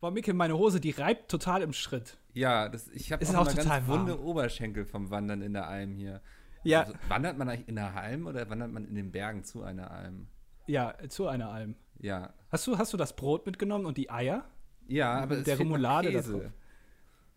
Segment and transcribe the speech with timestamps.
[0.00, 2.16] Boah, Mikkel, meine Hose, die reibt total im Schritt.
[2.32, 4.00] Ja, das, ich habe auch, auch total ganz warm.
[4.00, 6.22] wunde Oberschenkel vom Wandern in der Alm hier.
[6.62, 9.62] Ja, Also, wandert man eigentlich in der Alm oder wandert man in den Bergen zu
[9.62, 10.26] einer Alm?
[10.66, 11.74] ja, zu einer Alm.
[11.98, 12.32] Ja.
[12.50, 14.44] Hast du, hast du das Brot mitgenommen und die Eier?
[14.86, 16.52] Ja, aber es Der noch Remoulade Käse.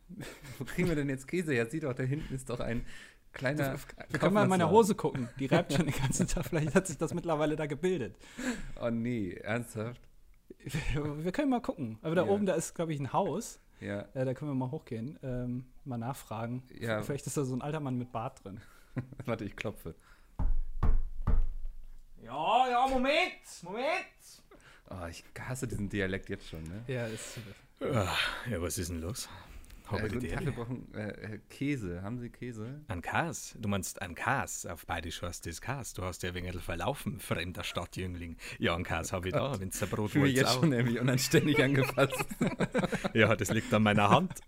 [0.60, 1.66] Wo kriegen wir denn jetzt Käse her?
[1.66, 2.86] Sieh doch, da hinten ist doch ein
[3.32, 3.76] kleiner.
[4.10, 4.70] Wir können mal in meine Kaufmannsladen.
[4.72, 5.30] Hose gucken.
[5.40, 6.46] Die reibt schon den ganzen Tag.
[6.46, 8.16] Vielleicht hat sich das mittlerweile da gebildet.
[8.80, 10.02] Oh nee, ernsthaft?
[10.66, 11.98] Wir können mal gucken.
[12.02, 12.32] Aber da Ja.
[12.32, 13.60] oben, da ist, glaube ich, ein Haus.
[13.80, 14.02] Ja.
[14.14, 16.64] Äh, da können wir mal hochgehen, ähm, mal nachfragen.
[16.80, 17.02] Ja.
[17.04, 18.62] Vielleicht ist da so ein alter Mann mit Bart drin.
[19.26, 19.96] Warte, ich klopfe.
[22.24, 23.86] Ja, ja, Moment, Moment.
[24.90, 26.84] Oh, ich hasse diesen Dialekt jetzt schon, ne?
[26.88, 27.40] Ja, ist.
[27.82, 28.16] Ah,
[28.50, 29.28] Ja, was ist denn los?
[29.94, 32.02] Äh, Habe guten Tag, wir brauchen äh, äh, Käse.
[32.02, 32.82] Haben Sie Käse?
[32.88, 33.56] Ein Kas?
[33.60, 34.66] Du meinst ein Kas?
[34.66, 35.94] Auf Bayerisch heißt das Kas.
[35.94, 38.38] Du hast ja ein wenig verlaufen, fremder Stadtjüngling.
[38.60, 40.62] Ja, ein Kas habe ich da, wenn's ein Brot Ich fühle mich wollt jetzt auch.
[40.62, 42.26] schon irgendwie unanständig angefasst.
[43.14, 44.40] Ja, das liegt an meiner Hand.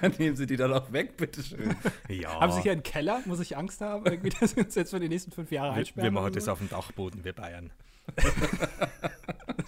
[0.00, 1.74] Dann nehmen Sie die da doch weg, bitteschön.
[2.08, 3.20] Ja, Haben Sie hier einen Keller?
[3.26, 5.78] Muss ich Angst haben, irgendwie, dass wir uns jetzt für die nächsten fünf Jahre wir,
[5.80, 6.04] einsperren?
[6.04, 6.52] wir machen oder das so?
[6.52, 7.70] auf dem Dachboden, wir Bayern.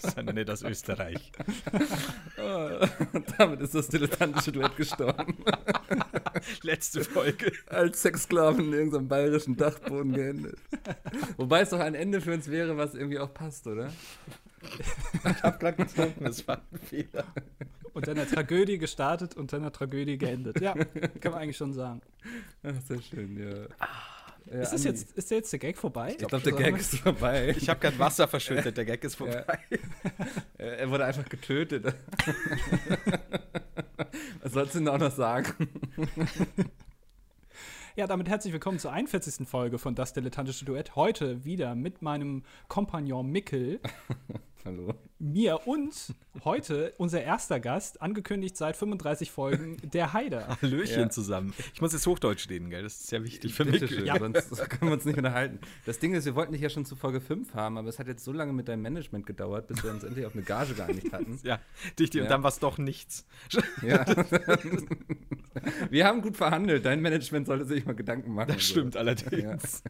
[0.03, 1.33] Ja nicht aus Österreich.
[3.13, 5.37] Und damit ist das dilettantische Duett gestorben.
[6.63, 7.53] Letzte Folge.
[7.67, 10.59] Als Sexsklaven in irgendeinem bayerischen Dachboden geendet.
[11.37, 13.93] Wobei es doch ein Ende für uns wäre, was irgendwie auch passt, oder?
[14.63, 17.25] Ich habe gerade getrunken, das war ein Fehler.
[17.93, 20.61] Und einer Tragödie gestartet und einer Tragödie geendet.
[20.61, 22.01] Ja, kann man eigentlich schon sagen.
[22.63, 23.67] Ach, sehr schön, ja.
[24.51, 26.17] Ja Ist, das Andi, jetzt, ist der jetzt der Gag vorbei?
[26.19, 27.55] Ich glaube, der Gag ist vorbei.
[27.57, 29.45] Ich habe gerade Wasser verschüttet, der Gag ist vorbei.
[30.59, 31.85] Er er wurde einfach getötet.
[34.43, 35.69] Was sollst du denn auch noch sagen?
[37.99, 39.49] Ja, damit herzlich willkommen zur 41.
[39.49, 40.95] Folge von Das Dilettantische Duett.
[40.95, 43.81] Heute wieder mit meinem Kompagnon Mickel,
[44.65, 44.93] Hallo.
[45.19, 45.95] mir und
[46.45, 50.59] heute unser erster Gast, angekündigt seit 35 Folgen, der Haider.
[50.61, 51.11] Hallöchen Ja.
[51.11, 51.55] zusammen.
[51.73, 52.83] Ich muss jetzt Hochdeutsch reden, gell?
[52.83, 53.95] Das ist sehr wichtig für Bitte mich.
[53.95, 54.19] schön, Ja.
[54.19, 55.61] sonst können wir uns nicht unterhalten.
[55.87, 58.09] Das Ding ist, wir wollten dich ja schon zu Folge 5 haben, aber es hat
[58.09, 61.13] jetzt so lange mit deinem Management gedauert, bis wir uns endlich auf eine Gage geeinigt
[61.13, 61.39] hatten.
[61.45, 61.61] Ja,
[61.99, 62.29] dicht, und Ja.
[62.29, 63.27] dann war es doch nichts.
[63.83, 64.05] Ja.
[65.91, 66.85] wir haben gut verhandelt.
[66.85, 68.49] Dein Management sollte sich mal Gedanken machen.
[68.49, 69.83] Das stimmt allerdings.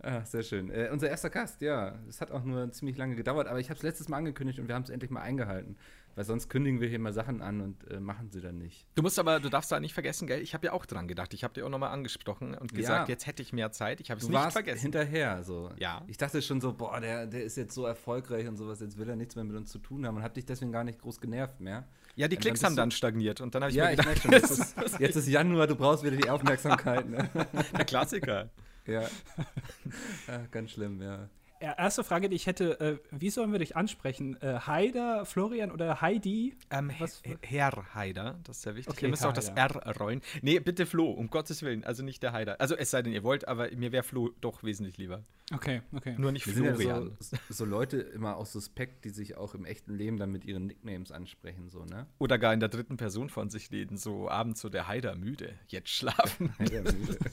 [0.00, 0.70] Ah, sehr schön.
[0.70, 1.98] Äh, unser erster Gast, ja.
[2.08, 4.68] Es hat auch nur ziemlich lange gedauert, aber ich habe es letztes Mal angekündigt und
[4.68, 5.76] wir haben es endlich mal eingehalten.
[6.14, 8.88] Weil sonst kündigen wir hier mal Sachen an und äh, machen sie dann nicht.
[8.96, 10.40] Du musst aber, du darfst da nicht vergessen, gell?
[10.40, 11.32] Ich habe ja auch dran gedacht.
[11.32, 13.12] Ich habe dir auch nochmal angesprochen und gesagt, Ja.
[13.12, 14.00] jetzt hätte ich mehr Zeit.
[14.00, 14.82] Ich habe es nicht warst vergessen.
[14.82, 15.70] hinterher so.
[15.78, 16.02] Ja.
[16.08, 19.08] Ich dachte schon so, boah, der, der ist jetzt so erfolgreich und sowas, jetzt will
[19.08, 21.20] er nichts mehr mit uns zu tun haben und hab dich deswegen gar nicht groß
[21.20, 21.86] genervt mehr.
[22.16, 23.92] Ja, die Und dann Klicks bist haben dann stagniert und dann habe ich ja, mir
[23.92, 27.08] ich gedacht, merke schon, jetzt ist, jetzt ist Januar, du brauchst wieder die Aufmerksamkeit.
[27.08, 27.30] Ne?
[27.78, 28.50] der Klassiker.
[28.88, 29.02] Ja.
[30.28, 30.46] ja.
[30.50, 31.28] Ganz schlimm, ja.
[31.60, 34.40] Erste Frage, die ich hätte, äh, wie sollen wir dich ansprechen?
[34.42, 36.56] Äh, Haider, Florian oder Heidi?
[36.70, 38.92] Ähm, Was- He- Herr Heider, das ist sehr wichtig.
[38.94, 39.48] Okay, ihr müsst Herr auch das.
[39.50, 40.20] R rollen.
[40.42, 41.84] Nee, bitte Flo, um Gottes Willen.
[41.84, 42.60] Also nicht der Heider.
[42.60, 45.24] Also es sei denn, ihr wollt, aber mir wäre Flo doch wesentlich lieber.
[45.52, 46.14] Okay, okay.
[46.18, 47.16] Nur nicht Wir sind ja Florian.
[47.20, 50.66] so, so Leute immer auch suspekt, die sich auch im echten Leben dann mit ihren
[50.66, 52.06] Nicknames ansprechen, so, ne?
[52.18, 55.54] Oder gar in der dritten Person von sich reden, so abends so der Heider müde,
[55.68, 56.54] jetzt schlafen.
[56.58, 57.18] Der müde.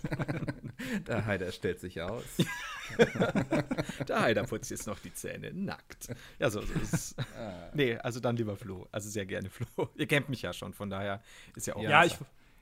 [1.08, 2.24] Der Heider stellt sich aus.
[4.08, 6.08] Der Heider putzt jetzt noch die Zähne nackt.
[6.40, 7.16] Ja, so, so ist es.
[7.38, 7.70] Ah.
[7.74, 8.88] Nee, also dann lieber Flo.
[8.92, 9.90] Also sehr gerne Flo.
[9.96, 11.22] Ihr kennt mich ja schon, von daher
[11.56, 11.84] ist ja auch.
[11.84, 12.18] Ja, ich,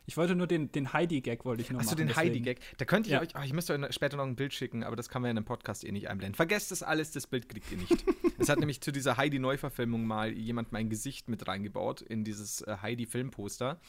[0.06, 2.00] ich wollte nur den, den Heidi-Gag wollte ich nur Achso, machen.
[2.00, 2.30] den deswegen.
[2.30, 2.60] Heidi-Gag.
[2.78, 3.22] Da könnt ihr Ja.
[3.22, 5.32] euch, ah, ich müsste euch später noch ein Bild schicken, aber das kann man ja
[5.32, 6.36] in einem Podcast eh nicht einblenden.
[6.36, 8.04] Vergesst das alles, das Bild kriegt ihr nicht.
[8.38, 12.78] es hat nämlich zu dieser Heidi-Neuverfilmung mal jemand mein Gesicht mit reingebaut in dieses äh,
[12.82, 13.80] Heidi-Filmposter.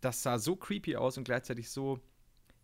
[0.00, 2.00] Das sah so creepy aus und gleichzeitig so.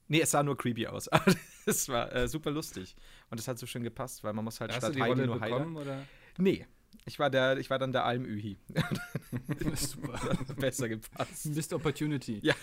[0.09, 1.09] Nee, es sah nur creepy aus.
[1.09, 1.35] Aber
[1.67, 2.97] es war äh, super lustig.
[3.31, 5.39] Und es hat so schön gepasst, weil man muss halt Hast statt die Heidi nur
[5.39, 6.05] bekommen, oder?
[6.39, 6.67] Nee.
[7.05, 8.57] Ich war, der, ich war dann der Alm-Ühi.
[9.75, 10.19] Super.
[10.57, 11.47] Besser gepasst.
[11.47, 12.41] Missed Opportunity.
[12.43, 12.55] Ja.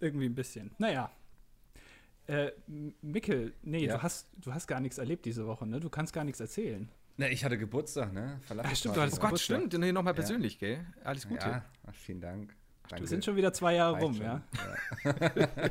[0.00, 0.70] Irgendwie ein bisschen.
[0.78, 1.10] Naja.
[2.26, 2.52] Äh,
[3.02, 3.96] Mikkel, nee, Ja.
[3.96, 5.80] du, hast, du hast gar nichts erlebt diese Woche, ne?
[5.80, 6.88] Du kannst gar nichts erzählen.
[7.16, 8.40] Ne, ich hatte Geburtstag, ne?
[8.48, 9.72] Ah, stimmt, du hattest Gott, stimmt.
[9.76, 10.86] Nee, nochmal persönlich, gell?
[11.04, 11.46] Alles Gute.
[11.46, 12.56] Ja, ach, vielen Dank.
[12.90, 13.04] Danke.
[13.04, 14.24] Wir sind schon wieder zwei Jahre Reicht rum, schon.
[14.24, 14.42] ja?
[15.04, 15.14] ja.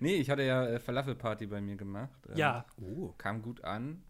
[0.00, 2.20] nee, ich hatte ja äh, Falafelparty bei mir gemacht.
[2.28, 2.66] Ähm, Ja.
[2.80, 3.14] Oh.
[3.16, 4.02] Kam gut an.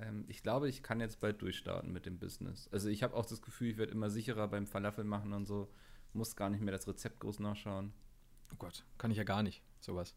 [0.00, 2.68] Ähm, ich glaube, ich kann jetzt bald durchstarten mit dem Business.
[2.72, 5.68] Also ich habe auch das Gefühl, ich werde immer sicherer beim Falafel machen und so.
[6.12, 7.92] Muss gar nicht mehr das Rezept groß nachschauen.
[8.52, 10.14] Oh Gott, kann ich ja gar nicht, sowas.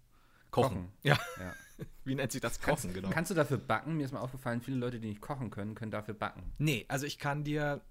[0.51, 0.75] Kochen.
[0.75, 0.91] Kochen.
[1.01, 1.53] Ja, Ja.
[2.05, 3.09] wie nennt sich das Kochen, genau?
[3.09, 3.97] Kannst du dafür backen?
[3.97, 6.53] Mir ist mal aufgefallen, viele Leute, die nicht kochen können, können dafür backen.
[6.59, 7.81] Nee, also ich kann dir.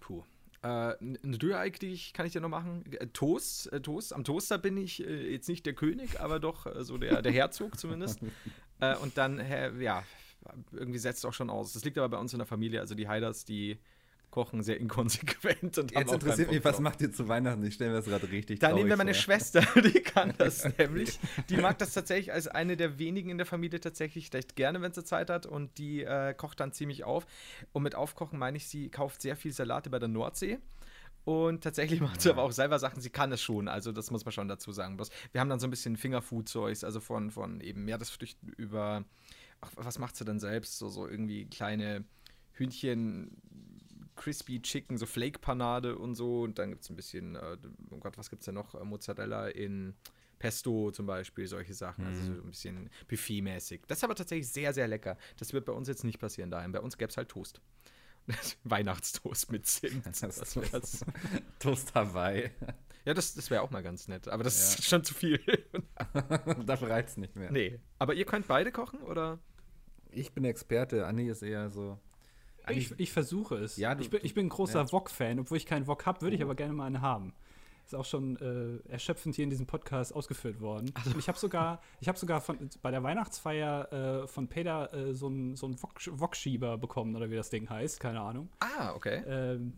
[0.00, 0.24] Puh.
[0.66, 2.84] Äh, eine Rührei die ich, kann ich dir noch machen.
[2.92, 4.12] Äh, Toast, äh, Toast.
[4.12, 7.78] Am Toaster bin ich äh, jetzt nicht der König, aber doch so der, der Herzog
[7.78, 8.20] zumindest.
[9.02, 9.40] und dann,
[9.80, 10.02] ja,
[10.72, 11.72] irgendwie setzt auch schon aus.
[11.72, 12.80] Das liegt aber bei uns in der Familie.
[12.80, 13.78] Also die Haiders, die
[14.36, 15.78] kochen sehr inkonsequent.
[15.78, 17.64] Und Jetzt interessiert mich, was macht ihr zu Weihnachten?
[17.64, 19.22] Ich stelle mir das gerade richtig Da nehmen wir meine vor.
[19.22, 21.18] Schwester, die kann das nämlich.
[21.48, 24.92] Die mag das tatsächlich als eine der wenigen in der Familie tatsächlich recht gerne, wenn
[24.92, 25.46] sie Zeit hat.
[25.46, 27.26] Und die äh, kocht dann ziemlich auf.
[27.72, 30.58] Und mit Aufkochen meine ich, sie kauft sehr viel Salate bei der Nordsee.
[31.24, 33.68] Und tatsächlich macht sie aber auch selber Sachen, sie kann es schon.
[33.68, 34.96] Also, das muss man schon dazu sagen.
[34.96, 39.02] Bloß, wir haben dann so ein bisschen Fingerfood-Zeugs, also von, von eben Meeresfrüchten über.
[39.62, 40.76] Ach, was macht sie denn selbst?
[40.76, 42.04] So, so irgendwie kleine
[42.52, 43.30] Hühnchen,
[44.16, 46.42] Crispy Chicken, so Flake-Panade und so.
[46.42, 47.56] Und dann gibt es ein bisschen, äh,
[47.90, 48.74] oh Gott, was gibt es denn noch?
[48.74, 49.94] Äh, Mozzarella in
[50.38, 52.06] Pesto zum Beispiel, solche Sachen.
[52.06, 53.82] Also so ein bisschen Buffet-mäßig.
[53.86, 55.16] Das ist aber tatsächlich sehr, sehr lecker.
[55.38, 56.72] Das wird bei uns jetzt nicht passieren daheim.
[56.72, 57.60] Bei uns gäbe es halt Toast.
[58.64, 60.04] Weihnachtstoast mit Zimt.
[60.06, 61.04] Das Das wär's.
[61.60, 62.50] Toast Hawaii.
[63.04, 64.26] Ja, das, das wäre auch mal ganz nett.
[64.28, 64.78] Aber das Ja.
[64.80, 65.38] ist schon zu viel.
[66.66, 67.50] Dafür reizt es nicht mehr.
[67.52, 67.78] nee.
[67.98, 69.38] Aber ihr könnt beide kochen, oder?
[70.10, 71.98] Ich bin Experte, Anni ist eher so.
[72.66, 73.76] Anni, Ich, ich versuche es.
[73.76, 74.92] Ja, du- ich, bin, ich bin ein großer ja.
[74.92, 75.38] Wok-Fan.
[75.40, 77.32] Obwohl ich keinen Wok habe, würde ich aber gerne mal einen haben.
[77.84, 80.92] Ist auch schon äh, erschöpfend hier in diesem Podcast ausgeführt worden.
[81.06, 83.92] Und ich habe sogar, ich habe sogar von, bei der Weihnachtsfeier
[84.24, 87.70] äh, von Peter äh, so einen so einen Wok- Wok-Schieber bekommen, oder wie das Ding
[87.70, 88.48] heißt, keine Ahnung.
[88.58, 89.22] Ah, okay.
[89.28, 89.74] Ähm,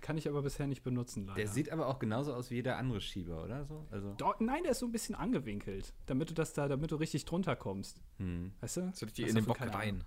[0.00, 1.36] kann ich aber bisher nicht benutzen, leider.
[1.36, 3.86] der sieht aber auch genauso aus wie jeder andere Schieber, oder so?
[3.92, 6.96] Also, Dort, nein, der ist so ein bisschen angewinkelt, damit du das da, damit du
[6.96, 8.02] richtig drunter kommst.
[8.18, 8.52] hm.
[8.60, 8.80] Weißt du?
[9.16, 10.02] Die Hast in den Bock rein?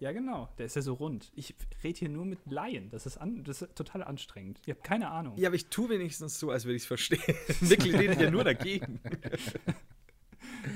[0.00, 0.48] Ja, genau.
[0.58, 1.30] Der ist ja so rund.
[1.34, 2.90] Ich rede hier nur mit Laien.
[2.90, 4.60] Das ist, an, das ist total anstrengend.
[4.66, 5.36] Ihr habt keine Ahnung.
[5.38, 7.20] Ja, aber ich tue wenigstens so, als würde ich es verstehen.
[7.60, 9.00] Nickel redet ja nur dagegen.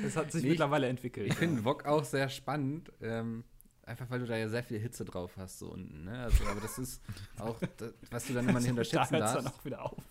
[0.02, 1.26] Das hat sich Nee, mittlerweile entwickelt.
[1.26, 2.93] Ich finde Wok auch sehr spannend.
[3.00, 3.44] Ähm,
[3.82, 6.05] einfach weil du da ja sehr viel Hitze drauf hast, so unten.
[6.05, 6.16] Ne?
[6.23, 7.02] Also, aber das ist
[7.38, 9.58] auch, das, was du dann immer nicht da unterschätzen hört es dann darfst.
[9.58, 10.05] auch wieder auf.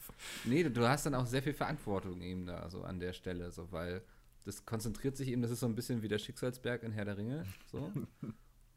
[0.44, 3.72] Nee, du hast dann auch sehr viel Verantwortung eben da, so an der Stelle, so,
[3.72, 4.02] weil
[4.44, 7.18] das konzentriert sich eben, das ist so ein bisschen wie der Schicksalsberg in Herr der
[7.18, 7.46] Ringe.
[7.72, 7.92] So.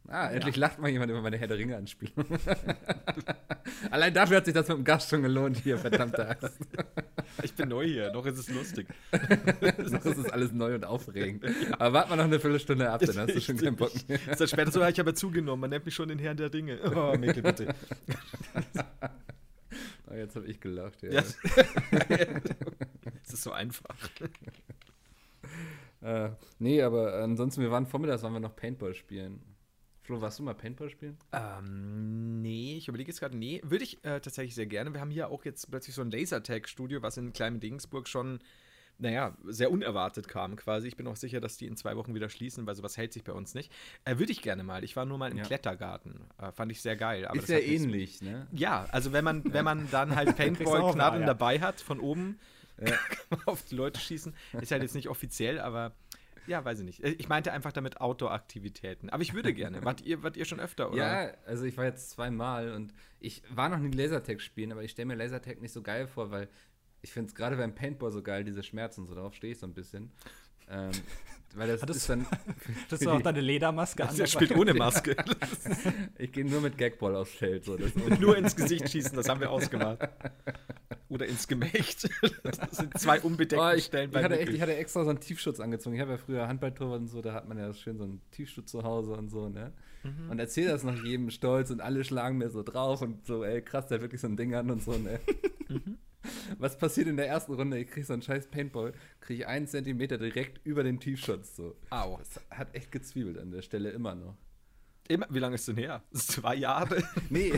[0.08, 2.26] Ah, endlich lacht mal jemand über meine Herr der Ringe-Anspielung.
[3.90, 6.50] Allein dafür hat sich das mit dem Gast schon gelohnt hier, verdammte Axt.
[7.42, 8.86] Ich bin neu hier, noch ist es lustig.
[9.60, 11.44] Das ist alles neu und aufregend.
[11.78, 14.18] Aber warte mal noch eine Viertelstunde ab, dann hast du schon keinen Bock mehr.
[14.30, 16.36] Ist dann später so, ja, ich habe ja zugenommen, man nennt mich schon den Herrn
[16.36, 16.78] der Dinge.
[16.94, 17.74] Oh, Mikkel, bitte.
[20.10, 21.10] Oh, jetzt habe ich gelacht, ja.
[21.12, 21.22] Ja.
[23.24, 23.96] Es ist so einfach.
[26.02, 29.40] Äh, nee, aber ansonsten, wir waren vormittags, waren wir noch Paintball spielen.
[30.02, 31.16] Flo, warst du mal Paintball spielen?
[31.32, 34.92] Ähm, nee, ich überlege jetzt gerade, nee, würde ich äh, tatsächlich sehr gerne.
[34.92, 38.40] Wir haben hier auch jetzt plötzlich so ein Lasertag-Studio, was in kleinem Dingsburg schon,
[38.98, 40.88] naja, sehr unerwartet kam quasi.
[40.88, 43.22] Ich bin auch sicher, dass die in zwei Wochen wieder schließen, weil sowas hält sich
[43.22, 43.70] bei uns nicht.
[44.04, 44.82] Äh, würde ich gerne mal.
[44.82, 45.44] Ich war nur mal im Ja.
[45.44, 46.20] Klettergarten.
[46.36, 47.24] Äh, fand ich sehr geil.
[47.26, 48.48] Aber ist nichts- ähnlich, ne?
[48.52, 51.26] Ja, also wenn man, wenn man dann halt Paintball-Knarren ja.
[51.26, 52.40] dabei hat, von oben
[52.80, 52.86] Ja.
[52.86, 52.96] kann
[53.30, 54.34] man auf die Leute schießen.
[54.60, 55.92] Ist halt jetzt nicht offiziell, aber
[56.46, 57.02] ja, weiß ich nicht.
[57.04, 59.10] Äh, Ich meinte einfach damit Outdoor-Aktivitäten.
[59.10, 59.84] Aber ich würde gerne.
[59.84, 60.98] Wart ihr, wart ihr schon öfter, oder?
[61.26, 64.90] Ja, also ich war jetzt zweimal und ich war noch nie Lasertag spielen, aber ich
[64.92, 66.48] stelle mir Lasertag nicht so geil vor, weil
[67.00, 69.66] ich finde es gerade beim Paintball so geil, diese Schmerzen, so darauf stehe ich so
[69.66, 70.12] ein bisschen.
[70.72, 70.90] Ähm,
[71.54, 72.26] weil das Hattest- ist dann.
[72.88, 74.28] Für ist auch deine Ledermaske Also er an.
[74.30, 75.14] spielt ohne Maske.
[76.18, 77.64] ich gehe nur mit Gagball aufs Feld.
[77.66, 77.76] So,
[78.18, 80.08] nur ins Gesicht schießen, das haben wir ausgemacht.
[81.10, 82.08] Oder ins Gemächt.
[82.42, 85.10] Das sind zwei unbedeckte Oh, ich, Stellen ich, bei hatte echt, ich hatte extra so
[85.10, 85.94] einen Tiefschutz angezogen.
[85.94, 88.70] Ich habe ja früher Handballtorwart und so, da hat man ja schön so einen Tiefschutz
[88.70, 89.72] zu Hause und so, ne?
[90.04, 90.30] Mhm.
[90.30, 93.60] Und erzähl das noch jedem stolz und alle schlagen mir so drauf und so, ey,
[93.60, 95.20] krass, der hat wirklich so ein Ding an und so, ne?
[95.68, 95.98] Mhm.
[96.58, 97.78] Was passiert in der ersten Runde?
[97.78, 101.76] Ich krieg so einen scheiß Paintball, krieg ich einen Zentimeter direkt über den Tiefschutz, so.
[101.90, 102.18] Au.
[102.18, 104.36] Das hat echt gezwiebelt an der Stelle immer noch.
[105.08, 106.02] Immer, wie lange ist denn her?
[106.12, 107.02] Zwei Jahre?
[107.30, 107.52] Nee.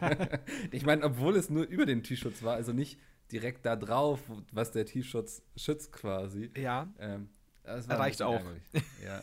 [0.70, 2.98] ich meine, obwohl es nur über den Tiefschutz war, also nicht
[3.32, 6.50] direkt da drauf, was der Tiefschutz schützt quasi.
[6.56, 6.88] Ja.
[6.98, 7.28] Ähm,
[7.62, 8.40] das Reicht auch.
[9.04, 9.22] Ja.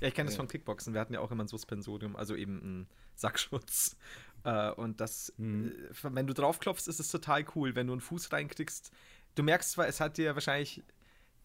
[0.00, 0.38] Ja, ich kenne das Ja.
[0.38, 0.94] vom Kickboxen.
[0.94, 3.96] Wir hatten ja auch immer ein Suspensorium, also eben einen Sackschutz.
[4.44, 5.72] Äh, und das, Mhm.
[5.90, 7.74] äh, wenn du draufklopfst, ist es total cool.
[7.74, 8.90] Wenn du einen Fuß reinkriegst,
[9.34, 10.82] du merkst zwar, es hat dir wahrscheinlich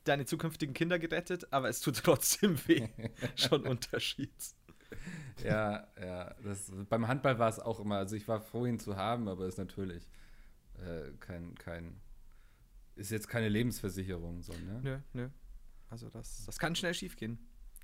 [0.04, 2.88] deine zukünftigen Kinder gerettet, aber es tut trotzdem weh.
[3.36, 4.32] Schon Unterschied.
[5.44, 6.34] Ja, ja.
[6.44, 9.46] Das, beim Handball war es auch immer, also ich war froh, ihn zu haben, aber
[9.48, 10.08] ist natürlich
[10.80, 12.00] äh, kein, kein,
[12.96, 14.80] ist jetzt keine Lebensversicherung, so, ne?
[14.84, 15.30] Nö, nö.
[15.90, 17.40] Also das, das kann schnell schief gehen.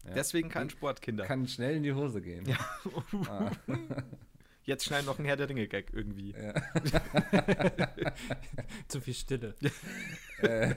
[0.06, 0.14] Ja.
[0.14, 1.26] Deswegen kein Sport, Kinder.
[1.26, 2.46] Kann schnell in die Hose gehen.
[2.48, 2.58] Ja.
[3.30, 3.52] Ah,
[4.64, 6.32] Jetzt schnell noch ein Herr der Ringe-Gag irgendwie.
[6.34, 6.54] ja.
[8.88, 9.56] Zu viel Stille.
[10.42, 10.76] äh,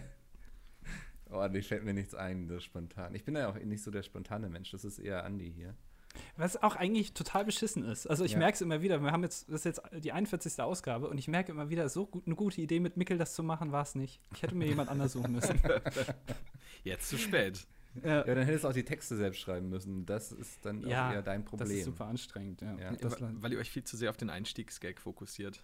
[1.30, 3.14] oh, nee, fällt mir nichts ein, das spontan.
[3.14, 5.74] Ich bin ja auch nicht so der spontane Mensch, das ist eher Andi hier.
[6.36, 8.06] Was auch eigentlich total beschissen ist.
[8.06, 8.38] Also ich Ja.
[8.38, 9.02] merke es immer wieder.
[9.02, 10.60] Wir haben jetzt, das ist jetzt die 41.
[10.62, 13.42] Ausgabe und ich merke immer wieder, so gut, eine gute Idee mit Mickel das zu
[13.42, 14.20] machen, war es nicht.
[14.32, 15.60] Ich hätte mir jemand anders suchen müssen.
[16.84, 17.66] Jetzt zu spät.
[18.02, 20.04] Ja, Ja, dann hättest du auch die Texte selbst schreiben müssen.
[20.06, 21.68] Das ist dann Ja, auch eher dein Problem.
[21.68, 22.60] das ist super anstrengend.
[22.62, 22.76] Ja.
[22.78, 22.92] Ja.
[22.92, 25.62] Das, weil, weil ihr euch viel zu sehr auf den Einstiegsgag fokussiert.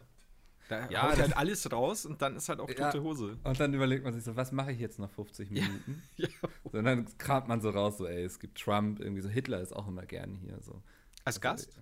[0.68, 2.90] Da Ja, ja, haut das- halt alles raus und dann ist halt auch Ja.
[2.92, 3.36] tote Hose.
[3.42, 6.02] Und dann überlegt man sich so, was mache ich jetzt noch 50 Minuten?
[6.16, 6.28] Ja.
[6.70, 9.60] So, und dann kramt man so raus, so, ey, es gibt Trump, irgendwie so, Hitler
[9.60, 10.60] ist auch immer gern hier.
[10.60, 10.80] So.
[11.24, 11.76] Als Gast?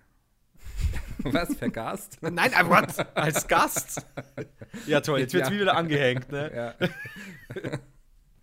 [1.19, 2.17] Was, vergast?
[2.21, 3.15] Nein, aber what?
[3.15, 4.05] Als Gast?
[4.87, 5.53] Ja, toll, jetzt wird's Ja.
[5.55, 6.75] wie wieder angehängt, ne?
[6.81, 7.79] ja.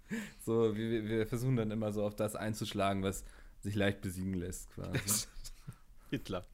[0.45, 3.25] so, wir, wir versuchen dann immer so auf das einzuschlagen, was
[3.61, 5.27] sich leicht besiegen lässt, quasi.
[6.11, 6.45] Hitler.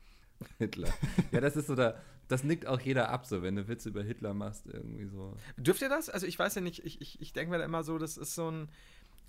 [0.59, 0.89] Hitler.
[1.31, 4.03] Ja, das ist so da, das nickt auch jeder ab, so, wenn du Witze über
[4.03, 5.37] Hitler machst, irgendwie so.
[5.57, 6.09] Dürft ihr das?
[6.09, 8.35] Also ich weiß ja nicht, ich, ich, ich denke mir da immer so, das ist
[8.35, 8.69] so ein.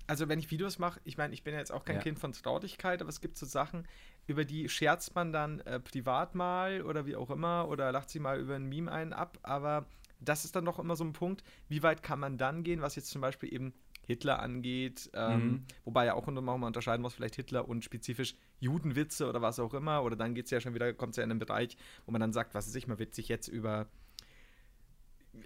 [0.06, 2.02] Also wenn ich Videos mache, ich meine, ich bin ja jetzt auch kein Ja.
[2.02, 3.88] Kind von Traurigkeit, aber es gibt so Sachen,
[4.26, 8.18] über die scherzt man dann äh, privat mal oder wie auch immer oder lacht sie
[8.18, 9.86] mal über ein Meme einen ab, aber
[10.20, 12.96] das ist dann doch immer so ein Punkt, wie weit kann man dann gehen, was
[12.96, 13.72] jetzt zum Beispiel eben
[14.06, 15.64] Hitler angeht, ähm, Mhm.
[15.84, 19.58] wobei ja auch unter- auch mal unterscheiden muss, vielleicht Hitler und spezifisch Judenwitze oder was
[19.58, 21.76] auch immer, oder dann geht es ja schon wieder, kommt es ja in einen Bereich,
[22.06, 23.86] wo man dann sagt, was ist ich mal witzig jetzt über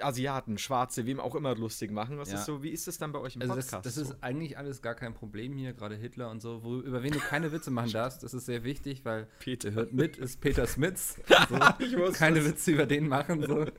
[0.01, 2.19] Asiaten, Schwarze, wem auch immer lustig machen.
[2.19, 2.39] Was Ja.
[2.39, 3.87] ist so, wie ist das dann bei euch im Also das, Podcast?
[3.87, 4.03] das so?
[4.03, 7.19] ist eigentlich alles gar kein Problem hier, gerade Hitler und so, wo, über wen du
[7.19, 9.73] keine Witze machen darfst, das ist sehr wichtig, weil Peter.
[9.73, 11.17] hört mit, ist Peter Smits.
[11.49, 12.45] So, keine.
[12.45, 13.43] Witze über den machen.
[13.47, 13.65] So.
[13.65, 13.73] der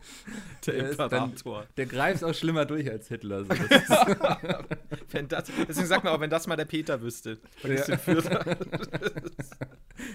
[0.66, 1.66] Der, ist dann, Imperator.
[1.78, 3.44] der greift auch schlimmer durch als Hitler.
[3.44, 3.50] So.
[3.50, 3.90] Das
[5.12, 7.40] Wenn das, deswegen sagt man auch, wenn das mal der Peter wüsste.
[7.64, 7.70] Ja.
[7.86, 8.46] den Führer.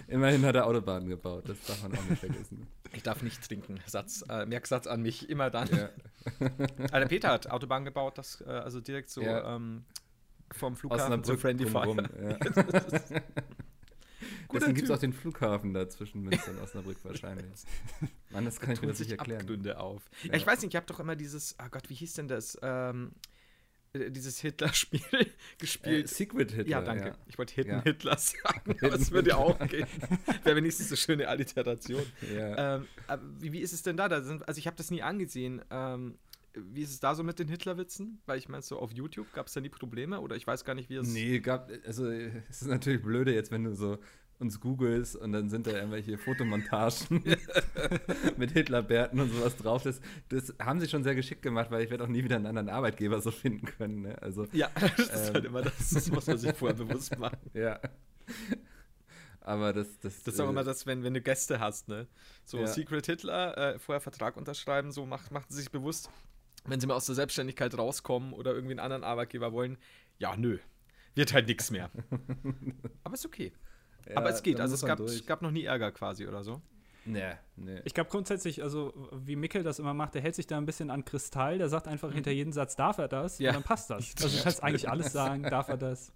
[0.08, 2.66] Immerhin hat er Autobahnen gebaut, das darf man auch nicht vergessen.
[2.92, 3.80] Ich darf nicht trinken.
[3.86, 5.68] Satz, äh, Merksatz an mich, immer dann.
[5.74, 5.90] Ja.
[6.92, 9.56] Ah, der Peter hat Autobahn gebaut, das äh, also direkt so Ja.
[9.56, 9.84] ähm,
[10.52, 12.08] vom Flughafen zu Friendly Fire.
[12.22, 12.38] Ja.
[14.52, 17.62] Deswegen gibt es auch den Flughafen da zwischen Münster und Osnabrück wahrscheinlich.
[18.30, 19.40] Mann, das kann ich mir das nicht sich erklären.
[19.40, 20.02] Abgründe auf.
[20.22, 20.30] Ja.
[20.30, 20.36] Ja.
[20.36, 22.56] ich weiß nicht, ich habe doch immer dieses, oh Gott, wie hieß denn das?
[22.62, 23.33] Ähm, äh,
[23.94, 25.26] dieses Hitler-Spiel Äh,
[25.58, 26.08] gespielt.
[26.08, 26.68] Secret Hitler.
[26.70, 27.16] ja, danke.
[27.28, 27.82] Ich wollte Hidden Ja.
[27.82, 29.86] Hitler sagen, aber Hidden es würde ja auch gehen.
[30.44, 32.02] Wäre wenigstens eine schöne Alliteration.
[32.34, 32.76] Ja.
[32.76, 34.08] Ähm, aber wie, wie ist es denn da?
[34.08, 35.62] da sind, also ich habe das nie angesehen.
[35.70, 36.18] Ähm,
[36.56, 38.20] wie ist es da so mit den Hitlerwitzen?
[38.26, 40.74] Weil ich meine, so auf YouTube gab es da nie Probleme oder ich weiß gar
[40.74, 41.08] nicht, wie es.
[41.08, 43.98] Nee, gab, also es ist natürlich blöde jetzt, wenn du so
[44.38, 47.22] uns googelst und dann sind da irgendwelche Fotomontagen
[48.36, 49.82] mit Hitlerbärten und sowas drauf.
[49.84, 52.46] Das, das haben sie schon sehr geschickt gemacht, weil ich werde auch nie wieder einen
[52.46, 54.02] anderen Arbeitgeber so finden können.
[54.02, 54.20] Ne?
[54.20, 55.34] Also, Ja, das ist Ähm.
[55.34, 57.38] halt immer das, das muss man sich vorher bewusst machen.
[57.54, 57.80] ja.
[59.40, 62.06] Aber das, das, Das ist auch äh, immer das, wenn, wenn du Gäste hast, ne?
[62.44, 62.66] So Ja.
[62.66, 66.10] Secret Hitler, äh, vorher Vertrag unterschreiben, so macht, macht sie sich bewusst,
[66.64, 69.76] wenn sie mal aus der Selbstständigkeit rauskommen oder irgendwie einen anderen Arbeitgeber wollen,
[70.18, 70.58] ja, nö,
[71.14, 71.90] wird halt nichts mehr.
[73.04, 73.52] Aber ist okay.
[74.08, 76.60] Ja, Aber es geht, also es gab, gab noch nie Ärger quasi oder so.
[77.06, 77.80] Nee, nee.
[77.84, 80.90] Ich glaube grundsätzlich, also wie Mickel das immer macht, der hält sich da ein bisschen
[80.90, 83.38] an Kristall, der sagt einfach hinter jedem Satz, darf er das?
[83.38, 83.50] Ja.
[83.50, 84.14] Und dann passt das.
[84.22, 86.12] Also du kannst eigentlich alles sagen, darf er das?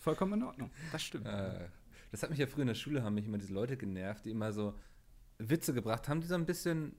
[0.00, 0.70] Vollkommen in Ordnung.
[0.90, 1.26] Das stimmt.
[1.26, 1.68] Äh,
[2.10, 4.30] das hat mich ja früher in der Schule, haben mich immer diese Leute genervt, die
[4.30, 4.74] immer so
[5.38, 6.96] Witze gebracht haben, die so ein bisschen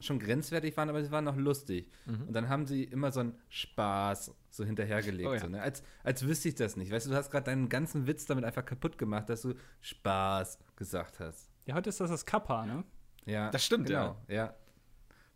[0.00, 1.90] schon grenzwertig waren, aber sie waren noch lustig.
[2.06, 2.28] Mhm.
[2.28, 5.28] Und dann haben sie immer so einen Spaß so hinterhergelegt.
[5.28, 5.40] Oh ja.
[5.40, 5.62] so, ne?
[5.62, 6.90] als, als wüsste ich das nicht.
[6.90, 10.58] Weißt du, du hast gerade deinen ganzen Witz damit einfach kaputt gemacht, dass du Spaß
[10.76, 11.50] gesagt hast.
[11.66, 12.84] Ja, heute ist das das Kappa, ne?
[13.26, 14.54] Ja, Das stimmt, genau, ja.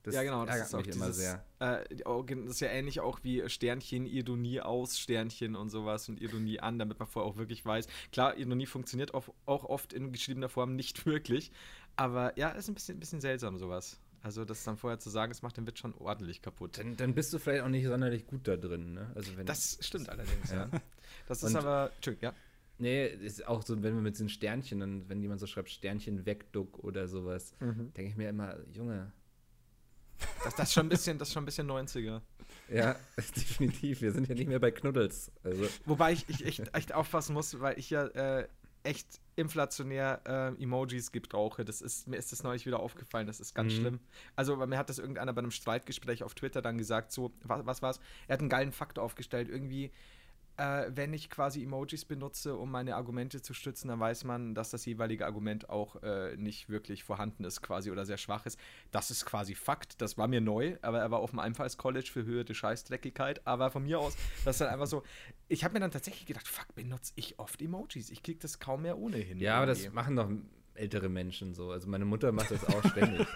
[0.05, 1.45] Das ja, genau, das ärgert ist auch mich immer dieses, sehr.
[1.61, 6.61] Äh, das ist ja ähnlich auch wie Sternchen, Ironie aus, Sternchen und sowas und Ironie
[6.61, 7.87] an, damit man vorher auch wirklich weiß.
[8.13, 11.53] Klar, Ironie funktioniert auch, auch oft in geschriebener Form nicht wirklich,
[11.97, 13.99] aber ja, ist ein bisschen, bisschen seltsam sowas.
[14.25, 16.79] Also das dann vorher zu sagen, es macht den Witz schon ordentlich kaputt.
[16.79, 18.95] Dann, dann bist du vielleicht auch nicht sonderlich gut da drin.
[18.95, 19.13] Ne?
[19.15, 20.67] Also wenn, Das stimmt allerdings, ja.
[20.73, 20.81] Ja.
[21.29, 21.91] Das ist Und- aber,
[22.23, 22.33] ja.
[22.79, 26.25] Nee, ist auch so, wenn wir mit diesen Sternchen, dann, wenn jemand so schreibt, Sternchen
[26.25, 27.93] wegduck oder sowas, Mhm.
[27.93, 29.13] denke ich mir immer, Junge,
[30.43, 32.23] Das, das, ist schon ein bisschen, das schon ein bisschen 90er.
[32.71, 32.97] ja,
[33.37, 35.31] definitiv, wir sind ja nicht mehr bei Knuddels.
[35.43, 38.49] Also, Wobei ich, ich echt, echt aufpassen muss, weil ich ja äh,
[38.85, 40.21] echt inflationär
[40.59, 41.65] äh, Emojis gebrauche.
[41.65, 43.77] Das ist, mir ist das neulich wieder aufgefallen, das ist ganz Mhm.
[43.79, 44.01] schlimm.
[44.37, 47.83] Also, mir hat das irgendeiner bei einem Streitgespräch auf Twitter dann gesagt, so, was, was
[47.83, 48.01] war's?
[48.29, 49.91] Er hat einen geilen Fakt aufgestellt, irgendwie,
[50.57, 54.71] äh, wenn ich quasi Emojis benutze, um meine Argumente zu stützen, dann weiß man, dass
[54.71, 58.59] das jeweilige Argument auch äh, nicht wirklich vorhanden ist, quasi, oder sehr schwach ist.
[58.91, 62.25] Das ist quasi Fakt, das war mir neu, aber er war auf dem Einfallscollege für
[62.25, 65.03] höhere Scheißdreckigkeit, aber von mir aus, das ist dann einfach so,
[65.49, 68.83] ich habe mir dann tatsächlich gedacht, fuck, benutze ich oft Emojis, ich krieg das kaum
[68.83, 69.39] mehr ohne hin.
[69.41, 69.95] ja, aber das irgendwie.
[69.97, 70.31] machen doch
[70.75, 71.71] ältere Menschen so.
[71.71, 73.27] Also meine Mutter macht das auch ständig.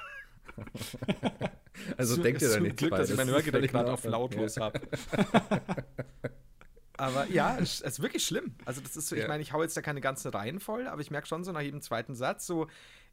[1.97, 3.93] also Zu- denkt ihr da nichts Glück, bei, dass ich das mein ist Hörgerät gerade
[3.93, 4.63] auf lautlos Ja.
[4.67, 4.81] habe.
[6.99, 8.55] Aber ja, es ist wirklich schlimm.
[8.67, 9.29] Also das ist so, ich Ja.
[9.29, 11.61] meine, ich hau jetzt da keine ganzen Reihen voll, aber ich merke schon so nach
[11.63, 12.67] jedem zweiten Satz so,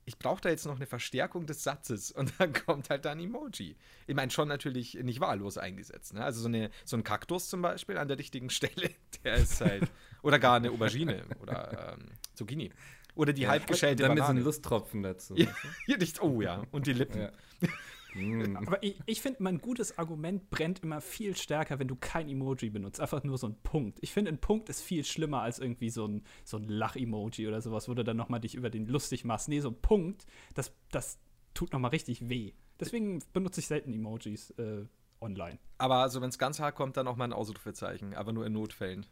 [0.07, 3.19] ich brauche da jetzt noch eine Verstärkung des Satzes und dann kommt halt da ein
[3.19, 3.75] Emoji.
[4.05, 6.13] Ich meine, schon natürlich nicht wahllos eingesetzt.
[6.13, 6.23] Ne?
[6.23, 8.89] Also so, eine, so ein Kaktus zum Beispiel an der richtigen Stelle,
[9.23, 9.89] der ist halt.
[10.21, 12.71] oder gar eine Aubergine oder ähm, Zucchini.
[13.15, 14.37] Oder die Ja, halbgeschälte Dann mit so Banane.
[14.39, 15.35] einem Lusttropfen dazu.
[15.37, 15.47] ja,
[15.85, 17.21] hier nicht, oh ja, und die Lippen.
[17.21, 17.31] Ja.
[18.15, 18.55] Mm.
[18.55, 22.69] Aber ich, ich finde, mein gutes Argument brennt immer viel stärker, wenn du kein Emoji
[22.69, 22.99] benutzt.
[22.99, 23.99] Einfach nur so ein Punkt.
[24.01, 27.61] Ich finde, ein Punkt ist viel schlimmer als irgendwie so ein, so ein Lach-Emoji oder
[27.61, 29.49] sowas, wo du dann nochmal dich über den lustig machst.
[29.49, 31.19] Nee, so ein Punkt, das, das
[31.53, 32.53] tut nochmal richtig weh.
[32.79, 34.85] Deswegen benutze ich selten Emojis äh,
[35.21, 35.59] online.
[35.77, 38.53] Aber also, wenn es ganz hart kommt, dann auch mal ein Ausrufezeichen, aber nur in
[38.53, 39.05] Notfällen.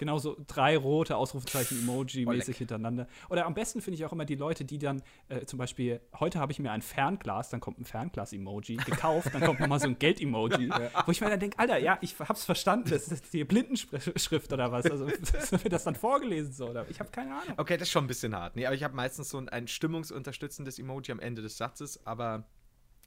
[0.00, 3.06] Genauso drei rote Ausrufezeichen Emoji-mäßig hintereinander.
[3.28, 6.40] Oder am besten finde ich auch immer die Leute, die dann äh, zum Beispiel, heute
[6.40, 9.98] habe ich mir ein Fernglas, dann kommt ein Fernglas-Emoji, gekauft, dann kommt nochmal so ein
[9.98, 10.70] Geld-Emoji,
[11.04, 14.72] wo ich mir dann denke, Alter, ja, ich hab's verstanden, das ist die Blindenschrift oder
[14.72, 14.86] was.
[14.86, 16.88] Also wird das dann vorgelesen so, oder?
[16.88, 17.58] Ich habe keine Ahnung.
[17.58, 18.56] Okay, das ist schon ein bisschen hart.
[18.56, 22.46] Nee, aber ich habe meistens so ein, ein stimmungsunterstützendes Emoji am Ende des Satzes, aber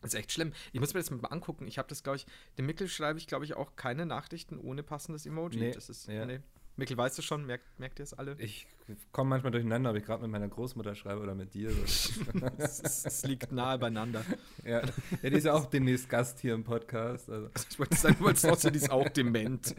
[0.04, 0.54] ist echt schlimm.
[0.74, 1.68] Ich muss mir das mal angucken.
[1.68, 4.84] Ich habe das, glaube ich, dem Mikkel schreibe ich, glaube ich, auch keine Nachrichten ohne
[4.84, 5.60] passendes Emoji.
[5.60, 6.26] Nee, das ist, ja.
[6.26, 6.40] nee.
[6.76, 7.46] Mikkel, weißt du schon?
[7.46, 8.36] Merkt, merkt ihr es alle?
[8.40, 8.66] Ich
[9.12, 11.72] komme manchmal durcheinander, ob ich gerade mit meiner Großmutter schreibe oder mit dir.
[12.58, 14.26] Es, liegt nahe beieinander.
[14.66, 14.82] ja.
[15.22, 17.30] ja, die ist ja auch demnächst Gast hier im Podcast.
[17.30, 17.50] Also.
[17.70, 19.76] Ich wollte sagen, du wolltest trotzdem, die ist auch dement.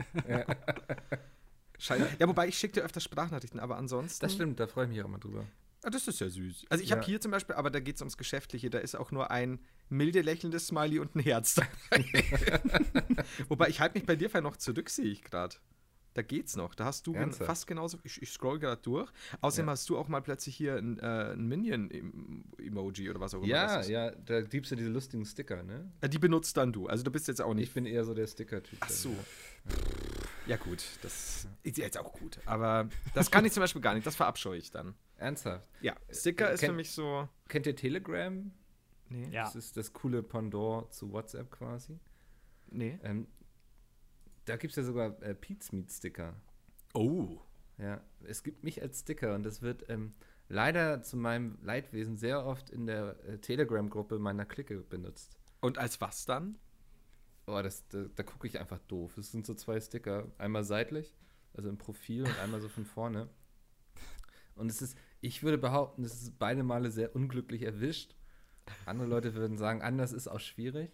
[1.79, 2.09] Scheiße.
[2.19, 4.25] Ja, wobei ich schicke dir öfter Sprachnachrichten, aber ansonsten.
[4.25, 5.45] Das stimmt, da freue ich mich auch mal drüber.
[5.83, 6.65] Ah, das ist ja süß.
[6.71, 7.07] Also ich habe Ja.
[7.09, 9.59] hier zum Beispiel, aber da geht es ums Geschäftliche, da ist auch nur ein
[9.91, 12.05] milde lächelndes Smiley und ein Herz dabei.
[13.49, 15.57] Wobei ich halte mich bei dir vielleicht noch zurück, sehe ich gerade.
[16.15, 16.75] Da geht's noch.
[16.77, 17.47] Da hast du gen Ernsthaft?
[17.47, 17.99] fast genauso.
[18.05, 19.11] Ich, ich scroll gerade durch.
[19.41, 19.73] Außerdem Ja.
[19.73, 23.47] hast du auch mal plötzlich hier ein, äh, ein Minion-Emoji oder was auch immer.
[23.49, 23.91] Ja, das ist.
[23.93, 25.91] ja, da gibt's ja diese lustigen Sticker, ne?
[26.01, 26.87] Äh, Die benutzt dann du.
[26.87, 27.69] Also du bist jetzt auch nicht.
[27.69, 28.79] Ich bin eher so der Sticker-Typ.
[28.81, 29.11] Ach so.
[30.47, 30.85] Ja, gut.
[31.03, 32.39] Das ist jetzt auch gut.
[32.47, 34.07] Aber das kann ich zum Beispiel gar nicht.
[34.07, 34.95] Das verabscheue ich dann.
[35.17, 35.69] Ernsthaft.
[35.81, 37.29] Ja, Sticker ist kenn- für mich so.
[37.49, 38.51] Kennt ihr Telegram?
[39.09, 39.29] Nee.
[39.31, 39.45] Ja.
[39.45, 41.99] Das ist das coole Pendant zu WhatsApp quasi.
[42.71, 42.99] Nee.
[43.05, 43.27] Ähm,
[44.45, 45.37] da gibt es ja sogar äh,
[45.73, 46.35] Meat Sticker.
[46.95, 47.41] Oh.
[47.79, 50.15] Ja, es gibt mich als Sticker und das wird ähm,
[50.49, 55.37] leider zu meinem Leidwesen sehr oft in der äh, Telegram-Gruppe meiner Clique benutzt.
[55.61, 56.59] Und als was dann?
[57.47, 59.19] Oh, das, da, da gucke ich einfach doof.
[59.19, 60.31] Es sind so zwei Sticker.
[60.39, 61.15] Einmal seitlich,
[61.53, 63.29] also im Profil und einmal so von vorne.
[64.55, 68.15] Und es ist, ich würde behaupten, es ist beide Male sehr unglücklich erwischt.
[68.87, 70.93] Andere Leute würden sagen, anders ist auch schwierig.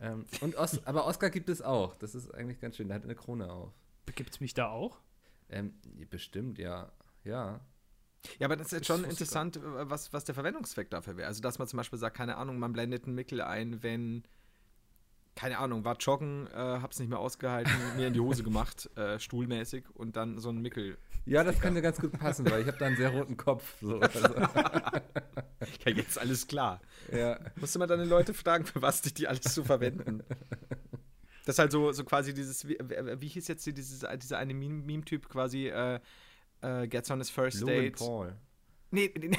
[0.00, 1.94] Ähm, und Os aber Oscar gibt es auch.
[1.96, 2.88] Das ist eigentlich ganz schön.
[2.88, 3.72] Der hat eine Krone auf.
[4.14, 5.00] Gibt's mich da auch?
[5.48, 5.74] Ähm,
[6.10, 6.90] bestimmt, ja.
[7.24, 7.60] Ja.
[8.38, 11.28] Ja, aber das ist jetzt schon interessant, äh, was, was der Verwendungszweck dafür wäre.
[11.28, 14.24] Also, dass man zum Beispiel sagt, keine Ahnung, man blendet einen Mickel ein, wenn,
[15.34, 19.18] keine Ahnung, war joggen, äh, hab's nicht mehr ausgehalten, mir in die Hose gemacht, äh,
[19.18, 20.98] stuhlmäßig und dann so ein Mickel.
[21.24, 23.74] Ja, das könnte ganz gut passen, weil ich habe da einen sehr roten Kopf.
[23.80, 24.00] So.
[24.00, 24.34] Also,
[25.86, 26.80] Ja, jetzt alles klar.
[27.12, 27.38] ja.
[27.56, 30.22] Musste man dann die Leute fragen, für was die die alles zu verwenden.
[31.44, 34.54] Das ist halt so, so quasi dieses, wie, wie hieß jetzt die- dieses, dieser eine
[34.54, 36.00] Meme- Meme-Typ quasi, äh,
[36.62, 37.96] äh, gets on his first Logan date.
[37.96, 38.32] Paul.
[38.90, 39.38] Nee, nee, nee.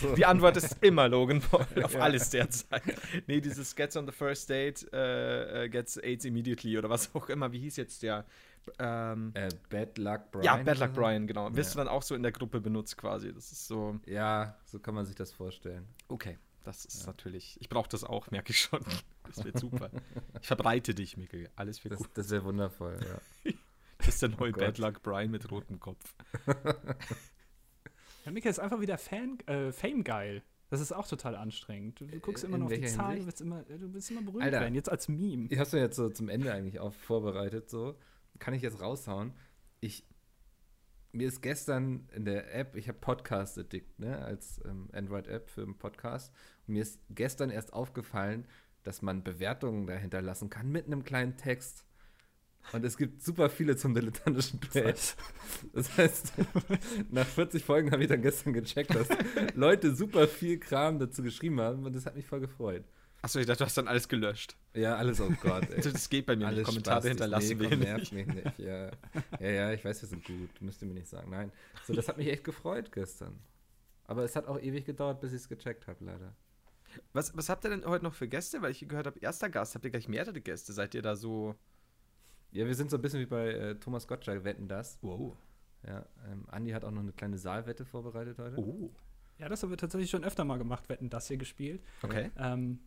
[0.00, 0.14] So.
[0.16, 2.00] Die Antwort ist immer Logan Paul auf Ja.
[2.00, 2.82] alles derzeit.
[3.26, 7.28] Nee, dieses Gets on the first date, äh, äh, gets AIDS immediately oder was auch
[7.28, 7.52] immer.
[7.52, 8.24] Wie hieß jetzt der?
[8.78, 10.44] Ähm, Äh, Bad Luck Brian.
[10.44, 10.92] ja, Bad Luck?
[10.94, 11.54] Brian, genau.
[11.54, 11.84] Wirst du Ja.
[11.84, 13.32] dann auch so in der Gruppe benutzt quasi.
[13.32, 15.86] Das ist so, Ja, so kann man sich das vorstellen.
[16.08, 16.38] okay.
[16.64, 18.80] Das ist natürlich, ich brauche das auch, merke ich schon.
[19.24, 19.90] Das wird super.
[20.40, 21.50] Ich verbreite dich, Mikkel.
[21.56, 22.08] Alles wird Das, gut.
[22.14, 22.98] das wäre wundervoll,
[23.44, 23.52] ja.
[23.98, 24.78] Das ist der neue Oh Bad.
[24.78, 26.14] Luck Brian mit rotem Kopf.
[28.24, 30.42] Ja, Mika ist einfach wieder Fan, äh, Fame geil.
[30.70, 32.00] Das ist auch total anstrengend.
[32.00, 34.10] Du, du guckst Äh, immer in noch auf die Zahlen, du willst immer, du willst
[34.10, 34.60] immer berühmt Alter.
[34.60, 35.46] werden, jetzt als Meme.
[35.50, 37.94] Ich habe ja jetzt so zum Ende eigentlich auch vorbereitet, so.
[38.38, 39.32] Kann ich jetzt raushauen.
[39.80, 40.06] Ich,
[41.12, 45.62] mir ist gestern in der App, ich habe Podcast Addict, ne, als ähm, Android-App für
[45.62, 46.32] einen Podcast.
[46.66, 48.46] Und mir ist gestern erst aufgefallen,
[48.82, 51.84] dass man Bewertungen dahinter lassen kann mit einem kleinen Text.
[52.72, 54.94] Und es gibt super viele zum dilettantischen Duell.
[55.72, 56.32] Das heißt,
[57.10, 59.08] nach 40 Folgen habe ich dann gestern gecheckt, dass
[59.54, 62.84] Leute super viel Kram dazu geschrieben haben und das hat mich voll gefreut.
[63.24, 64.54] Achso, ich dachte, du hast dann alles gelöscht.
[64.74, 65.80] Ja, alles oh Gott, ey.
[65.92, 66.56] Das geht bei mir nicht.
[66.56, 67.10] Alles Kommentare spaßig.
[67.12, 68.26] hinterlassen nee, komm, nervt nicht.
[68.26, 68.58] mich nicht.
[68.58, 68.90] Ja.
[69.40, 70.60] ja, ja, ich weiß, wir sind gut.
[70.60, 71.30] Müsst ihr mir nicht sagen.
[71.30, 71.50] Nein.
[71.86, 73.40] So, das hat mich echt gefreut gestern.
[74.06, 76.34] Aber es hat auch ewig gedauert, bis ich es gecheckt habe, leider.
[77.14, 78.60] Was, was habt ihr denn heute noch für Gäste?
[78.60, 79.74] Weil ich gehört habe, erster Gast.
[79.74, 80.74] Habt ihr gleich mehrere Gäste?
[80.74, 81.54] Seid ihr da so.
[82.52, 84.98] Ja, wir sind so ein bisschen wie bei äh, Thomas Gottschalk, wetten das.
[85.00, 85.34] Wow.
[85.86, 88.58] Ja, ähm, Andi hat auch noch eine kleine Saalwette vorbereitet heute.
[88.58, 88.90] Oh.
[89.38, 91.82] Ja, das haben wir tatsächlich schon öfter mal gemacht, wetten das hier gespielt.
[92.02, 92.30] Okay.
[92.36, 92.80] Ähm,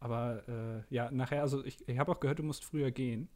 [0.00, 3.28] aber äh, ja, nachher, also ich, ich habe auch gehört, du musst früher gehen,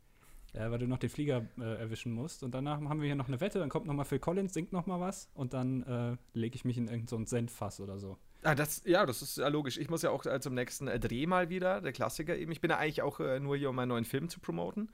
[0.53, 2.43] äh, weil du noch den Flieger äh, erwischen musst.
[2.43, 4.73] Und danach haben wir hier noch eine Wette, dann kommt noch mal Phil Collins, singt
[4.73, 7.49] noch mal was und dann äh, lege ich mich in irgendein so ein
[7.81, 8.19] oder so.
[8.45, 9.79] Ah, das, ja, das ist ja logisch.
[9.79, 12.51] Ich muss ja auch äh, zum nächsten äh, Dreh mal wieder, der Klassiker eben.
[12.51, 14.91] Ich bin ja eigentlich auch äh, nur hier, um meinen neuen Film zu promoten.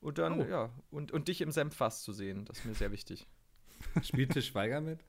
[0.00, 0.44] Und dann, Oh.
[0.44, 2.44] ja, und, und dich im Senffass zu sehen.
[2.46, 3.28] Das ist mir sehr wichtig.
[4.02, 5.04] Spielt Til Schweiger mit?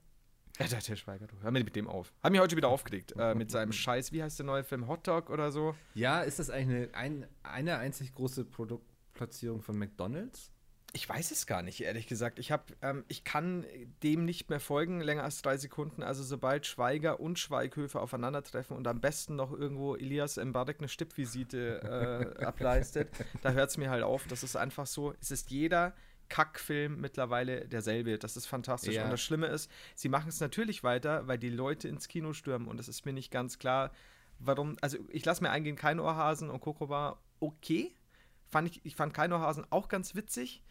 [0.62, 1.36] Ja, der, der Schweiger, du.
[1.40, 2.12] Hör mir mit dem auf.
[2.22, 3.14] Hat mich heute wieder aufgeregt.
[3.18, 4.88] Äh, mit seinem Scheiß, wie heißt der neue Film?
[4.88, 5.74] Hot Dog oder so?
[5.94, 10.52] Ja, ist das eigentlich eine, ein, eine einzig große Produktplatzierung von McDonalds?
[10.94, 12.38] Ich weiß es gar nicht, ehrlich gesagt.
[12.38, 13.64] Ich, hab, ähm, ich kann
[14.02, 16.02] dem nicht mehr folgen, länger als drei Sekunden.
[16.02, 22.36] Also sobald Schweiger und Schweighöfer aufeinandertreffen und am besten noch irgendwo Elias Mbarek eine Stippvisite
[22.38, 23.08] äh, ableistet,
[23.40, 24.26] da hört es mir halt auf.
[24.26, 25.94] Das ist einfach so, es ist jeder
[26.32, 28.18] Kackfilm mittlerweile derselbe.
[28.18, 28.94] Das ist fantastisch.
[28.94, 29.04] Ja.
[29.04, 32.68] Und das Schlimme ist, sie machen es natürlich weiter, weil die Leute ins Kino stürmen.
[32.68, 33.90] Und es ist mir nicht ganz klar,
[34.38, 34.76] warum.
[34.80, 37.94] Also ich lasse mir eingehen, kein Ohrhasen und Coco war okay.
[38.48, 40.62] Fand ich, ich fand kein Ohrhasen auch ganz witzig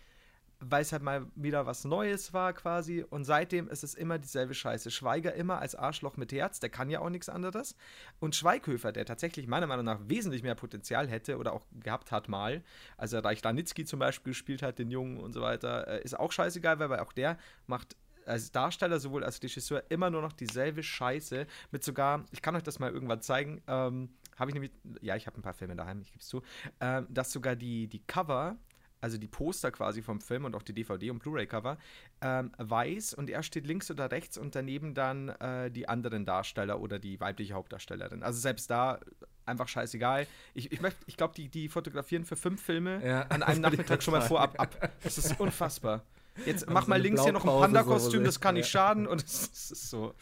[0.62, 3.04] weil es halt mal wieder was Neues war quasi.
[3.10, 4.92] Und seitdem ist es immer dieselbe Scheiße.
[4.92, 7.76] Schweiger immer als Arschloch mit Herz, der kann ja auch nichts anderes.
[8.20, 12.30] Und Schweighöfer, der tatsächlich meiner Meinung nach wesentlich mehr Potenzial hätte oder auch gehabt hat
[12.30, 12.64] mal,
[12.98, 16.18] als er Reich Ranitzky zum Beispiel gespielt hat, den Jungen und so weiter, äh, ist
[16.18, 17.96] auch scheißegal, weil auch der macht
[18.26, 22.64] als Darsteller sowohl als Regisseur immer nur noch dieselbe Scheiße mit sogar, ich kann euch
[22.64, 24.72] das mal irgendwann zeigen, ähm, habe ich nämlich,
[25.02, 26.42] ja, ich habe ein paar Filme daheim, ich gebe es zu,
[26.80, 28.58] ähm, dass sogar die, die Cover
[29.02, 31.78] also die Poster quasi vom Film und auch die DVD- und Blu-ray-Cover,
[32.22, 36.80] ähm, weiß und er steht links oder rechts und daneben dann äh, die anderen Darsteller
[36.80, 38.24] oder die weibliche Hauptdarstellerin.
[38.24, 39.00] Also selbst da
[39.46, 40.28] einfach scheißegal.
[40.54, 44.02] Ich, ich, möcht- ich glaube, die, die fotografieren für fünf Filme Ja, an einem Nachmittag
[44.04, 44.92] schon mal vorab ab.
[45.04, 46.04] Das ist unfassbar.
[46.46, 48.80] Jetzt mach mal links hier noch ein Panda-Kostüm, das kann nicht ja.
[48.80, 50.14] schaden und es ist, so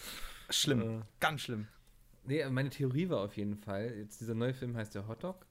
[0.50, 0.82] schlimm.
[0.82, 1.02] Ja.
[1.20, 1.68] Ganz schlimm.
[2.24, 5.46] Nee, meine Theorie war auf jeden Fall, jetzt dieser neue Film heißt ja Hot Dog.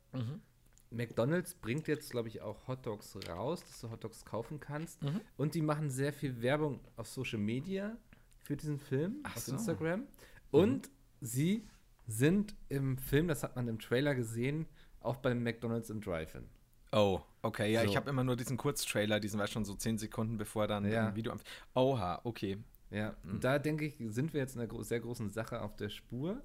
[0.91, 5.03] McDonalds bringt jetzt, glaube ich, auch Hot Dogs raus, dass du Hot Dogs kaufen kannst.
[5.03, 5.21] Mhm.
[5.37, 7.97] Und die machen sehr viel Werbung auf Social Media
[8.39, 9.53] für diesen Film, Ach auf so.
[9.53, 10.07] Instagram.
[10.51, 11.67] Und sie
[12.07, 14.67] sind im Film, das hat man im Trailer gesehen,
[15.01, 16.49] auch beim McDonalds im Drive-In.
[16.93, 17.71] Oh, okay.
[17.71, 17.91] Ja, So.
[17.91, 21.09] ich habe immer nur diesen Kurztrailer, diesen war schon so zehn Sekunden, bevor dann Ja.
[21.09, 21.41] ein Video am.
[21.75, 22.57] Oha, okay.
[22.91, 25.91] Ja, und da denke ich, sind wir jetzt in einer sehr großen Sache auf der
[25.91, 26.41] Spur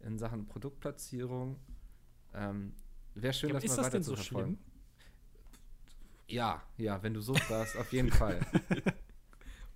[0.00, 1.56] in Sachen Produktplatzierung.
[2.34, 2.72] Ähm,
[3.14, 4.58] Wäre schön, Ja, das ist mal das weiter denn zu so schlimm?
[6.28, 8.40] Ja, ja, wenn du so fragst, auf jeden Fall.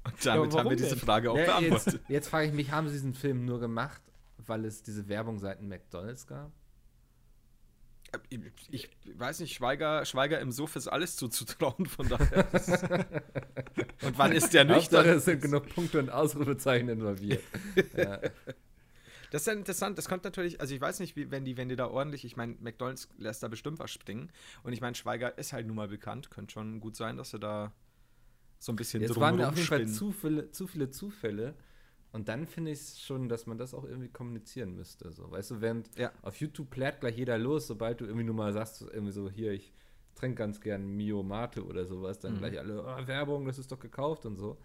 [0.05, 0.97] Und damit aber haben wir diese?
[0.97, 1.95] Frage auch Ja, beantwortet.
[1.95, 4.03] jetzt jetzt frage ich mich, haben sie diesen Film nur gemacht,
[4.39, 6.53] weil es diese Werbung seiten McDonalds gab?
[8.31, 12.47] Ich, ich weiß nicht, Schweiger, Schweiger im Suff ist alles zuzutrauen, von daher.
[14.03, 15.17] und wann ist der Hauptsache, nüchtern?
[15.17, 17.43] es sind genug Punkte und Ausrufezeichen involviert.
[17.97, 18.21] ja.
[19.31, 19.99] Das ist ja interessant.
[19.99, 22.37] Das kommt natürlich, also ich weiß nicht, wie, wenn die, wenn die da ordentlich, ich
[22.37, 24.31] meine, McDonalds lässt da bestimmt was springen.
[24.63, 26.31] Und ich meine, Schweiger ist halt nun mal bekannt.
[26.31, 27.73] Könnte schon gut sein, dass er da
[28.59, 31.55] so ein bisschen Jetzt waren auf jeden Fall zu viele, zu viele Zufälle.
[32.13, 35.11] Und dann finde ich schon, dass man das auch irgendwie kommunizieren müsste.
[35.11, 35.31] So.
[35.31, 36.13] Weißt du, während Ja.
[36.23, 39.51] auf YouTube plärt gleich jeder los, sobald du irgendwie nur mal sagst, irgendwie so, hier,
[39.53, 39.73] ich
[40.15, 42.39] trinke ganz gern Mio Mate oder sowas, dann Mhm.
[42.39, 44.59] gleich alle, "Ah, Werbung, das ist doch gekauft und so.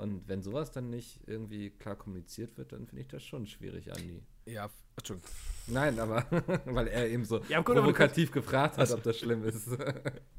[0.00, 3.92] Und wenn sowas dann nicht irgendwie klar kommuniziert wird, dann finde ich das schon schwierig,
[3.92, 4.22] Andi.
[4.46, 5.30] Ja, Entschuldigung.
[5.66, 6.24] Nein, aber
[6.64, 9.68] weil er eben so Ja, gut, provokativ gefragt hat, ob das schlimm ist.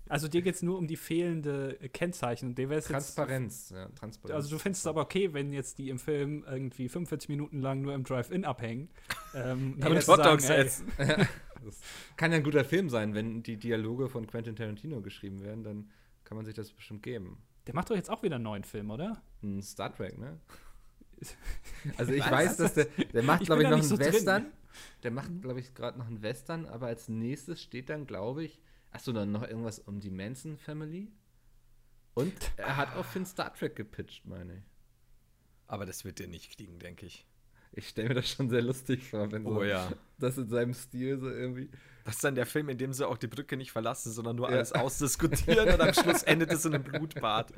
[0.10, 2.50] Also dir geht es nur um die fehlende äh, Kennzeichen.
[2.50, 4.36] Und dir wär's jetzt, Transparenz, ja, Transparenz.
[4.36, 7.82] Also du findest es aber okay, wenn jetzt die im Film irgendwie 45 Minuten lang
[7.82, 8.89] nur im Drive-In abhängen.
[9.34, 10.91] Ähm, Damit sagen, Hotdogs essen.
[10.97, 11.80] Das
[12.17, 15.89] kann ja ein guter Film sein, wenn die Dialoge von Quentin Tarantino geschrieben werden, dann
[16.26, 17.38] kann man sich das bestimmt geben.
[17.67, 19.21] Der macht doch jetzt auch wieder einen neuen Film, oder?
[19.43, 20.39] Ein Star Trek, ne?
[21.97, 22.32] Also ich Was?
[22.32, 24.13] weiß, dass der, der macht, glaube ich, noch einen so drin.
[24.13, 24.52] Western.
[25.04, 28.60] Der macht, glaube ich, gerade noch einen Western, aber als nächstes steht dann, glaube ich,
[28.91, 31.12] achso, dann noch irgendwas um die Manson Family.
[32.13, 34.63] Und er hat auch für einen Star Trek gepitcht, meine ich.
[35.67, 37.26] Aber das wird der nicht kriegen, denke ich.
[37.73, 39.89] Ich stelle mir das schon sehr lustig vor, wenn so Oh ja.
[40.19, 41.69] das in seinem Stil so irgendwie.
[42.03, 44.49] Das ist dann der Film, in dem sie auch die Brücke nicht verlassen, sondern nur
[44.49, 44.55] Ja.
[44.55, 47.53] alles ausdiskutieren und am Schluss endet es in einem Blutbad.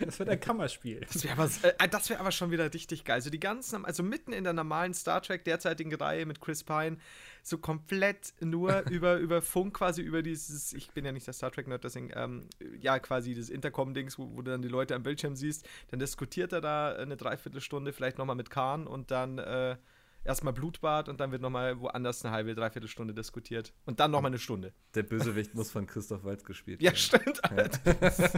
[0.00, 1.00] Das wird ein Kammerspiel.
[1.12, 3.14] Das wäre aber, äh, das wär aber schon wieder richtig geil.
[3.16, 6.96] Also die ganzen, also mitten in der normalen Star Trek derzeitigen Reihe mit Chris Pine,
[7.44, 11.52] so komplett nur über, über Funk quasi, über dieses, ich bin ja nicht der Star
[11.52, 12.48] Trek-Nerd, deswegen, ähm,
[12.80, 16.52] ja, quasi das Intercom-Dings, wo, wo du dann die Leute am Bildschirm siehst, dann diskutiert
[16.52, 19.76] er da eine Dreiviertelstunde, vielleicht nochmal mit Khan und dann äh,
[20.24, 23.72] erstmal Blutbad und dann wird nochmal woanders eine halbe, dreiviertel Stunde diskutiert.
[23.86, 24.72] Und dann nochmal eine Stunde.
[24.94, 26.96] Der Bösewicht muss von Christoph Waltz gespielt Ja, werden.
[26.96, 27.44] stimmt.
[27.44, 28.32] allerdings.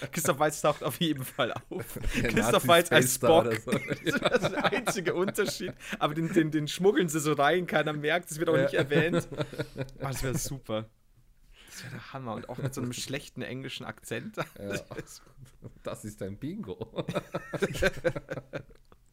[0.12, 1.98] Christoph Waltz taucht auf jeden Fall auf.
[2.16, 3.52] Der Christoph Waltz als Spock.
[3.64, 3.70] so.
[3.72, 5.72] Das ist der einzige Unterschied.
[5.98, 8.62] Aber den, den, den schmuggeln sie so rein, keiner merkt, das wird auch Ja.
[8.64, 9.28] nicht erwähnt.
[9.32, 9.42] Oh,
[10.00, 10.88] das wäre super.
[11.70, 12.34] Das wäre der Hammer.
[12.34, 14.36] Und auch mit so einem schlechten englischen Akzent.
[14.36, 14.44] Ja.
[15.82, 17.06] Das ist dein Bingo.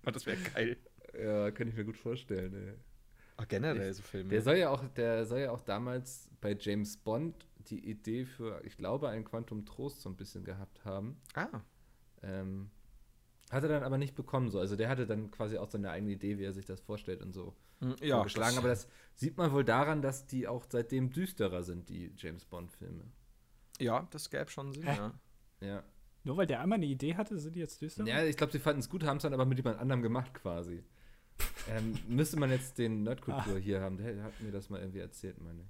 [0.03, 0.77] Das wäre geil.
[1.21, 2.53] Ja, kann ich mir gut vorstellen.
[2.53, 2.73] Ey.
[3.37, 4.29] Ach, generell so Filme.
[4.29, 8.61] Der soll ja auch, der soll ja auch damals bei James Bond die Idee für,
[8.63, 11.17] ich glaube, ein Quantum Trost so ein bisschen gehabt haben.
[11.33, 11.61] ah,
[12.21, 12.69] Ähm,
[13.51, 14.59] hat er dann aber nicht bekommen so.
[14.59, 17.33] Also der hatte dann quasi auch seine eigene Idee, wie er sich das vorstellt und
[17.33, 17.55] so
[18.01, 18.57] ja, vorgeschlagen.
[18.57, 23.03] aber das sieht man wohl daran, dass die auch seitdem düsterer sind, die James Bond-Filme.
[23.79, 25.13] ja, das gäbe schon Sinn, ja.
[25.61, 25.83] Ja.
[26.23, 28.03] Nur weil der einmal eine Idee hatte, sind die jetzt düster?
[28.05, 30.33] Ja, ich glaube, sie fanden es gut, haben es dann aber mit jemand anderem gemacht
[30.33, 30.83] quasi.
[31.69, 33.97] Ähm, müsste man jetzt den Nerdkultur hier haben.
[33.97, 35.65] Der hat mir das mal irgendwie erzählt, meine.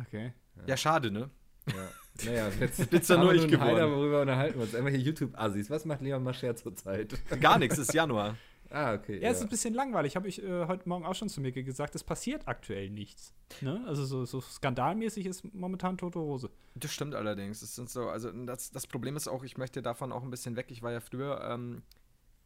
[0.00, 0.32] Okay.
[0.66, 1.30] Ja, schade, ne?
[1.66, 1.88] Ja.
[2.26, 3.96] Naja, jetzt Bist ja haben nur wir ich nun Heider, geworden.
[3.96, 4.74] worüber unterhalten wir uns.
[4.74, 5.70] Einmal hier YouTube-Assis.
[5.70, 7.16] Was macht Leon Mascher zurzeit?
[7.40, 8.36] Gar nichts, ist Januar.
[8.70, 9.20] ah, okay.
[9.20, 10.14] Ja, es ist ein bisschen langweilig.
[10.16, 11.94] Habe ich äh, heute Morgen auch schon zu mir gesagt.
[11.94, 13.32] Es passiert aktuell nichts.
[13.60, 13.82] Ne?
[13.86, 16.50] Also so, so skandalmäßig ist momentan tote Hose.
[16.74, 17.60] Das stimmt allerdings.
[17.60, 20.56] Das sind so, also das, das Problem ist auch, ich möchte davon auch ein bisschen
[20.56, 20.66] weg.
[20.70, 21.82] Ich war ja früher, ähm,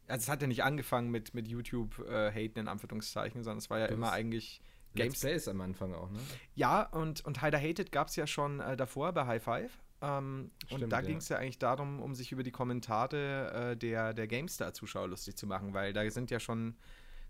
[0.09, 3.79] also es hat ja nicht angefangen mit, mit YouTube äh, in Anführungszeichen, sondern es war
[3.79, 4.61] ja Du immer eigentlich
[4.93, 5.19] Let's Games.
[5.19, 6.19] Plays am Anfang auch, ne?
[6.55, 9.71] Ja, und, und Heider Hated gab es ja schon äh, davor bei High Five.
[10.01, 11.05] Ähm, und Stimmt, da ja.
[11.05, 15.35] ging es ja eigentlich darum, um sich über die Kommentare äh, der, der GameStar-Zuschauer lustig
[15.35, 16.75] zu machen, weil da sind ja schon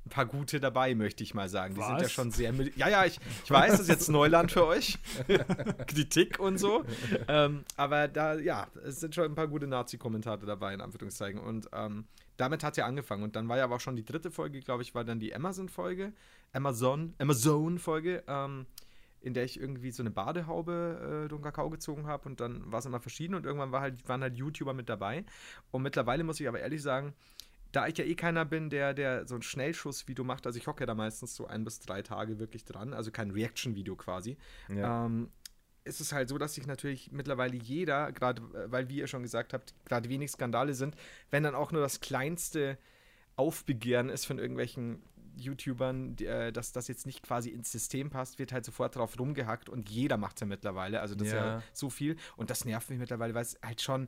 [0.06, 1.76] ein paar gute dabei, möchte ich mal sagen.
[1.76, 2.12] Die sind ja Was?
[2.12, 2.54] schon sehr.
[2.76, 4.98] Ja, ja, ich, ich weiß, das ist jetzt Neuland für euch.
[5.88, 6.86] Kritik und so.
[7.28, 11.40] ähm, aber da, ja, es sind schon ein paar gute Nazi-Kommentare dabei, in Anführungszeichen.
[11.40, 12.06] Und ähm,
[12.40, 13.24] damit hat es ja angefangen.
[13.24, 15.36] Und dann war ja aber auch schon die dritte Folge, glaube ich, war dann die
[15.36, 16.14] Amazon-Folge.
[16.54, 18.66] Amazon, Amazon-Folge, ähm,
[19.22, 22.30] in der ich irgendwie so eine Badehaube äh, durch den Kakao gezogen habe.
[22.30, 25.26] Und dann war es immer verschieden und irgendwann war halt, waren halt YouTuber mit dabei.
[25.72, 27.14] Und mittlerweile muss ich aber ehrlich sagen,
[27.72, 30.82] da ich ja eh keiner bin, der, der so ein Schnellschuss-Video macht, also ich hocke
[30.82, 34.38] ja da meistens so ein bis drei Tage wirklich dran, also kein Reaction-Video quasi,
[34.70, 35.06] Ja.
[35.06, 35.30] ähm,
[35.90, 39.24] ist es halt so, dass sich natürlich mittlerweile jeder, gerade äh, weil, wie ihr schon
[39.24, 40.96] gesagt habt, gerade wenig Skandale sind,
[41.32, 42.78] wenn dann auch nur das kleinste
[43.36, 45.02] Aufbegehren ist von irgendwelchen
[45.38, 49.70] YouTubern, äh, dass das jetzt nicht quasi ins System passt, wird halt sofort drauf rumgehackt
[49.70, 51.00] und jeder macht es ja mittlerweile.
[51.02, 51.64] Also das ist ja Ja.
[51.74, 54.08] so viel und das nervt mich mittlerweile, weil es halt schon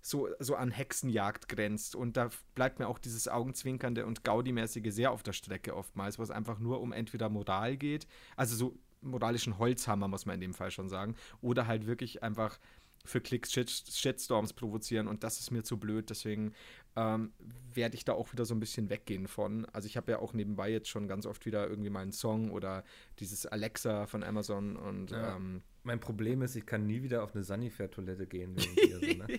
[0.00, 1.96] so, so an Hexenjagd grenzt.
[1.96, 6.22] Und da bleibt mir auch dieses Augenzwinkernde und Gaudi-mäßige sehr auf der Strecke oftmals, wo
[6.22, 10.54] es einfach nur um entweder Moral geht, also so moralischen Holzhammer, muss man in dem
[10.54, 12.58] Fall schon sagen, oder halt wirklich einfach
[13.04, 15.08] für Klicks Shit Shitstorms provozieren.
[15.08, 16.52] Und das ist mir zu blöd, deswegen
[16.98, 17.32] ähm,
[17.74, 19.64] werde ich da auch wieder so ein bisschen weggehen von.
[19.66, 22.50] Also ich habe ja auch nebenbei jetzt schon ganz oft wieder irgendwie mal einen Song
[22.50, 22.82] oder
[23.20, 25.36] dieses Alexa von Amazon und Ja.
[25.36, 28.56] ähm, Mein Problem ist, ich kann nie wieder auf eine Sanifair-Toilette gehen.
[28.56, 28.66] Dir,
[29.00, 29.38] so, ne?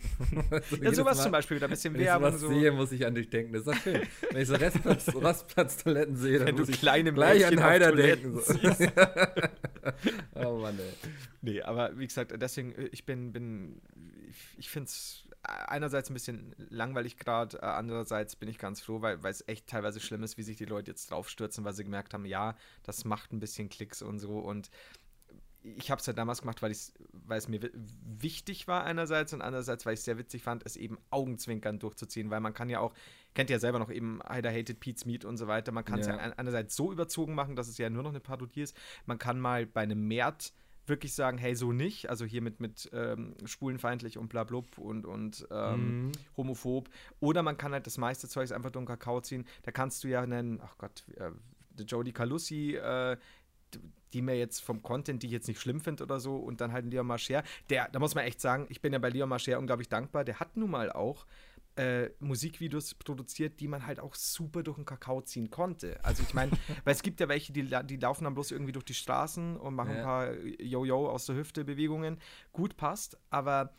[0.51, 2.27] Also ja, sowas Mal, zum Beispiel wieder ein bisschen Wenn ich Werbung.
[2.29, 2.47] sowas So.
[2.49, 3.53] sehe, muss ich an dich denken.
[3.53, 4.01] Das ist schön.
[4.31, 7.65] Wenn ich so Rastplatz, Rastplatz-Toiletten sehe, dann Wenn du muss ich kleine gleich Mädchen an
[7.65, 8.39] Heider denken.
[8.39, 8.53] So.
[10.35, 11.09] oh Mann, ey.
[11.41, 13.81] Nee, aber wie gesagt, deswegen, äh, ich bin, bin
[14.29, 19.01] ich, ich finde es einerseits ein bisschen langweilig gerade, äh, andererseits bin ich ganz froh,
[19.01, 22.13] weil es echt teilweise schlimm ist, wie sich die Leute jetzt draufstürzen, weil sie gemerkt
[22.13, 24.69] haben, ja, das macht ein bisschen Klicks und so und
[25.61, 26.73] ich habe es ja damals gemacht, weil,
[27.11, 30.65] weil es mir wi- wichtig war einerseits und andererseits, weil ich es sehr witzig fand,
[30.65, 32.93] es eben augenzwinkern durchzuziehen, weil man kann ja auch,
[33.33, 36.07] kennt ja selber noch eben Heider Hated Pete's Meat und so weiter, man kann es
[36.07, 36.15] ja.
[36.15, 36.19] Ja.
[36.19, 38.75] ein- einerseits so überzogen machen, dass es ja nur noch eine Parodie ist,
[39.05, 40.53] man kann mal bei einem Mert
[40.89, 45.47] wirklich sagen, hey, so nicht, also hier mit, mit ähm, schwulenfeindlich und blablub und, und
[45.51, 46.11] ähm, Mhm.
[46.35, 46.89] homophob.
[47.19, 49.45] Oder man kann halt das meiste Zeugs einfach den Kakao ziehen.
[49.63, 51.31] Da kannst du ja nennen, ach Gott, äh,
[51.71, 53.17] die Jodie Calussi, äh,
[54.13, 56.71] die mir jetzt vom Content, die ich jetzt nicht schlimm finde oder so, und dann
[56.73, 57.43] halt ein Leon Marcher.
[57.69, 60.23] Der, da muss man echt sagen, ich bin ja bei Leon Marcher unglaublich dankbar.
[60.23, 61.25] Der hat nun mal auch
[61.75, 66.03] äh, Musikvideos produziert, die man halt auch super durch den Kakao ziehen konnte.
[66.03, 66.51] Also ich meine,
[66.83, 69.75] weil es gibt ja welche, die, die laufen dann bloß irgendwie durch die Straßen und
[69.75, 70.03] machen ein Ja.
[70.03, 72.17] paar Yo-Yo aus der Hüfte Bewegungen.
[72.51, 73.73] Gut passt, aber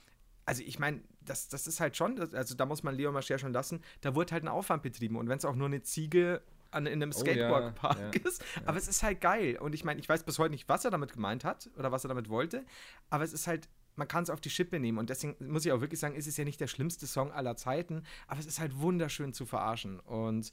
[0.46, 3.53] also ich meine, das, das ist halt schon, also da muss man Leo Mascher schon
[3.53, 6.87] lassen, da wurde halt ein Aufwand betrieben und wenn es auch nur eine Ziege an,
[6.87, 10.00] in einem Oh ja, Skateboardpark ja, ist, aber es ist halt geil und ich meine,
[10.00, 12.64] ich weiß bis heute nicht, was er damit gemeint hat oder was er damit wollte,
[13.11, 13.68] aber es ist halt,
[14.01, 16.27] man kann es auf die Schippe nehmen und deswegen muss ich auch wirklich sagen, ist
[16.27, 20.01] es ja nicht der schlimmste Song aller Zeiten, aber es ist halt wunderschön zu verarschen
[20.01, 20.51] und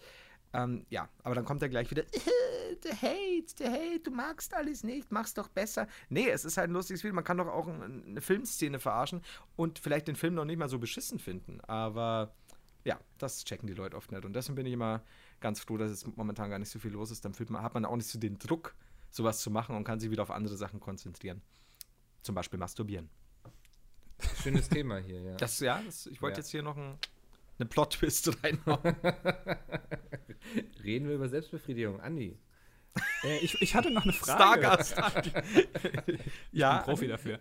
[0.54, 2.04] ähm, ja, aber dann kommt er gleich wieder,
[2.84, 5.88] der Hate, der Hate, du magst alles nicht, mach's doch besser.
[6.10, 9.22] Nee, es ist halt ein lustiges Video, man kann doch auch ein- eine Filmszene verarschen
[9.56, 12.34] und vielleicht den Film noch nicht mal so beschissen finden, aber
[12.86, 15.02] ja, das checken die Leute oft nicht und deswegen bin ich immer
[15.42, 17.84] ganz froh, dass es momentan gar nicht so viel los ist, dann man, hat man
[17.86, 18.76] auch nicht so den Druck,
[19.10, 21.42] sowas zu machen und kann sich wieder auf andere Sachen konzentrieren.
[22.24, 23.10] Zum Beispiel masturbieren.
[24.44, 25.36] Schönes Thema hier, ja.
[25.36, 26.40] Das, ja, das, ich wollte Ja.
[26.40, 26.98] jetzt hier noch ein,
[27.60, 28.96] eine Plot-Twist reinhauen.
[30.84, 32.00] Reden wir über Selbstbefriedigung.
[32.02, 32.38] Andi.
[33.24, 34.64] Äh, ich, ich hatte noch eine Frage.
[34.66, 34.96] Stargast.
[36.52, 37.40] Ich ja, bin Profi dafür.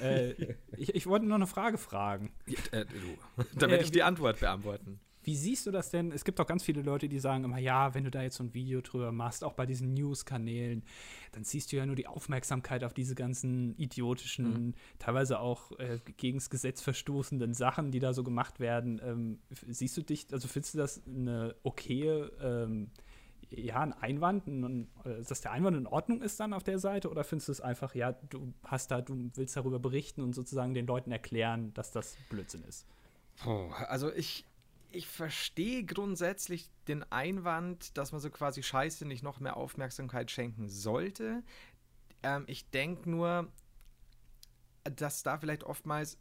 [0.00, 0.32] äh,
[0.76, 2.32] ich, ich wollte noch eine Frage fragen.
[2.72, 3.44] Äh, du.
[3.54, 5.00] Damit Äh, ich die Antwort beantworten.
[5.28, 6.10] Wie siehst du das denn?
[6.10, 8.44] Es gibt auch ganz viele Leute, die sagen immer, ja, wenn du da jetzt so
[8.44, 10.82] ein Video drüber machst, auch bei diesen News-Kanälen,
[11.32, 14.74] dann ziehst du ja nur die Aufmerksamkeit auf diese ganzen idiotischen, mhm.
[14.98, 19.02] teilweise auch äh, gegen das Gesetz verstoßenden Sachen, die da so gemacht werden.
[19.04, 22.90] Ähm, siehst du dich, also findest du das eine okaye ähm,
[23.50, 27.10] ja, ein Einwand, ein, äh, dass der Einwand in Ordnung ist dann auf der Seite
[27.10, 30.72] oder findest du es einfach, ja, du hast da, du willst darüber berichten und sozusagen
[30.72, 32.86] den Leuten erklären, dass das Blödsinn ist?
[33.46, 34.44] Oh, also ich,
[34.90, 40.68] ich verstehe grundsätzlich den Einwand, dass man so quasi Scheiße nicht noch mehr Aufmerksamkeit schenken
[40.68, 41.42] sollte.
[42.22, 43.52] Ähm, ich denke nur,
[44.84, 46.18] dass da vielleicht oftmals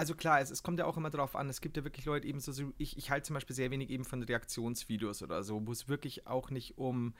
[0.00, 2.26] also klar, es, es, kommt ja auch immer darauf an, es gibt ja wirklich Leute
[2.26, 5.72] eben so, ich, ich halte zum Beispiel sehr wenig eben von Reaktionsvideos oder so, wo
[5.72, 7.12] es wirklich auch nicht um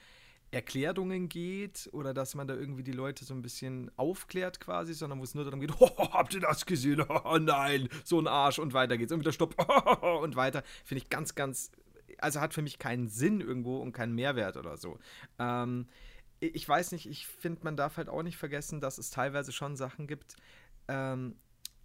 [0.53, 5.21] Erklärungen geht oder dass man da irgendwie die Leute so ein bisschen aufklärt quasi, sondern
[5.21, 7.05] wo es nur darum geht, oh, habt ihr das gesehen?
[7.25, 9.13] Oh nein, so ein Arsch und weiter geht's.
[9.13, 9.55] Und wieder Stopp
[10.23, 10.63] und weiter.
[10.85, 11.71] Finde ich ganz, ganz,
[12.19, 14.99] also hat für mich keinen Sinn irgendwo und keinen Mehrwert oder so.
[15.39, 15.87] Ähm,
[16.41, 19.77] ich weiß nicht, ich finde, man darf halt auch nicht vergessen, dass es teilweise schon
[19.77, 20.37] Sachen gibt,
[20.89, 21.37] ähm,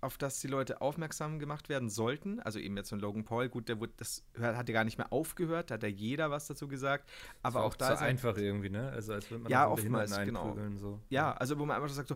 [0.02, 2.40] auf das die Leute aufmerksam gemacht werden sollten.
[2.40, 5.12] Also eben jetzt von Logan Paul, gut, der wurde, das hat ja gar nicht mehr
[5.12, 7.10] aufgehört, da hat ja jeder was dazu gesagt.
[7.42, 8.92] Aber auch, auch da ist einfach irgendwie, ne?
[8.92, 10.58] Also als würde man ja oftmals genau.
[10.78, 11.00] So.
[11.10, 12.16] Ja, also wo man einfach sagt so,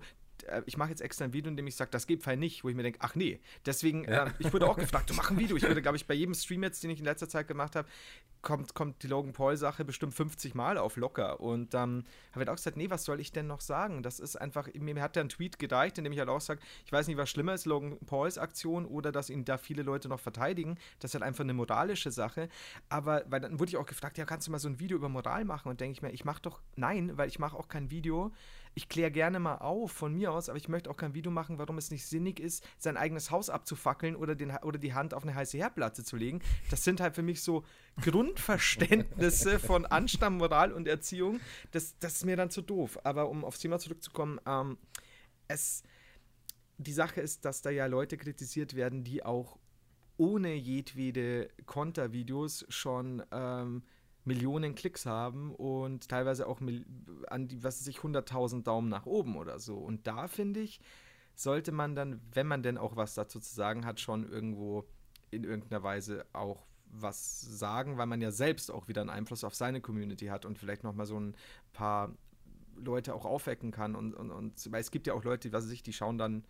[0.66, 2.70] ich mache jetzt extra ein Video, in dem ich sage, das geht Fall nicht, wo
[2.70, 3.40] ich mir denke, ach nee.
[3.66, 4.26] Deswegen, ja.
[4.26, 5.56] äh, ich wurde auch gefragt, du mach ein Video.
[5.56, 7.88] Ich wurde, glaube ich, bei jedem Stream jetzt, den ich in letzter Zeit gemacht habe,
[8.42, 11.40] kommt, kommt die Logan Paul-Sache bestimmt 50 Mal auf locker.
[11.40, 14.04] Und ähm, habe halt auch gesagt, nee, was soll ich denn noch sagen?
[14.04, 16.62] Das ist einfach, mir hat der ein Tweet gereicht, in dem ich halt auch sage,
[16.86, 20.10] ich weiß nicht, was schlimmer ist, Logan Pauls Aktion oder dass ihn da viele Leute
[20.10, 20.78] noch verteidigen.
[21.00, 22.50] Das ist halt einfach eine moralische Sache.
[22.90, 25.10] Aber, weil dann wurde ich auch gefragt, ja, kannst du mal so ein Video über
[25.10, 25.70] Moral machen?
[25.70, 28.32] Und denke ich mir, ich mache doch, nein, weil ich mache auch kein Video,
[28.76, 31.58] ich kläre gerne mal auf von mir aus, aber ich möchte auch kein Video machen,
[31.58, 35.24] warum es nicht sinnig ist, sein eigenes Haus abzufackeln oder, den, oder die Hand auf
[35.24, 36.42] eine heiße Herdplatte zu legen.
[36.70, 37.64] Das sind halt für mich so
[38.02, 41.40] Grundverständnisse von Anstand, Moral und Erziehung.
[41.72, 43.00] Das, das ist mir dann zu doof.
[43.04, 44.78] Aber um aufs Thema zurückzukommen, ähm,
[45.48, 45.84] es,
[46.78, 49.58] die Sache ist, dass da ja Leute kritisiert werden, die auch
[50.18, 53.84] ohne jedwede Kontervideos schon ähm,
[54.30, 56.62] Millionen Klicks haben und teilweise auch
[57.28, 59.76] an die, was weiß ich, 100.000 Daumen nach oben oder so.
[59.78, 60.80] Und da finde ich,
[61.36, 64.86] sollte man dann, wenn man denn auch was dazu zu sagen hat, schon irgendwo
[65.32, 69.56] in irgendeiner Weise auch was sagen, weil man ja selbst auch wieder einen Einfluss auf
[69.56, 71.36] seine Community hat und vielleicht nochmal so ein
[71.74, 72.14] paar
[72.76, 73.96] Leute auch aufwecken kann.
[73.96, 76.46] Und, und, und weil es gibt ja auch Leute, was weiß ich, die schauen dann,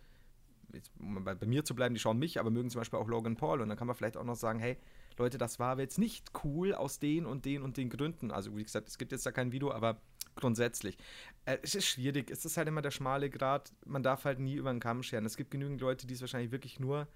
[0.72, 3.08] jetzt, um bei, bei mir zu bleiben, die schauen mich, aber mögen zum Beispiel auch
[3.08, 3.60] Logan Paul.
[3.60, 4.76] Und dann kann man vielleicht auch noch sagen, hey,
[5.20, 8.30] Leute, das war jetzt nicht cool aus den und den und den Gründen.
[8.30, 10.00] Also wie gesagt, es gibt jetzt da kein Video, aber
[10.34, 10.96] grundsätzlich.
[11.44, 14.54] Äh, es ist schwierig, es ist halt immer der schmale Grad, man darf halt nie
[14.54, 15.26] über den Kamm scheren.
[15.26, 17.06] Es gibt genügend Leute, die es wahrscheinlich wirklich nur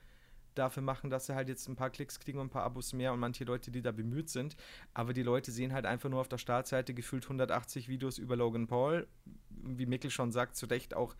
[0.54, 3.12] dafür machen, dass sie halt jetzt ein paar Klicks kriegen und ein paar Abos mehr
[3.12, 4.56] und manche Leute, die da bemüht sind.
[4.92, 8.68] Aber die Leute sehen halt einfach nur auf der Startseite gefühlt 180 Videos über Logan
[8.68, 9.08] Paul.
[9.48, 11.16] Wie Mikkel schon sagt, zu Recht auch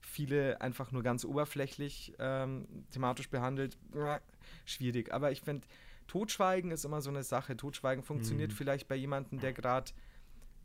[0.00, 3.76] viele einfach nur ganz oberflächlich ähm, thematisch behandelt.
[4.64, 5.12] Schwierig.
[5.12, 5.66] Aber ich finde,
[6.10, 7.56] Totschweigen ist immer so eine Sache.
[7.56, 8.56] Totschweigen funktioniert mhm.
[8.56, 9.92] vielleicht bei jemandem, der gerade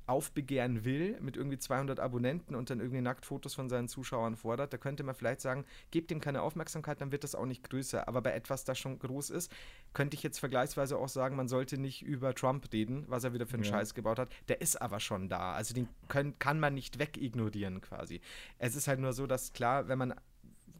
[0.08, 4.78] aufbegehren will, mit irgendwie 200 Abonnenten und dann irgendwie Nacktfotos von seinen Zuschauern fordert, da
[4.78, 8.08] könnte man vielleicht sagen, gebt ihm keine Aufmerksamkeit, dann wird das auch nicht größer.
[8.08, 9.52] Aber bei etwas, das schon groß ist,
[9.94, 13.46] könnte ich jetzt vergleichsweise auch sagen, man sollte nicht über Trump reden, was er wieder
[13.46, 13.70] für einen ja.
[13.70, 14.30] Scheiß gebaut hat.
[14.48, 15.54] Der ist aber schon da.
[15.54, 18.20] Also den können, kann man nicht wegignorieren quasi.
[18.58, 20.16] Es ist halt nur so, dass klar, wenn man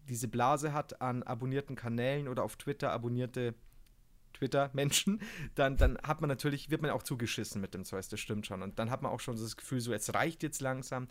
[0.10, 3.54] diese Blase hat an abonnierten Kanälen oder auf Twitter abonnierte
[4.36, 5.22] Twitter-Menschen,
[5.56, 8.62] dann, dann hat man natürlich, wird man auch zugeschissen mit dem Zeug, das stimmt schon.
[8.62, 11.08] Und dann hat man auch schon das Gefühl, so, es reicht jetzt langsam.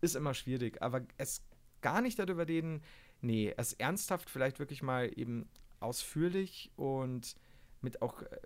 [0.00, 0.82] Ist immer schwierig.
[0.82, 1.42] Aber es
[1.80, 2.82] gar nicht darüber reden,
[3.20, 5.48] nee, es ernsthaft vielleicht wirklich mal eben
[5.80, 7.36] ausführlich und
[7.80, 8.40] mit auch äh,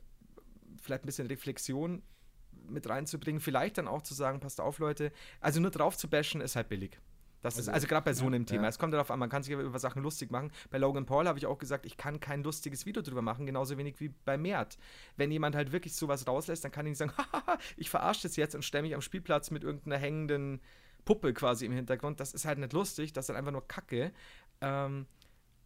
[0.83, 2.03] vielleicht ein bisschen Reflexion
[2.69, 3.41] mit reinzubringen.
[3.41, 6.69] Vielleicht dann auch zu sagen, passt auf, Leute, also nur drauf zu bashen ist halt
[6.69, 6.99] billig.
[7.43, 8.63] Das also, ist also gerade bei so einem ja, Thema.
[8.65, 8.69] Ja.
[8.69, 10.51] Es kommt darauf an, man kann sich über Sachen lustig machen.
[10.71, 13.79] Bei Logan Paul habe ich auch gesagt, ich kann kein lustiges Video drüber machen, genauso
[13.79, 14.79] wenig wie bei Mert.
[15.17, 17.13] Wenn jemand halt wirklich sowas rauslässt, dann kann ich nicht sagen,
[17.77, 20.61] ich verarsche das jetzt und stelle mich am Spielplatz mit irgendeiner hängenden
[21.05, 22.21] Puppe quasi im Hintergrund.
[22.21, 24.13] Das ist halt nicht lustig, das ist halt einfach nur Kacke.
[24.61, 25.07] Ähm,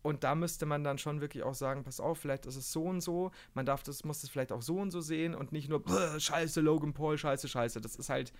[0.02, 2.84] und da müsste man dann schon wirklich auch sagen, pass auf, vielleicht ist es so
[2.84, 5.68] und so, man darf das, muss es vielleicht auch so und so sehen und nicht
[5.68, 5.82] nur,
[6.18, 7.80] scheiße, Logan Paul, scheiße, scheiße.
[7.80, 8.32] Das ist halt,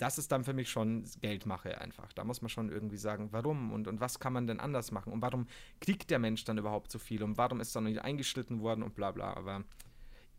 [0.00, 2.12] das ist dann für mich schon Geldmache einfach.
[2.12, 5.12] Da muss man schon irgendwie sagen, warum und, und was kann man denn anders machen
[5.12, 5.46] und warum
[5.80, 8.94] kriegt der Mensch dann überhaupt so viel und warum ist dann nicht eingeschnitten worden und
[8.94, 9.34] bla bla.
[9.34, 9.64] Aber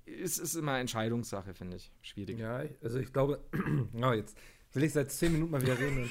[0.06, 1.92] es ist immer Entscheidungssache, finde ich.
[2.02, 2.40] Schwierig.
[2.40, 3.40] Ja, also ich glaube,
[4.02, 4.36] oh, jetzt
[4.74, 6.10] Will ich seit zehn Minuten mal wieder reden.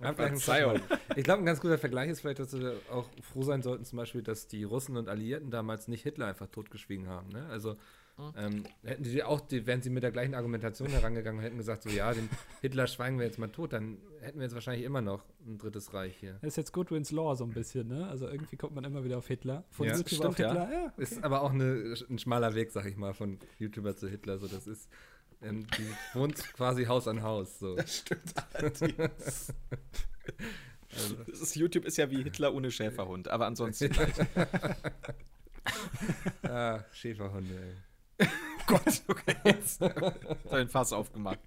[0.14, 0.80] Verzeihung.
[1.16, 3.96] Ich glaube, ein ganz guter Vergleich ist vielleicht, dass wir auch froh sein sollten, zum
[3.96, 7.30] Beispiel, dass die Russen und Alliierten damals nicht Hitler einfach totgeschwiegen haben.
[7.30, 7.44] Ne?
[7.50, 7.76] Also
[8.36, 11.82] ähm, hätten die auch, die, wären sie mit der gleichen Argumentation herangegangen und hätten gesagt,
[11.82, 12.28] so ja, den
[12.60, 15.94] Hitler schweigen wir jetzt mal tot, dann hätten wir jetzt wahrscheinlich immer noch ein drittes
[15.94, 16.34] Reich hier.
[16.40, 18.08] Das ist jetzt Goodwins Law so ein bisschen, ne?
[18.08, 19.64] Also irgendwie kommt man immer wieder auf Hitler.
[19.70, 20.92] Von Ja, YouTube stimmt, auf Hitler, ja.
[20.96, 24.38] Ist aber auch eine, ein schmaler Weg, sag ich mal, von YouTuber zu Hitler.
[24.38, 24.88] So, das ist,
[25.42, 27.58] ähm, die wohnt quasi Haus an Haus.
[27.58, 27.76] So.
[27.86, 29.52] Stimmt allerdings.
[30.94, 33.92] Also, Das ist, YouTube ist ja wie Hitler ohne Schäferhund, aber ansonsten.
[36.42, 37.74] ah, Schäferhunde, ey.
[38.66, 41.38] Gott, okay, jetzt hat ein Fass aufgemacht.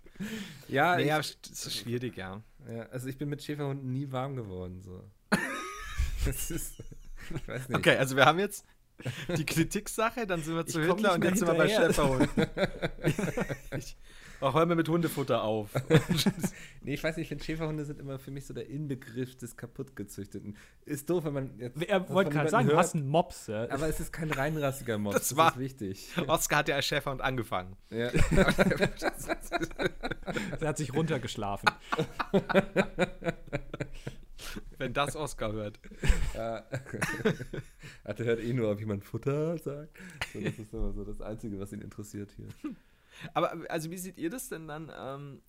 [0.68, 2.42] Ja, Naja, ich, ist schwierig, ja.
[2.68, 4.82] ja, also ich bin mit Schäferhunden nie warm geworden.
[4.82, 5.04] So.
[6.26, 6.80] das ist,
[7.36, 7.78] ich weiß nicht.
[7.78, 8.66] Okay, also wir haben jetzt
[9.38, 11.94] die Kritiksache, dann sind wir zu Hitler und jetzt sind wir bei hinterher.
[11.94, 12.30] Schäferhund.
[13.78, 13.98] ich,
[14.42, 15.70] auch hör mir mit Hundefutter auf.
[16.84, 19.56] Nee, ich weiß nicht, ich finde Schäferhunde sind immer für mich so der Inbegriff des
[19.56, 20.58] kaputtgezüchteten.
[20.86, 21.80] Ist doof, wenn man jetzt.
[21.84, 23.70] Er wollte gerade sagen, du hört, hast einen Mops, ja.
[23.70, 25.14] Aber es ist kein reinrassiger Mob.
[25.14, 26.10] Das war- ist wichtig.
[26.26, 27.76] Oscar hat ja als Schäferhund angefangen.
[27.92, 28.10] Ja.
[30.60, 31.70] Er hat sich runtergeschlafen.
[34.78, 35.80] Wenn das Oscar hört.
[36.34, 36.64] Ja.
[38.04, 39.98] Ach, der hört eh nur, ob jemand Futter sagt.
[40.34, 42.48] So, das ist immer so das Einzige, was ihn interessiert hier.
[43.34, 44.92] Aber also wie seht ihr das denn dann?
[44.96, 45.42] Ähm,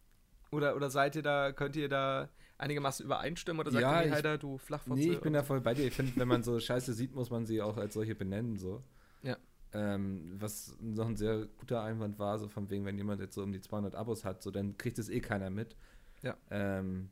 [0.51, 4.13] oder, oder seid ihr da, könnt ihr da einigermaßen übereinstimmen oder sagt Ja, ihr, ich-
[4.15, 5.01] Heider, du Flachfotze?
[5.01, 5.87] Nee, ich bin da voll bei dir.
[5.87, 8.59] Ich finde, wenn man so Scheiße sieht, muss man sie auch als solche benennen.
[8.59, 8.83] So.
[9.23, 9.37] Ja.
[9.73, 13.43] Ähm, was noch ein sehr guter Einwand war, so von wegen, wenn jemand jetzt so
[13.43, 15.77] um die 200 Abos hat, so dann kriegt es eh keiner mit.
[16.23, 16.37] Ja.
[16.51, 17.09] Ähm,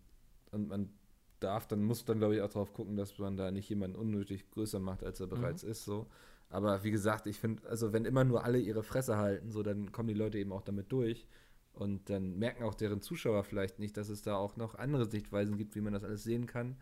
[0.52, 0.90] und man
[1.40, 4.50] darf, dann muss dann glaube ich auch drauf gucken, dass man da nicht jemanden unnötig
[4.50, 5.30] größer macht, als er Mhm.
[5.30, 5.84] bereits ist.
[5.86, 6.06] So.
[6.50, 9.92] Aber wie gesagt, ich finde, also wenn immer nur alle ihre Fresse halten, so dann
[9.92, 11.26] kommen die Leute eben auch damit durch.
[11.72, 15.56] Und dann merken auch deren Zuschauer vielleicht nicht, dass es da auch noch andere Sichtweisen
[15.56, 16.76] gibt, wie man das alles sehen kann.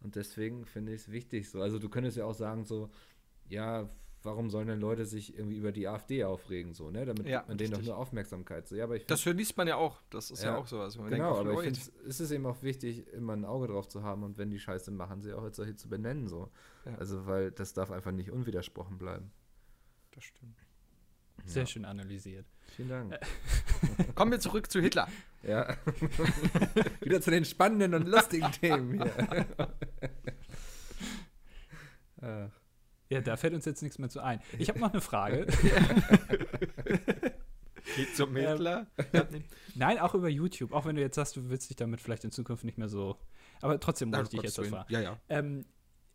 [0.00, 1.62] Und deswegen finde ich es wichtig so.
[1.62, 2.90] Also du könntest ja auch sagen so,
[3.48, 3.88] ja,
[4.24, 7.04] warum sollen denn Leute sich irgendwie über die AfD aufregen so, ne?
[7.04, 7.92] Damit Ja, gibt man denen doch richtig.
[7.92, 8.68] nur Aufmerksamkeit.
[8.68, 10.00] So, ja, aber ich Das liest man ja auch.
[10.10, 10.94] Das ist ja, Ja, auch sowas.
[10.94, 13.88] Genau, denkt, aber oh, ich finde, es ist eben auch wichtig, immer ein Auge drauf
[13.88, 16.28] zu haben und wenn die Scheiße machen, sie auch als solche zu benennen.
[16.28, 16.50] So.
[16.84, 16.94] Ja.
[16.96, 19.32] Also, weil das darf einfach nicht unwidersprochen bleiben.
[20.12, 20.58] Das stimmt.
[21.44, 22.46] Sehr schön analysiert.
[22.76, 23.18] Vielen Dank.
[24.14, 25.08] Kommen wir zurück zu Hitler.
[25.42, 25.76] Ja.
[27.00, 29.46] Wieder zu den spannenden und lustigen Themen hier.
[32.22, 32.61] Ach.
[33.12, 34.40] Ja, da fällt uns jetzt nichts mehr zu ein.
[34.58, 35.46] Ich habe noch eine Frage.
[37.96, 38.86] Geht zum Ähm,
[39.30, 39.42] nee.
[39.74, 40.72] Nein, auch über YouTube.
[40.72, 43.18] Auch wenn du jetzt sagst, du willst dich damit vielleicht in Zukunft nicht mehr so.
[43.60, 44.92] Aber trotzdem muss ich dich jetzt fragen.
[44.92, 45.20] Ja, ja.
[45.28, 45.66] Ähm,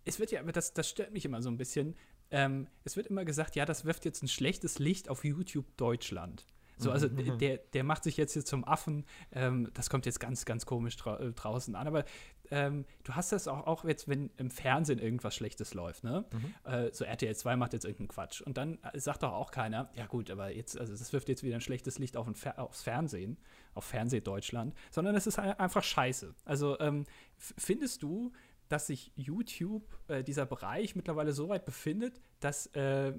[0.06, 1.96] es wird ja, aber das, das stört mich immer so ein bisschen.
[2.32, 6.46] Ähm, es wird immer gesagt, ja, das wirft jetzt ein schlechtes Licht auf YouTube Deutschland.
[6.78, 9.06] So, also d- der, der macht sich jetzt hier zum Affen.
[9.32, 11.88] Ähm, das kommt jetzt ganz, ganz komisch drau äh, draußen an.
[11.88, 12.06] Aber
[12.52, 16.26] ähm, du hast das auch, auch jetzt, wenn im Fernsehen irgendwas Schlechtes läuft, ne?
[16.64, 18.42] Äh, so RTL 2 macht jetzt irgendeinen Quatsch.
[18.42, 21.44] Und dann äh, sagt doch auch keiner, ja gut, aber jetzt, also das wirft jetzt
[21.44, 23.38] wieder ein schlechtes Licht auf ein Fer aufs Fernsehen,
[23.74, 26.34] auf Fernseh Deutschland, sondern es ist ein- einfach scheiße.
[26.46, 27.06] Also ähm,
[27.38, 28.32] findest du,
[28.70, 33.14] dass sich YouTube, äh, dieser Bereich mittlerweile so weit befindet, dass äh,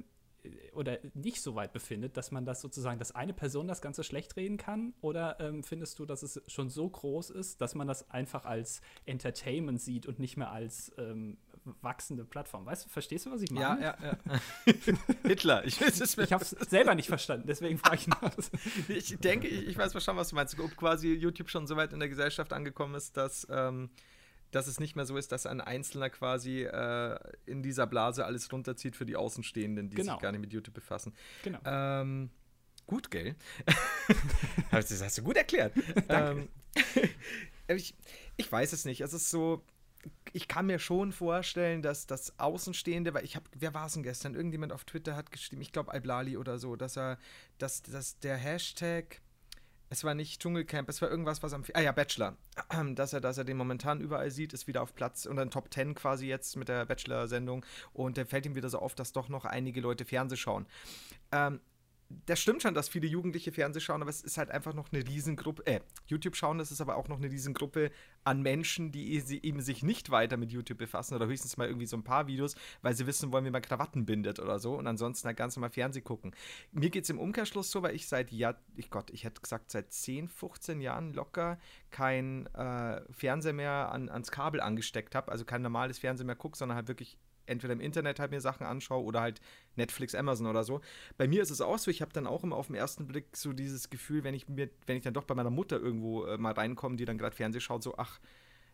[0.72, 4.36] oder nicht so weit befindet, dass man das sozusagen, dass eine Person das Ganze schlecht
[4.36, 4.95] reden kann?
[5.01, 8.80] Oder ähm, findest du, dass es schon so groß ist, dass man das einfach als
[9.07, 11.39] Entertainment sieht und nicht mehr als ähm,
[11.80, 12.66] wachsende Plattform?
[12.66, 13.82] Weißt du, verstehst du, was ich meine?
[13.82, 14.74] Ja, ja, ja.
[15.24, 15.64] Hitler.
[15.64, 18.32] Ich, Ich habe es selber nicht verstanden, deswegen frage ich nach.
[18.89, 20.59] ich denke, ich, ich weiß verstanden, was du meinst.
[20.59, 23.91] Ob quasi YouTube schon so weit in der Gesellschaft angekommen ist, dass, ähm,
[24.51, 28.51] dass es nicht mehr so ist, dass ein Einzelner quasi äh, in dieser Blase alles
[28.53, 30.14] runterzieht für die Außenstehenden, die Genau.
[30.14, 31.14] sich gar nicht mit YouTube befassen.
[31.42, 31.59] Genau.
[31.64, 32.30] Ähm,
[32.86, 33.36] gut, gell?
[34.70, 35.74] das hast du gut erklärt.
[36.09, 36.49] ähm,
[37.68, 37.94] ich,
[38.36, 39.01] ich weiß es nicht.
[39.03, 39.64] Es ist so,
[40.32, 44.03] ich kann mir schon vorstellen, dass das Außenstehende, weil ich habe, wer war es denn
[44.03, 44.34] gestern?
[44.34, 47.18] Irgendjemand auf Twitter hat geschrieben, ich glaube Iblali oder so, dass er,
[47.59, 49.20] dass, dass der Hashtag,
[49.91, 52.36] es war nicht Dschungelcamp, es war irgendwas, was am, ah ja, Bachelor,
[52.95, 55.72] dass er, dass er den momentan überall sieht, ist wieder auf Platz und dann Top
[55.72, 59.28] 10 quasi jetzt mit der Bachelor-Sendung und da fällt ihm wieder so auf, dass doch
[59.28, 60.66] noch einige Leute Fernseh schauen.
[61.32, 61.61] Ähm,
[62.26, 65.06] das stimmt schon, dass viele Jugendliche Fernseh schauen, aber es ist halt einfach noch eine
[65.06, 67.90] Riesengruppe, äh, YouTube schauen, das ist aber auch noch eine Riesengruppe
[68.24, 71.86] an Menschen, die sie- eben sich nicht weiter mit YouTube befassen oder höchstens mal irgendwie
[71.86, 74.86] so ein paar Videos, weil sie wissen wollen, wie man Krawatten bindet oder so und
[74.86, 76.34] ansonsten halt ganz normal Fernseh gucken.
[76.72, 79.70] Mir geht es im Umkehrschluss so, weil ich seit, ja, ich Gott, ich hätte gesagt,
[79.70, 81.59] seit 10, 15 Jahren locker
[81.90, 86.56] kein äh, Fernseher mehr an, ans Kabel angesteckt habe, also kein normales Fernsehen mehr gucke,
[86.56, 87.18] sondern halt wirklich
[87.49, 89.40] entweder im Internet halt mir Sachen anschaue oder halt
[89.76, 90.80] Netflix, Amazon oder so.
[91.16, 93.36] Bei mir ist es auch so, ich habe dann auch immer auf den ersten Blick
[93.36, 96.38] so dieses Gefühl, wenn ich mir, wenn ich dann doch bei meiner Mutter irgendwo äh,
[96.38, 98.20] mal reinkomme, die dann gerade Fernsehen schaut, so, ach,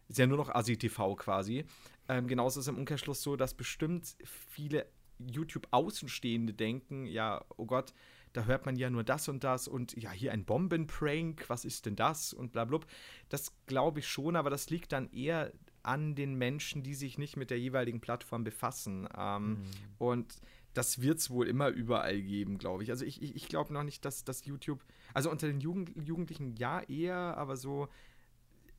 [0.08, 1.64] ist ja nur noch Asi-TV quasi.
[2.08, 4.86] Ähm, genauso ist es im Umkehrschluss so, dass bestimmt viele
[5.18, 7.94] YouTube-Außenstehende denken, ja, oh Gott,
[8.32, 11.86] da hört man ja nur das und das und ja, hier ein Bombenprank, was ist
[11.86, 12.80] denn das und bla, bla.
[13.28, 15.52] Das glaube ich schon, aber das liegt dann eher
[15.84, 19.08] an den Menschen, die sich nicht mit der jeweiligen Plattform befassen.
[19.16, 19.64] Ähm, mhm.
[19.98, 20.34] Und
[20.74, 22.90] das wird es wohl immer überall geben, glaube ich.
[22.90, 26.56] Also ich, ich, ich glaube noch nicht, dass das YouTube, also unter den Jugend, Jugendlichen
[26.56, 27.88] ja eher, aber so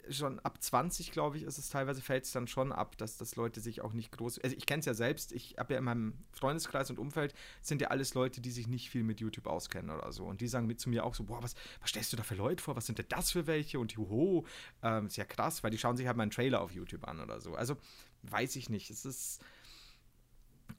[0.10, 3.36] schon ab 20, glaube ich, ist es teilweise, fällt es dann schon ab, dass, dass
[3.36, 4.40] Leute sich auch nicht groß.
[4.40, 7.82] Also ich kenne es ja selbst, ich habe ja in meinem Freundeskreis und Umfeld sind
[7.82, 10.26] ja alles Leute, die sich nicht viel mit YouTube auskennen oder so.
[10.26, 12.36] Und die sagen mit zu mir auch so, boah, was, was stellst du da für
[12.36, 12.76] Leute vor?
[12.76, 13.80] Was sind denn das für welche?
[13.80, 14.44] Und juhu,
[14.84, 17.42] ähm, ist ja krass, weil die schauen sich halt meinen Trailer auf YouTube an oder
[17.42, 17.56] so.
[17.56, 17.78] Also
[18.24, 18.90] weiß ich nicht.
[18.90, 19.44] Es ist.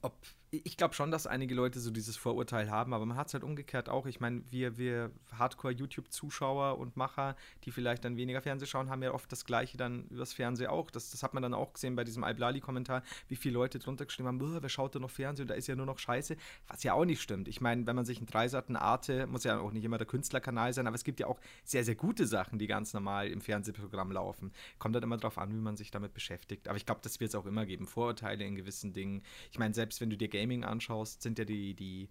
[0.01, 0.13] Ob
[0.49, 3.43] ich glaube schon, dass einige Leute so dieses Vorurteil haben, aber man hat es halt
[3.43, 4.05] umgekehrt auch.
[4.05, 7.35] Ich meine, wir, wir Hardcore-YouTube-Zuschauer und Macher,
[7.65, 10.89] die vielleicht dann weniger Fernsehen schauen, haben ja oft das Gleiche dann übers Fernsehen auch.
[10.89, 14.29] Das, das hat man dann auch gesehen bei diesem Alblali-Kommentar, wie viele Leute drunter geschrieben
[14.29, 16.37] haben, wer schaut da noch Fernsehen, da ist ja nur noch Scheiße,
[16.67, 17.49] was ja auch nicht stimmt.
[17.49, 20.07] Ich meine, wenn man sich ein Dreisat, ein Arte, muss ja auch nicht immer der
[20.07, 23.41] Künstlerkanal sein, aber es gibt ja auch sehr, sehr gute Sachen, die ganz normal im
[23.41, 24.53] Fernsehprogramm laufen.
[24.79, 26.69] Kommt dann immer darauf an, wie man sich damit beschäftigt.
[26.69, 27.85] Aber ich glaube, das wird es auch immer geben.
[27.85, 29.23] Vorurteile in gewissen Dingen.
[29.51, 32.09] Ich meine, selbst wenn du dir Gaming anschaust, sind ja die, die,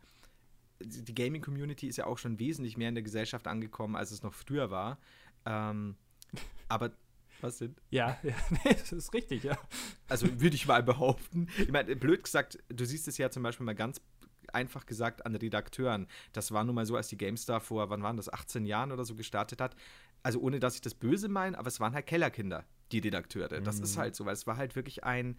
[0.80, 4.34] die Gaming-Community ist ja auch schon wesentlich mehr in der Gesellschaft angekommen, als es noch
[4.34, 4.98] früher war.
[5.44, 5.96] Ähm,
[6.68, 6.92] aber
[7.40, 7.76] was denn?
[7.90, 9.58] Ja, ja nee, das ist richtig, ja.
[10.08, 11.48] Also würde ich mal behaupten.
[11.58, 14.00] Ich meine, blöd gesagt, du siehst es ja zum Beispiel mal ganz
[14.52, 16.06] einfach gesagt an Redakteuren.
[16.32, 19.04] Das war nun mal so, als die GameStar vor, wann waren das, 18 Jahren oder
[19.04, 19.76] so gestartet hat.
[20.22, 23.60] Also ohne, dass ich das böse meine, aber es waren halt Kellerkinder, die Redakteure.
[23.60, 23.84] Das mhm.
[23.84, 25.36] ist halt so, weil es war halt wirklich ein,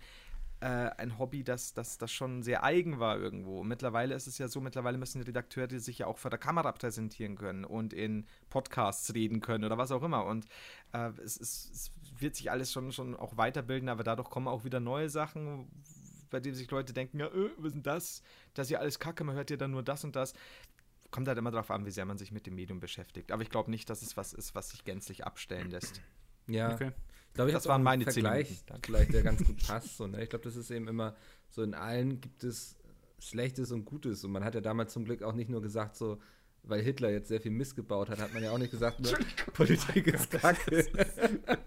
[0.59, 3.63] äh, ein Hobby, das, das, das schon sehr eigen war irgendwo.
[3.63, 7.35] mittlerweile ist es ja so, mittlerweile müssen Redakteure sich ja auch vor der Kamera präsentieren
[7.35, 10.25] können und in Podcasts reden können oder was auch immer.
[10.25, 10.45] Und
[10.93, 14.63] äh, es, es, es, wird sich alles schon, schon auch weiterbilden, aber dadurch kommen auch
[14.63, 15.67] wieder neue Sachen,
[16.31, 18.23] bei denen sich Leute denken, ja, äh, was ist denn das?
[18.55, 20.33] Das ist ja alles Kacke, man hört ja dann nur das und das.
[21.11, 23.31] Kommt halt immer darauf an, wie sehr man sich mit dem Medium beschäftigt.
[23.31, 26.01] Aber ich glaube nicht, dass es was ist, was sich gänzlich abstellen lässt.
[26.47, 26.73] Ja.
[26.73, 26.91] Okay
[27.37, 29.97] glaube, das waren meine Vergleich, vielleicht der ganz gut passt.
[29.97, 30.23] So, ne?
[30.23, 31.15] Ich glaube, das ist eben immer
[31.49, 32.75] so, in allen gibt es
[33.19, 34.23] Schlechtes und Gutes.
[34.23, 36.19] Und man hat ja damals zum Glück auch nicht nur gesagt, so,
[36.63, 39.13] weil Hitler jetzt sehr viel missgebaut hat, hat man ja auch nicht gesagt, nur,
[39.53, 40.85] Politik ist kacke.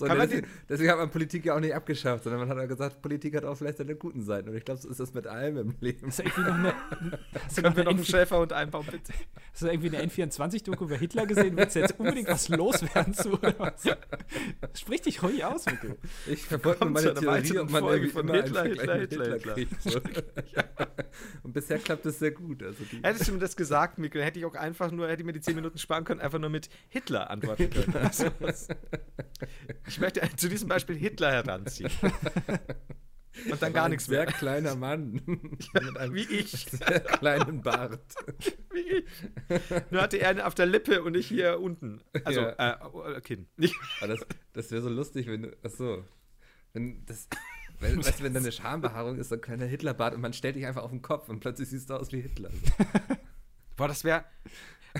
[0.00, 3.02] so, deswegen, deswegen, hat man Politik ja auch nicht abgeschafft, sondern man hat ja gesagt,
[3.02, 4.48] Politik hat auch vielleicht seine guten Seiten.
[4.48, 6.08] Und ich glaube, so ist das mit allem im Leben.
[6.08, 6.74] Ist irgendwie noch eine,
[7.44, 9.12] hast du Können wir noch einen Schäfer und einbauen, bitte?
[9.52, 11.56] Hast du irgendwie eine N24-Doku über Hitler gesehen?
[11.56, 13.38] Willst du jetzt unbedingt was loswerden zu?
[14.74, 15.98] Sprich dich ruhig aus, Mikkel.
[16.26, 20.00] Ich verfolge meine Theorie und man Folge von Hitler, Hitler, Hitler, Hitler, Hitler, so.
[21.42, 22.62] Und bisher klappt das sehr gut.
[22.62, 25.32] Also Hättest du mir das gesagt, Mikkel, hätte ich auch einfach nur, hätte ich mir
[25.32, 27.90] die 10 Minuten sparen können, einfach nur mit Hitler antworten können.
[28.00, 28.26] Also,
[29.90, 31.90] ich möchte zu diesem Beispiel Hitler heranziehen.
[33.50, 34.24] Und dann gar nichts mehr.
[34.24, 35.20] Sehr kleiner Mann.
[35.74, 36.50] Ja, wie ich.
[36.50, 38.14] Sehr kleinen Bart.
[38.72, 39.04] wie ich.
[39.90, 42.02] Nur hatte er auf der Lippe und ich hier unten.
[42.24, 43.14] Also, ja.
[43.14, 43.48] äh, Kinn.
[44.00, 44.20] das,
[44.52, 45.56] das wäre so lustig, wenn du.
[45.62, 46.04] Achso.
[46.72, 47.28] Wenn das.
[47.78, 50.56] Wenn, weißt du, wenn da eine Schambehaarung ist, so ein kleiner Hitlerbart und man stellt
[50.56, 52.50] dich einfach auf den Kopf und plötzlich siehst du aus wie Hitler.
[53.76, 54.24] Boah, das wäre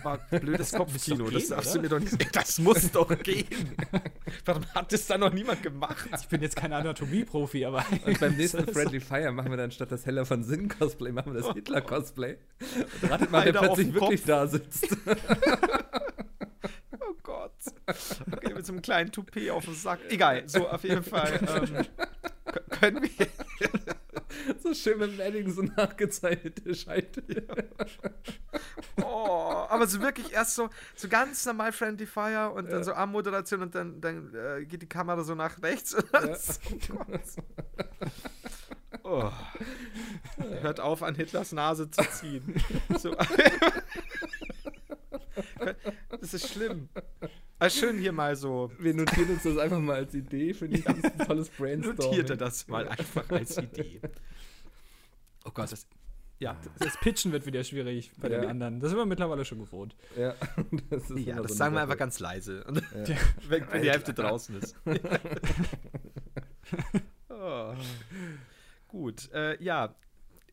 [0.03, 1.31] war blödes Kopfkino.
[1.31, 3.47] Das, das, mir doch nicht, das muss doch gehen.
[4.45, 6.09] Warum hat das da noch niemand gemacht?
[6.21, 7.85] Ich bin jetzt kein Anatomie-Profi, aber.
[8.05, 11.35] Und beim nächsten Friendly Fire machen wir dann statt das Heller von Sinn Cosplay, machen
[11.35, 12.37] wir das Hitler Cosplay.
[13.03, 14.97] Und ratet mal, wer plötzlich wirklich da sitzt.
[17.01, 17.53] oh Gott.
[18.33, 20.01] Okay, mit so einem kleinen Toupet auf dem Sack.
[20.09, 21.41] Egal, so auf jeden Fall.
[21.49, 21.87] Ähm,
[22.71, 23.27] können wir.
[24.63, 27.47] So schön mit dem Edding so nachgezeichnete Scheitel.
[29.03, 32.73] oh, aber so wirklich erst so, so ganz normal Friendly Fire und ja.
[32.73, 35.97] dann so Armmoderation und dann, dann äh, geht die Kamera so nach rechts.
[36.13, 36.37] Ja.
[39.03, 39.31] oh.
[40.61, 42.63] Hört auf, an Hitlers Nase zu ziehen.
[42.99, 43.15] So.
[46.21, 46.89] das ist schlimm.
[47.61, 48.73] Also schön hier mal so.
[48.79, 50.55] Wir notieren uns das einfach mal als Idee.
[50.55, 52.05] Finde ich, das ist ein tolles Brainstorming.
[52.05, 54.01] Notierte das mal einfach als Idee.
[55.47, 55.87] Oh Gott, das,
[56.39, 58.41] ja, das Pitchen wird wieder schwierig bei ja.
[58.41, 58.79] den anderen.
[58.79, 59.97] Das sind wir mittlerweile schon gewohnt.
[60.15, 60.35] Ja,
[60.91, 62.63] das, ja, das so sagen wir einfach ganz leise.
[62.69, 63.17] Ja.
[63.49, 64.77] Wenn, wenn die Hälfte draußen ist.
[67.31, 67.73] oh.
[68.87, 69.95] Gut, äh, ja,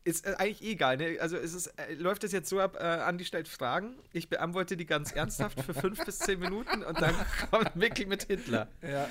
[0.08, 0.96] ist äh, eigentlich egal.
[0.96, 1.18] Ne?
[1.20, 4.86] Also es, äh, läuft das jetzt so ab, äh, Andi stellt Fragen, ich beantworte die
[4.86, 7.14] ganz ernsthaft für fünf bis zehn Minuten und dann
[7.50, 8.68] kommt Mickey mit Hitler.
[8.82, 9.08] Ja,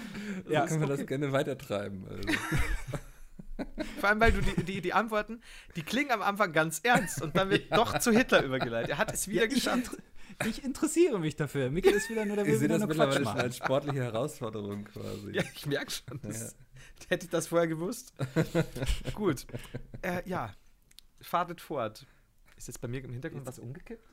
[0.50, 0.66] ja.
[0.66, 2.06] können wir das gerne weitertreiben.
[2.10, 2.28] Also.
[4.00, 5.42] Vor allem, weil du die, die, die Antworten,
[5.76, 8.92] die klingen am Anfang ganz ernst und dann wird doch zu Hitler übergeleitet.
[8.92, 9.98] Er hat es wieder Ja, geschafft.
[10.46, 11.72] ich interessiere mich dafür.
[11.72, 15.32] Mikkel ist wieder nur der Ich will sehe das mittlerweile schon als sportliche Herausforderung quasi.
[15.32, 16.20] Ja, ich merke schon.
[16.24, 16.30] Ja.
[16.30, 16.56] Das,
[17.10, 18.14] Hätte ich das vorher gewusst.
[19.14, 19.46] Gut.
[20.02, 20.54] Äh, ja,
[21.22, 22.06] fahrtet fort.
[22.56, 24.04] Ist jetzt bei mir im Hintergrund was umgekippt?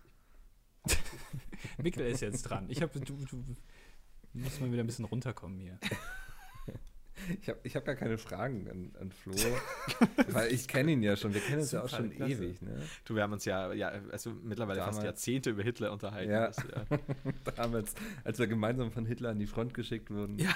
[1.83, 2.67] Mikkel ist jetzt dran.
[2.69, 3.45] Ich habe, du, du
[4.35, 5.79] musst mal wieder ein bisschen runterkommen hier.
[7.41, 9.35] Ich habe ich hab gar keine Fragen an, an Flo,
[10.29, 11.33] weil ich kenne ihn ja schon.
[11.33, 12.33] Wir kennen uns ja auch schon klasse.
[12.33, 12.61] ewig.
[12.61, 12.83] Ne?
[13.05, 15.05] Du, wir haben uns ja, ja also mittlerweile fast Damals.
[15.05, 16.31] Jahrzehnte über Hitler unterhalten.
[16.31, 16.49] Ja.
[16.49, 16.99] Das, ja.
[17.55, 17.95] Damals,
[18.25, 20.39] als wir gemeinsam von Hitler an die Front geschickt wurden.
[20.39, 20.55] Ja,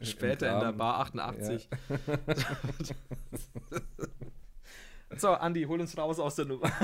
[0.00, 0.72] Später in der.
[0.72, 1.68] Bar 88.
[5.16, 6.70] so, Andi, hol uns raus aus der Nummer.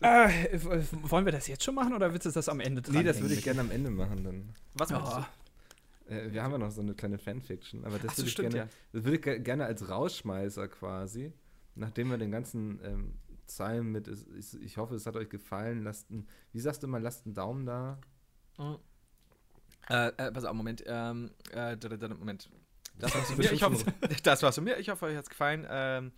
[0.00, 2.94] Äh, wollen wir das jetzt schon machen oder willst du das am Ende dran?
[2.96, 4.54] Nee, das würde ich gerne am Ende machen dann.
[4.74, 8.14] Was meinst Oh, Äh, wir haben ja noch so eine kleine Fanfiction, aber das Ach
[8.16, 11.32] so, würde ich, stimmt, gerne, das würde ich ge- gerne als Rausschmeißer quasi,
[11.74, 13.14] nachdem wir den ganzen ähm,
[13.46, 17.00] Zeilen mit, ich, ich hoffe, es hat euch gefallen, lasst ein, wie sagst du mal,
[17.00, 17.98] lasst einen Daumen da.
[18.58, 18.78] du?
[19.88, 20.84] Äh, äh, pass auf, Moment.
[20.86, 21.76] Ähm, äh,
[22.18, 22.50] Moment.
[22.98, 23.52] Das war's von mir.
[23.52, 23.84] Ich hoffe,
[24.22, 24.78] das war's von mir.
[24.78, 25.66] Ich hoffe, euch hat's gefallen.
[25.68, 26.12] Ähm,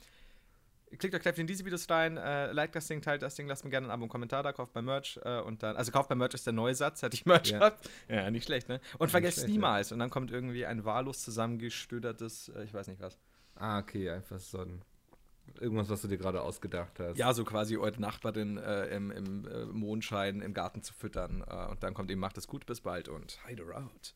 [0.99, 3.64] klickt euch gleich in diese Videos rein, äh, like das Ding, teilt das Ding, lasst
[3.64, 6.09] mir gerne ein Abo und Kommentar da, kauft bei Merch äh, und dann, also kauft
[6.09, 7.59] bei Merch ist der neue Satz, hätte ich Merch Ja.
[7.59, 7.91] gehabt.
[8.09, 8.80] Ja, nicht schlecht, ne?
[8.99, 9.53] Und vergesst schlecht, ja.
[9.55, 9.93] niemals.
[9.93, 13.18] Und dann kommt irgendwie ein wahllos zusammengestödertes, äh, ich weiß nicht was.
[13.57, 14.82] Ah, okay, einfach so ein,
[15.61, 17.18] irgendwas, was du dir gerade ausgedacht hast.
[17.18, 21.45] Ja, so quasi eure Nachbarin äh, im, im äh, Mondschein im Garten zu füttern.
[21.49, 24.14] Äh, und dann kommt eben, macht es gut, bis bald und hide out.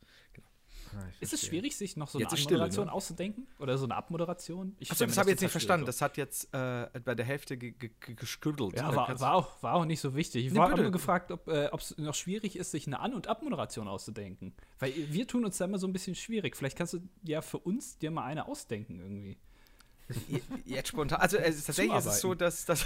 [0.97, 2.93] Ah, ich Ist es schwierig, sich noch so Jetzt eine Anmoderation ne?
[2.93, 3.47] auszudenken?
[3.59, 4.75] Oder so eine Abmoderation?
[4.79, 5.87] Ich Achso, das habe ich jetzt nicht verstanden.
[5.87, 8.75] Das hat jetzt äh, bei der Hälfte ge ge ge geschüttelt.
[8.77, 10.47] Ja, Äh, war, war, auch, war auch nicht so wichtig.
[10.47, 10.83] Ich Nee, war bitte.
[10.83, 14.55] nur gefragt, ob es noch schwierig ist, sich eine An- und Abmoderation auszudenken.
[14.79, 16.57] Weil wir tun uns da immer so ein bisschen schwierig.
[16.57, 19.39] Vielleicht kannst du ja für uns dir mal eine ausdenken irgendwie.
[20.65, 21.21] Jetzt spontan.
[21.21, 22.85] Also es ist tatsächlich ist es so, dass, dass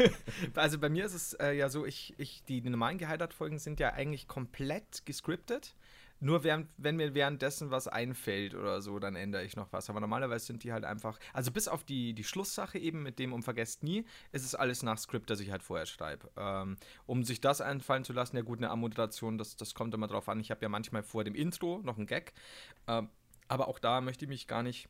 [0.54, 3.92] also bei mir ist es äh, ja so, ich, ich, die normalen Geheiratet-Folgen sind ja
[3.92, 5.74] eigentlich komplett gescriptet.
[6.24, 9.90] Nur während, wenn mir währenddessen was einfällt oder so, dann ändere ich noch was.
[9.90, 13.32] Aber normalerweise sind die halt einfach, also bis auf die, die Schlusssache eben mit dem
[13.32, 16.30] um vergesst nie, ist es alles nach Skript, das ich halt vorher schreibe.
[16.36, 20.06] Ähm, um sich das einfallen zu lassen, ja gut, eine Ammoderation, das, das kommt immer
[20.06, 20.38] drauf an.
[20.38, 22.34] Ich habe ja manchmal vor dem Intro noch einen Gag.
[22.86, 23.08] Ähm,
[23.48, 24.88] aber auch da möchte ich mich gar nicht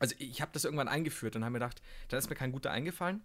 [0.00, 2.70] also ich habe das irgendwann eingeführt und habe mir gedacht, dann ist mir kein guter
[2.70, 3.22] eingefallen.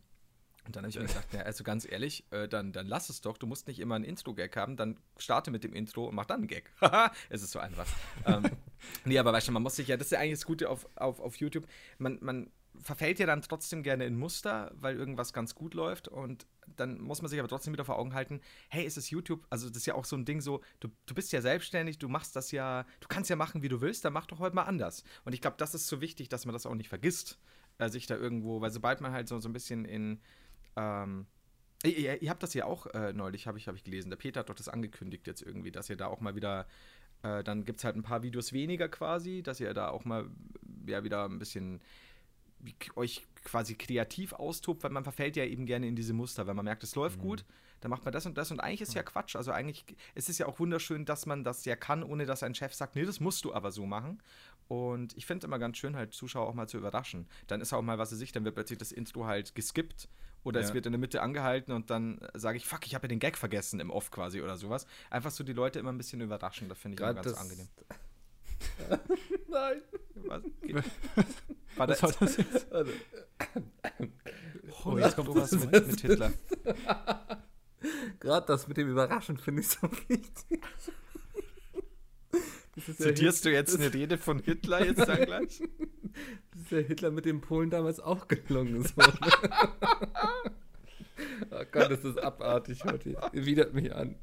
[0.65, 3.21] Und dann habe ich mir gedacht, ja, also ganz ehrlich, äh, dann, dann lass es
[3.21, 3.37] doch.
[3.37, 6.39] Du musst nicht immer ein Intro-Gag haben, dann starte mit dem Intro und mach dann
[6.39, 6.71] einen Gag.
[6.79, 7.87] Haha, es ist so einfach.
[8.25, 8.43] ähm,
[9.05, 10.87] nee, aber weißt du, man muss sich ja, das ist ja eigentlich das Gute auf,
[10.95, 11.67] auf, auf YouTube.
[11.97, 12.49] Man, man
[12.81, 17.21] verfällt ja dann trotzdem gerne in Muster, weil irgendwas ganz gut läuft und dann muss
[17.21, 19.85] man sich aber trotzdem wieder vor Augen halten, hey, ist es YouTube, also das ist
[19.85, 22.85] ja auch so ein Ding so, du, du bist ja selbstständig, du machst das ja,
[22.99, 25.03] du kannst ja machen, wie du willst, dann mach doch heute mal anders.
[25.23, 27.37] Und ich glaube, das ist so wichtig, dass man das auch nicht vergisst,
[27.77, 30.19] äh, sich da irgendwo, weil sobald man halt so, so ein bisschen in,
[30.75, 31.25] ähm,
[31.83, 34.41] ihr, ihr, habt das ja auch äh, neulich, habe ich, hab ich gelesen, der Peter
[34.41, 36.67] hat doch das angekündigt jetzt irgendwie, dass ihr da auch mal wieder,
[37.23, 40.29] äh, dann gibt es halt ein paar Videos weniger quasi, dass ihr da auch mal
[40.87, 41.81] ja wieder ein bisschen
[42.95, 46.47] euch quasi kreativ austobt, weil man verfällt ja eben gerne in diese Muster.
[46.47, 47.43] Wenn man merkt, es läuft gut,
[47.81, 49.35] dann macht man das und das und eigentlich ist ja Quatsch.
[49.35, 49.83] Also eigentlich
[50.15, 52.95] ist es ja auch wunderschön, dass man das ja kann, ohne dass ein Chef sagt,
[52.95, 54.21] nee, das musst du aber so machen.
[54.69, 57.27] Und ich finde immer ganz schön, halt Zuschauer auch mal zu überraschen.
[57.47, 60.07] Dann ist auch mal, was sie sich, dann wird plötzlich das Intro halt geskippt
[60.43, 60.73] oder es Ja.
[60.75, 63.37] wird in der Mitte angehalten und dann sage ich, fuck, ich habe ja den Gag
[63.37, 64.85] vergessen im Off quasi oder sowas.
[65.09, 67.67] Einfach so die Leute immer ein bisschen überraschen, das finde ich immer ganz angenehm.
[69.49, 69.81] Nein.
[70.15, 70.43] Was,
[71.75, 72.67] war Was das, war das jetzt?
[74.85, 76.31] oh, jetzt kommt was mit, mit Hitler.
[78.19, 80.61] Gerade das mit dem Überraschen finde ich so wichtig.
[82.97, 85.61] Zitierst du jetzt eine Rede von Hitler jetzt dann gleich?
[86.51, 88.83] Das ist ja Hitler mit den Polen damals auch gelungen.
[88.83, 88.93] So.
[91.51, 93.17] oh Gott, das ist abartig heute.
[93.31, 94.15] Ihr widert mich an.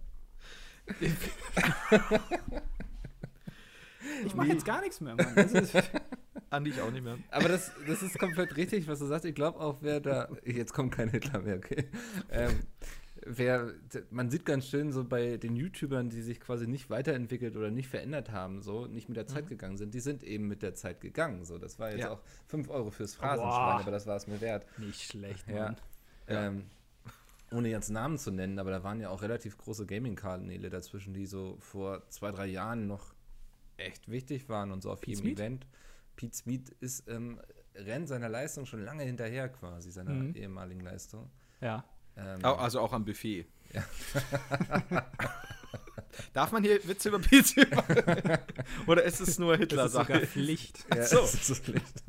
[4.25, 5.35] Ich mache jetzt gar nichts mehr, Mann.
[5.35, 5.75] Das ist,
[6.51, 7.19] Andi, ich auch nicht mehr.
[7.31, 9.25] Aber das, das ist komplett richtig, was du sagst.
[9.25, 10.29] Ich glaube auch, wer da.
[10.45, 11.89] Jetzt kommt kein Hitler mehr, okay.
[12.31, 12.61] Ähm,
[13.27, 13.73] wer,
[14.11, 17.89] man sieht ganz schön so bei den YouTubern, die sich quasi nicht weiterentwickelt oder nicht
[17.89, 21.01] verändert haben, so nicht mit der Zeit gegangen sind, die sind eben mit der Zeit
[21.01, 21.45] gegangen.
[21.45, 22.11] So, das war jetzt Ja.
[22.13, 23.81] auch 5 Euro fürs Phrasenschwein, Boah.
[23.81, 24.67] aber das war es mir wert.
[24.79, 25.55] nicht schlecht, Ja.
[25.65, 25.77] Mann.
[26.29, 26.47] Ja.
[26.47, 26.65] Ähm,
[27.53, 31.27] ohne jetzt Namen zu nennen, aber da waren ja auch relativ große Gaming-Kanäle dazwischen, die
[31.27, 33.13] so vor zwei, drei Jahren noch
[33.77, 35.39] echt wichtig waren und so auf Pete jedem Smith?
[35.41, 35.67] Event.
[36.15, 37.41] Pete Smith ist, ähm,
[37.75, 40.35] rennt seiner Leistung schon lange hinterher quasi, seiner Mhm.
[40.37, 41.29] ehemaligen Leistung.
[41.61, 41.85] Ja.
[42.17, 43.47] Ähm, Also auch am Buffet.
[43.73, 43.85] Ja.
[46.33, 48.39] Darf man hier Witze über Pizza machen?
[48.87, 50.27] Oder ist es nur Das ist sogar Hitler-Sache?
[50.27, 50.85] Pflicht.
[50.95, 51.21] ja, so.
[51.21, 52.03] das ist schlecht.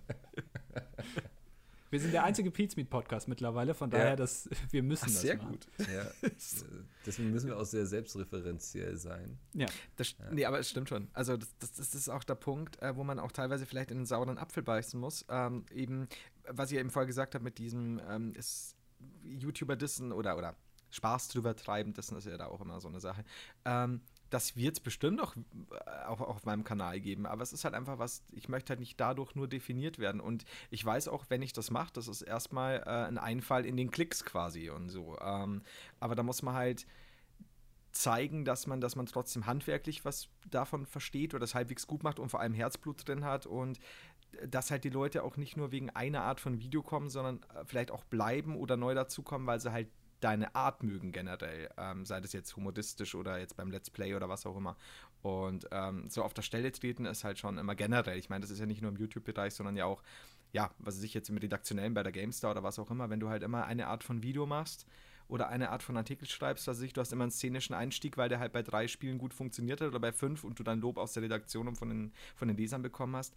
[1.92, 5.50] Wir sind der einzige Pizmeet-Podcast mittlerweile, von daher, dass wir müssen Ach, das sehr machen.
[5.50, 5.68] gut.
[5.92, 6.32] Ja, äh,
[7.06, 9.38] deswegen müssen wir auch sehr selbstreferenziell sein.
[9.54, 9.68] Ja.
[9.98, 11.10] Das, Nee, aber es stimmt schon.
[11.12, 13.98] Also das, das, das ist auch der Punkt, äh, wo man auch teilweise vielleicht in
[13.98, 15.26] den sauren Apfel beißen muss.
[15.28, 16.08] Ähm, eben,
[16.48, 18.78] was ich eben vorher gesagt habe mit diesem ähm, ist
[19.24, 20.56] YouTuber dissen oder, oder
[20.92, 23.24] Spaß drüber treiben, dissen ist ja da auch immer so eine Sache.
[23.66, 27.64] Ähm, das wird es bestimmt auch, äh, auch, auf meinem Kanal geben, aber es ist
[27.64, 30.22] halt einfach was, ich möchte halt nicht dadurch nur definiert werden.
[30.22, 33.78] Und ich weiß auch, wenn ich das mache, das ist erstmal äh, ein Einfall in
[33.78, 35.18] den Klicks quasi und so.
[35.20, 35.62] Ähm,
[36.00, 36.86] aber da muss man halt
[37.92, 42.20] zeigen, dass man, dass man trotzdem handwerklich was davon versteht oder das halbwegs gut macht
[42.20, 43.80] und vor allem Herzblut drin hat und
[44.48, 47.66] dass halt die Leute auch nicht nur wegen einer Art von Video kommen, sondern äh,
[47.66, 49.88] vielleicht auch bleiben oder neu dazukommen, weil sie halt
[50.22, 54.30] deine Art mögen generell, ähm, sei das jetzt humoristisch oder jetzt beim Let's Play oder
[54.30, 54.78] was auch immer.
[55.22, 58.18] Und ähm, so auf der Stelle treten ist halt schon immer generell.
[58.18, 60.04] Ich meine, das ist ja nicht nur im YouTube-Bereich, sondern ja auch,
[60.54, 63.20] ja, was weiß ich jetzt im Redaktionellen bei der GameStar oder was auch immer, wenn
[63.20, 64.86] du halt immer eine Art von Video machst
[65.28, 68.18] oder eine Art von Artikel schreibst, was weiß ich, du hast immer einen szenischen Einstieg,
[68.18, 70.82] weil der halt bei drei Spielen gut funktioniert hat oder bei fünf und du dann
[70.82, 73.34] Lob aus der Redaktion und von den, von den Lesern bekommen hast,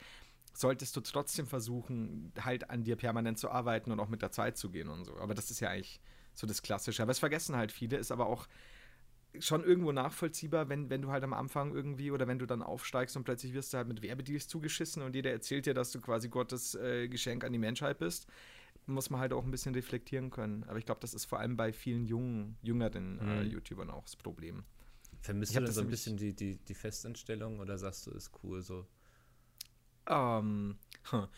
[0.55, 4.57] solltest du trotzdem versuchen, halt an dir permanent zu arbeiten und auch mit der Zeit
[4.57, 5.17] zu gehen und so.
[5.19, 6.01] Aber das ist ja eigentlich
[6.35, 7.03] so das Klassische.
[7.03, 8.49] Aber es vergessen halt viele, ist aber auch
[9.41, 13.17] schon irgendwo nachvollziehbar, wenn, wenn du halt am Anfang irgendwie oder wenn du dann aufsteigst
[13.17, 16.29] und plötzlich wirst du halt mit Werbedeals zugeschissen und jeder erzählt dir, dass du quasi
[16.29, 18.29] Gottes äh, Geschenk an die Menschheit bist,
[18.87, 20.65] muss man halt auch ein bisschen reflektieren können.
[20.65, 23.51] Aber ich glaube, das ist vor allem bei vielen jungen, jüngeren äh, Mhm.
[23.51, 24.65] YouTubern auch das Problem.
[25.23, 28.63] Vermisst du das so ein bisschen die, die, die Festanstellung oder sagst du, ist cool
[28.63, 28.87] so?
[30.09, 30.79] Ähm,
[31.11, 31.29] hm.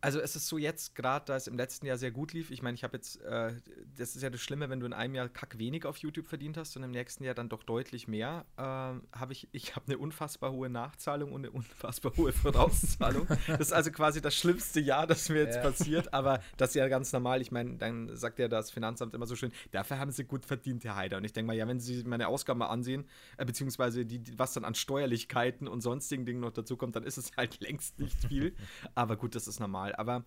[0.00, 2.52] Also es ist so jetzt gerade, da es im letzten Jahr sehr gut lief.
[2.52, 3.54] Ich meine, ich habe jetzt, äh,
[3.96, 6.56] das ist ja das Schlimme, wenn du in einem Jahr kack wenig auf YouTube verdient
[6.56, 8.46] hast und im nächsten Jahr dann doch deutlich mehr.
[8.56, 13.26] Ähm, habe ich, ich habe eine unfassbar hohe Nachzahlung und eine unfassbar hohe Vorauszahlung.
[13.48, 15.62] das ist also quasi das schlimmste Jahr, das mir jetzt Ja.
[15.62, 16.14] passiert.
[16.14, 17.42] Aber das ist ja ganz normal.
[17.42, 20.84] Ich meine, dann sagt ja das Finanzamt immer so schön, dafür haben sie gut verdient,
[20.84, 21.16] Herr Heider.
[21.16, 23.04] Und ich denke mal, ja, wenn Sie meine Ausgaben mal ansehen,
[23.36, 27.02] äh, beziehungsweise die, die, was dann an Steuerlichkeiten und sonstigen Dingen noch dazu kommt, dann
[27.02, 28.54] ist es halt längst nicht viel.
[28.94, 29.87] Aber gut, das ist normal.
[29.94, 30.24] Aber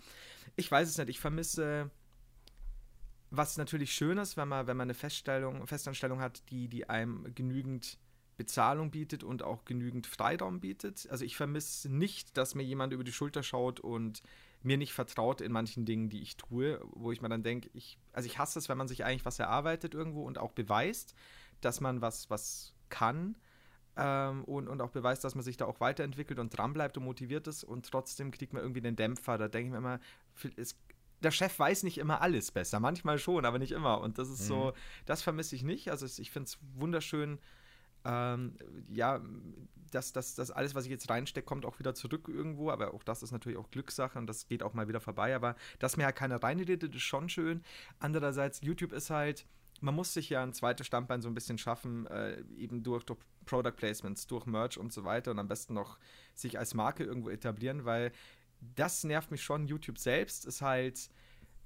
[0.55, 1.09] ich weiß es nicht.
[1.09, 1.89] Ich vermisse,
[3.30, 7.34] was natürlich schön ist, wenn man, wenn man eine Feststellung, Festanstellung hat, die, die einem
[7.34, 7.97] genügend
[8.38, 11.07] Bezahlung bietet und auch genügend Freiraum bietet.
[11.12, 14.24] Also ich vermisse nicht, dass mir jemand über die Schulter schaut und
[14.64, 17.99] mir nicht vertraut in manchen Dingen, die ich tue, wo ich mir dann denke, ich,
[18.14, 21.14] also ich hasse es, wenn man sich eigentlich was erarbeitet irgendwo und auch beweist,
[21.62, 23.36] dass man was, was kann
[23.98, 27.48] ähm, und, und auch beweist, dass man sich da auch weiterentwickelt und dranbleibt und motiviert
[27.48, 29.38] ist und trotzdem kriegt man irgendwie den Dämpfer.
[29.38, 30.00] Da denke ich mir immer,
[30.56, 30.78] es,
[31.22, 34.02] der Chef weiß nicht immer alles besser, manchmal schon, aber nicht immer.
[34.02, 34.74] Und das ist so,
[35.06, 35.89] das vermisse ich nicht.
[35.92, 37.39] Also ich finde es wunderschön,
[38.06, 38.56] ähm,
[38.92, 39.22] ja,
[39.92, 43.04] dass das, das alles, was ich jetzt reinstecke, kommt auch wieder zurück irgendwo, aber auch
[43.04, 46.06] das ist natürlich auch Glückssache und das geht auch mal wieder vorbei, aber dass mir
[46.06, 47.62] halt keiner reinredet, ist schon schön.
[48.00, 49.46] Andererseits, YouTube ist halt,
[49.82, 53.20] man muss sich ja ein zweites Standbein so ein bisschen schaffen, äh, eben durch, durch
[53.46, 55.98] Product Placements, durch Merch und so weiter und am besten noch
[56.36, 58.12] sich als Marke irgendwo etablieren, weil
[58.76, 59.68] das nervt mich schon.
[59.68, 61.10] YouTube selbst ist halt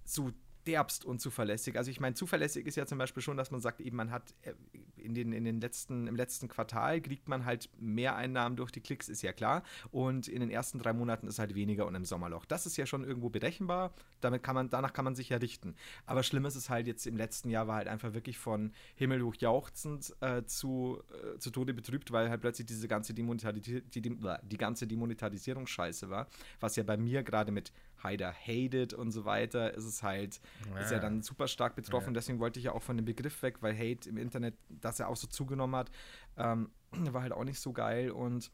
[0.06, 0.32] so
[0.68, 1.78] derbst unzuverlässig.
[1.78, 4.34] Also ich meine, zuverlässig ist ja zum Beispiel schon, dass man sagt, eben man hat
[4.42, 4.54] äh,
[4.98, 8.82] in den, in den letzten, im letzten Quartal kriegt man halt mehr Einnahmen durch die
[8.82, 9.64] Klicks, ist ja klar.
[9.92, 12.46] Und in den ersten drei Monaten ist halt weniger und im Sommerloch.
[12.46, 13.94] Das ist ja schon irgendwo berechenbar.
[14.22, 15.76] Damit kann man, danach kann man sich ja richten.
[16.06, 19.36] Aber schlimm ist es halt jetzt im letzten Jahr war halt einfach wirklich von himmelhoch
[19.36, 24.18] jauchzend äh, zu, äh, zu Tode betrübt, weil halt plötzlich diese ganze Demonetarisierung, die, die,
[24.44, 26.28] die ganze Demonetarisierung scheiße war.
[26.60, 27.72] Was ja bei mir gerade mit
[28.06, 30.40] Heider hated und so weiter, ist es halt,
[30.80, 32.14] ist ja dann super stark betroffen.
[32.14, 35.10] Deswegen wollte ich ja auch von dem Begriff weg, weil Hate im Internet, dass er
[35.10, 35.92] auch so zugenommen hat,
[36.38, 38.52] ähm, war halt auch nicht so geil und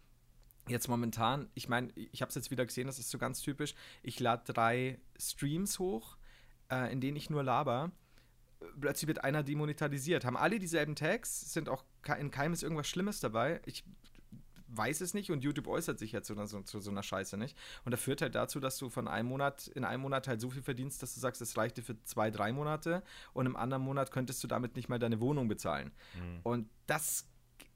[0.68, 3.74] Jetzt momentan, ich meine, ich habe es jetzt wieder gesehen, das ist so ganz typisch.
[4.04, 6.18] Ich lade drei Streams hoch,
[6.70, 7.92] äh, in denen ich nur laber.
[8.80, 10.24] Plötzlich wird einer demonetarisiert.
[10.24, 11.84] Haben alle dieselben Tags, sind auch
[12.20, 13.60] in keinem ist irgendwas Schlimmes dabei.
[13.66, 13.84] Ich
[14.74, 17.58] weiß es nicht und YouTube äußert sich jetzt zu, so- zu so einer Scheiße nicht.
[17.86, 20.50] Und das führt halt dazu, dass du von einem Monat in einem Monat halt so
[20.50, 23.04] viel verdienst, dass du sagst, es reicht dir für zwei, drei Monate
[23.34, 25.92] und im anderen Monat könntest du damit nicht mal deine Wohnung bezahlen.
[26.44, 27.28] Und das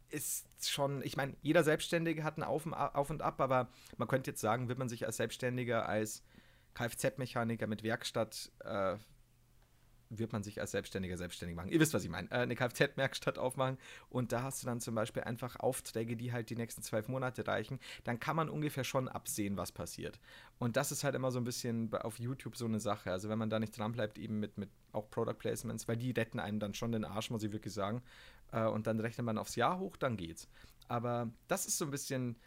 [0.10, 4.08] ist schon, ich meine, jeder Selbstständige hat ein Auf und, Auf und Ab, aber man
[4.08, 6.24] könnte jetzt sagen, wird man sich als Selbstständiger, als
[6.76, 8.98] Kfz-Mechaniker mit Werkstatt, äh,
[10.10, 11.70] wird man sich als Selbstständiger selbstständig machen.
[11.70, 12.30] Ihr wisst, was ich meine.
[12.32, 13.78] Äh, eine Kfz-Werkstatt aufmachen
[14.10, 17.48] und da hast du dann zum Beispiel einfach Aufträge, die halt die nächsten zwölf Monate
[17.48, 17.80] reichen.
[18.04, 20.20] Dann kann man ungefähr schon absehen, was passiert.
[20.60, 23.12] Und das ist halt immer so ein bisschen auf YouTube so eine Sache.
[23.12, 26.12] Also wenn man da nicht dran bleibt, eben mit, mit auch Product Placements, weil die
[26.12, 28.02] retten einem dann schon den Arsch, muss ich wirklich sagen.
[28.52, 30.48] Äh, und dann rechnet man aufs Jahr hoch, dann geht's.
[30.88, 32.38] Aber das ist so ein bisschen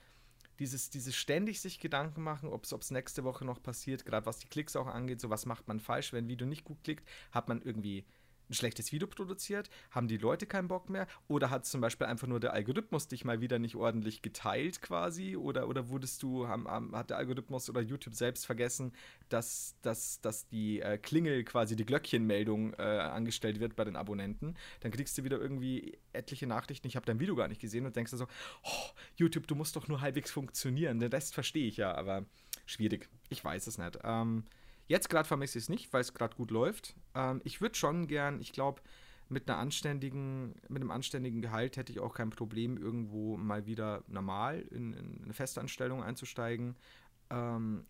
[0.59, 4.49] dieses, dieses ständig sich Gedanken machen, ob es nächste Woche noch passiert, gerade was die
[4.49, 7.49] Klicks auch angeht, so was macht man falsch, wenn ein Video nicht gut klickt, hat
[7.49, 8.05] man irgendwie
[8.51, 9.71] ein schlechtes Video produziert?
[9.91, 11.07] Haben die Leute keinen Bock mehr?
[11.29, 15.37] Oder hat zum Beispiel einfach nur der Algorithmus dich mal wieder nicht ordentlich geteilt quasi?
[15.37, 18.93] Oder, oder wurdest du, haben, haben, hat der Algorithmus oder YouTube selbst vergessen,
[19.29, 24.57] dass, dass, dass die äh, Klingel quasi, die Glöckchenmeldung äh, angestellt wird bei den Abonnenten?
[24.81, 27.97] Dann kriegst du wieder irgendwie etliche Nachrichten, ich habe dein Video gar nicht gesehen und
[27.97, 28.27] denkst du so,
[28.63, 30.99] oh, YouTube, du musst doch nur halbwegs funktionieren.
[30.99, 32.25] Den Rest verstehe ich ja, aber
[32.67, 33.09] schwierig.
[33.29, 33.99] Ich weiß es nicht.
[34.05, 34.45] Ähm,
[34.89, 36.97] Jetzt gerade vermisse ich es nicht, weil es gerade gut läuft.
[37.15, 38.83] Ähm, ich würde schon gern, ich glaube,
[39.29, 44.03] mit einer anständigen, mit einem anständigen Gehalt hätte ich auch kein Problem, irgendwo mal wieder
[44.09, 46.77] normal in, in eine Festanstellung einzusteigen.
[47.29, 47.85] Ähm,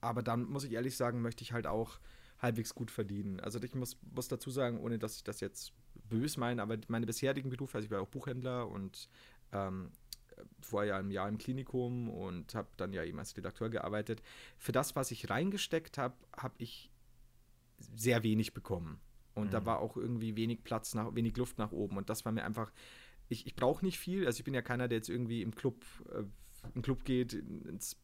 [0.00, 1.98] aber dann muss ich ehrlich sagen, möchte ich halt auch
[2.38, 3.40] halbwegs gut verdienen.
[3.40, 5.72] Also ich muss, muss dazu sagen, ohne dass ich das jetzt
[6.08, 9.08] bös meine, aber meine bisherigen Berufe, also ich war auch Buchhändler und
[9.52, 9.90] ähm,
[10.60, 14.22] vorher ja ein Jahr im Klinikum und habe dann ja eben als Redakteur gearbeitet.
[14.58, 16.90] Für das, was ich reingesteckt habe, habe ich
[17.78, 19.00] sehr wenig bekommen.
[19.34, 19.50] Und mhm.
[19.50, 21.96] da war auch irgendwie wenig Platz, nach, wenig Luft nach oben.
[21.96, 22.72] Und das war mir einfach,
[23.28, 24.26] ich, ich brauche nicht viel.
[24.26, 26.24] Also ich bin ja keiner, der jetzt irgendwie im Club, äh,
[26.74, 27.96] im Club geht, ins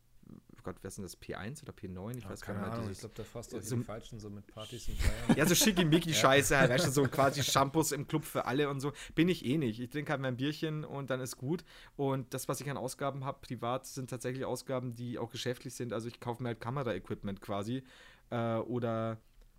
[0.63, 1.21] Gott, wer ist denn das?
[1.21, 2.17] P1 oder P9?
[2.19, 2.79] Ich ja, weiß keine gar nicht.
[2.79, 5.37] Ahnung, ich glaube, da fasst doch so- die Falschen so mit Partys und Feiern.
[5.37, 8.93] ja, so schickimicki-Scheiße, halt, weißt du, so quasi Shampoos im Club für alle und so.
[9.17, 9.81] Bin ich eh nicht.
[9.81, 11.65] Ich trinke halt mein Bierchen und dann ist gut.
[11.97, 15.93] Und das, was ich an Ausgaben habe, privat, sind tatsächlich Ausgaben, die auch geschäftlich sind.
[15.93, 17.83] Also ich kaufe mir halt Kamera-Equipment quasi.
[18.31, 19.19] Äh, oder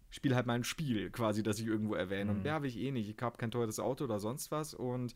[0.09, 2.31] spiele halt mal ein Spiel quasi, das ich irgendwo erwähne.
[2.31, 2.43] Und Mhm.
[2.43, 3.09] mehr habe ich eh nicht.
[3.09, 4.73] Ich habe kein teures Auto oder sonst was.
[4.73, 5.15] Und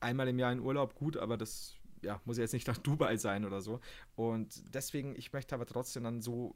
[0.00, 3.16] einmal im Jahr in Urlaub, gut, aber das ja, muss ja jetzt nicht nach Dubai
[3.16, 3.80] sein oder so.
[4.16, 6.54] Und deswegen, ich möchte aber trotzdem dann so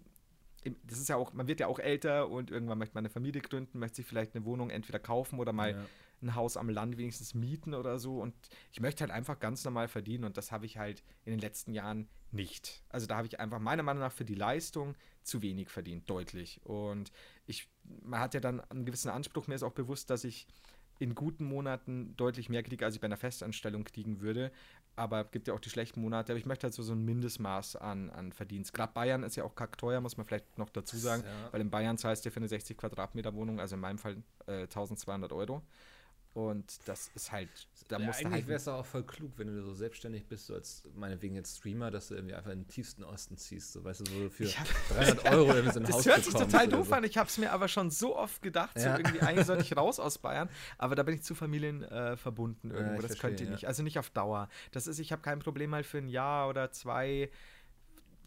[0.87, 3.43] das ist ja auch, man wird ja auch älter und irgendwann möchte man eine Familie
[3.43, 5.87] gründen, möchte sich vielleicht eine Wohnung entweder kaufen oder mal Ja.
[6.23, 8.19] ein Haus am Land wenigstens mieten oder so.
[8.23, 8.35] Und
[8.73, 11.75] ich möchte halt einfach ganz normal verdienen und das habe ich halt in den letzten
[11.75, 12.83] Jahren nicht.
[12.89, 16.63] Also da habe ich einfach meiner Meinung nach für die Leistung zu wenig verdient, deutlich.
[16.65, 17.13] Und
[17.47, 17.69] ich,
[18.03, 19.47] man hat ja dann einen gewissen Anspruch.
[19.49, 20.47] Mir ist auch bewusst, dass ich
[20.99, 24.51] in guten Monaten deutlich mehr kriege, als ich bei einer Festanstellung kriegen würde.
[24.97, 26.33] Aber es gibt ja auch die schlechten Monate.
[26.33, 28.73] Aber ich möchte halt so, so ein Mindestmaß an, an Verdienst.
[28.73, 31.25] Gerade Bayern ist ja auch kackteuer, muss man vielleicht noch dazu sagen.
[31.25, 31.53] Ja.
[31.53, 34.17] Weil in Bayern zahlst du für eine 60 Quadratmeter Wohnung, also in meinem Fall
[34.47, 35.63] äh, 1200 Euro.
[36.35, 37.49] Und das ist halt,
[37.87, 38.49] da ja, musst du eigentlich halt.
[38.49, 41.93] wäre es auch voll klug, wenn du so selbstständig bist, so als meinetwegen jetzt Streamer,
[41.93, 44.67] dass du irgendwie einfach in den tiefsten Osten ziehst, so weißt du, so für hab-
[44.97, 46.95] 300 Euro irgendwie so ein Das Haus hört sich total doof so.
[46.95, 47.05] an.
[47.05, 48.83] Ich habe es mir aber schon so oft gedacht, Ja.
[48.97, 52.17] so irgendwie eigentlich sollte ich raus aus Bayern, aber da bin ich zu Familien äh,
[52.17, 52.95] verbunden Ja, irgendwo.
[52.97, 53.53] ich das verstehe, könnt ihr ja.
[53.53, 53.67] nicht.
[53.69, 54.49] Also nicht auf Dauer.
[54.73, 57.31] Das ist, ich habe kein Problem mal für ein Jahr oder zwei,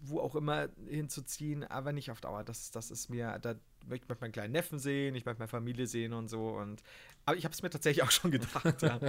[0.02, 2.44] wo auch immer hinzuziehen, aber nicht auf Dauer.
[2.44, 3.56] Das, das ist mir, da
[3.88, 6.50] möchte ich meinen kleinen Neffen sehen, ich möchte meine Familie sehen und so.
[6.50, 6.84] Und
[7.26, 8.82] aber ich habe es mir tatsächlich auch schon gedacht.
[8.82, 9.00] ja.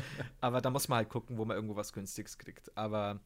[0.41, 2.77] Aber da muss man halt gucken, wo man irgendwo was Günstiges kriegt.
[2.77, 3.21] Aber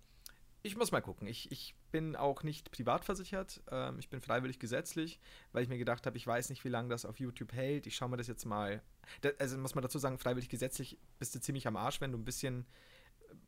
[0.62, 1.26] ich muss mal gucken.
[1.26, 3.62] Ich, ich bin auch nicht privat versichert.
[3.70, 5.20] Ähm, ich bin freiwillig gesetzlich,
[5.52, 7.86] weil ich mir gedacht habe, ich weiß nicht, wie lange das auf YouTube hält.
[7.86, 8.82] Ich schaue mir das jetzt mal.
[9.22, 12.18] Da, also muss man dazu sagen, freiwillig gesetzlich bist du ziemlich am Arsch, wenn du
[12.18, 12.66] ein bisschen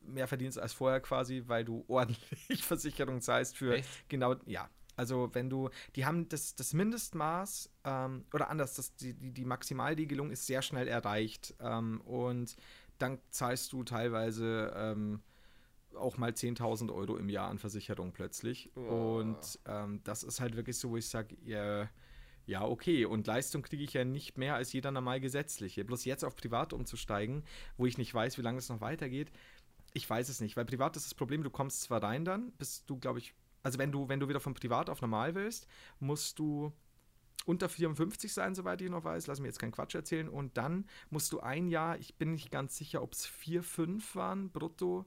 [0.03, 4.09] mehr verdienst als vorher quasi, weil du ordentlich Versicherung zahlst für Echt?
[4.09, 4.69] genau, ja.
[4.97, 9.45] Also wenn du, die haben das, das Mindestmaß ähm, oder anders, das, die, die, die
[9.45, 12.57] Maximalregelung ist sehr schnell erreicht ähm, und
[12.99, 15.21] dann zahlst du teilweise ähm,
[15.97, 18.71] auch mal 10.000 Euro im Jahr an Versicherung plötzlich.
[18.77, 19.19] Oh.
[19.19, 21.89] Und ähm, das ist halt wirklich so, wo ich sage, ja,
[22.47, 23.05] ja, okay.
[23.05, 25.85] Und Leistung kriege ich ja nicht mehr als jeder normal gesetzliche.
[25.85, 27.45] Bloß jetzt auf privat umzusteigen,
[27.77, 29.31] wo ich nicht weiß, wie lange es noch weitergeht,
[29.95, 30.57] ich weiß es nicht.
[30.57, 33.33] Weil privat ist das Problem, du kommst zwar rein dann, bist du, glaube ich,
[33.63, 35.67] also wenn du, wenn du wieder von privat auf normal willst,
[35.99, 36.73] musst du
[37.47, 39.27] unter 54 sein, soweit ich noch weiß.
[39.27, 40.29] Lass mir jetzt keinen Quatsch erzählen.
[40.29, 44.15] Und dann musst du ein Jahr, ich bin nicht ganz sicher, ob es 4, 5
[44.15, 45.07] waren, brutto,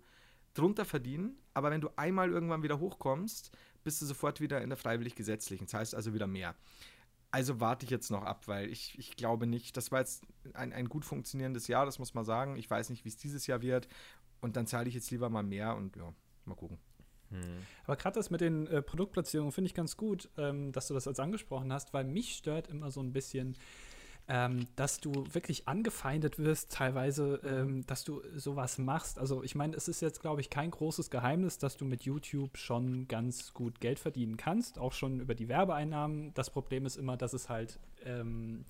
[0.54, 1.38] drunter verdienen.
[1.54, 3.52] Aber wenn du einmal irgendwann wieder hochkommst,
[3.84, 5.66] bist du sofort wieder in der freiwillig gesetzlichen.
[5.66, 6.56] Das heißt also wieder mehr.
[7.30, 10.24] Also warte ich jetzt noch ab, weil ich, ich glaube nicht, das war jetzt
[10.54, 12.56] ein, ein gut funktionierendes Jahr, das muss man sagen.
[12.56, 13.88] Ich weiß nicht, wie es dieses Jahr wird.
[14.42, 16.14] Und dann zahle ich jetzt lieber mal mehr und ja,
[16.46, 16.78] mal gucken.
[17.86, 21.08] Aber gerade das mit den äh, Produktplatzierungen finde ich ganz gut, ähm, dass du das
[21.08, 23.58] als angesprochen hast, weil mich stört immer so ein bisschen,
[24.30, 29.20] ähm, dass du wirklich angefeindet wirst, teilweise, ähm, dass du sowas machst.
[29.20, 32.58] Also ich meine, es ist jetzt, glaube ich, kein großes Geheimnis, dass du mit YouTube
[32.58, 36.34] schon ganz gut Geld verdienen kannst, auch schon über die Werbeeinnahmen.
[36.34, 38.66] Das Problem ist immer, dass es halt ähm,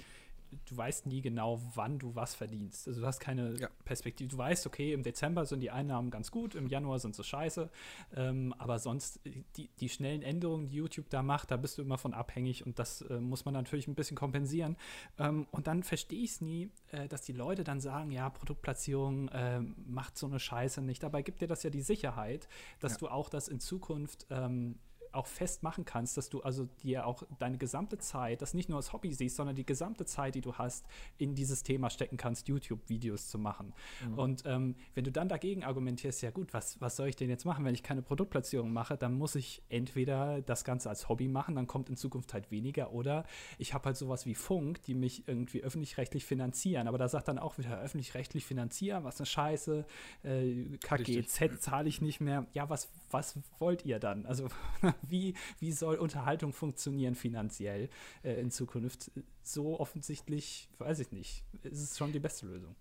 [0.65, 2.87] du weißt nie genau, wann du was verdienst.
[2.87, 3.69] Also du hast keine Ja.
[3.85, 4.29] Perspektive.
[4.29, 7.69] Du weißt, okay, im Dezember sind die Einnahmen ganz gut, im Januar sind sie scheiße.
[8.15, 11.81] Ähm, aber sonst, äh, die, die schnellen Änderungen, die YouTube da macht, da bist du
[11.81, 14.77] immer von abhängig und das äh, muss man natürlich ein bisschen kompensieren.
[15.19, 19.29] Ähm, und dann verstehe ich es nie, äh, dass die Leute dann sagen, ja, Produktplatzierung
[19.29, 21.03] äh, macht so eine Scheiße nicht.
[21.03, 22.47] Dabei gibt dir das ja die Sicherheit,
[22.79, 22.97] dass Ja.
[22.99, 24.79] du auch das in Zukunft ähm,
[25.13, 28.93] auch festmachen kannst, dass du also dir auch deine gesamte Zeit, das nicht nur als
[28.93, 30.85] Hobby siehst, sondern die gesamte Zeit, die du hast,
[31.17, 33.73] in dieses Thema stecken kannst, YouTube-Videos zu machen.
[34.15, 37.45] Und ähm, wenn du dann dagegen argumentierst, ja gut, was, was soll ich denn jetzt
[37.45, 41.55] machen, wenn ich keine Produktplatzierung mache, dann muss ich entweder das Ganze als Hobby machen,
[41.55, 43.25] dann kommt in Zukunft halt weniger, oder
[43.57, 46.87] ich habe halt sowas wie Funk, die mich irgendwie öffentlich-rechtlich finanzieren.
[46.87, 49.85] Aber da sagt dann auch wieder öffentlich-rechtlich finanzieren, was eine Scheiße,
[50.23, 52.45] äh, KGZ zahle ich nicht mehr.
[52.53, 54.25] Ja, was, was wollt ihr dann?
[54.25, 54.47] Also
[55.09, 57.89] wie, wie soll Unterhaltung funktionieren finanziell
[58.23, 59.11] äh, in Zukunft?
[59.43, 62.75] So offensichtlich, weiß ich nicht, ist es schon die beste Lösung.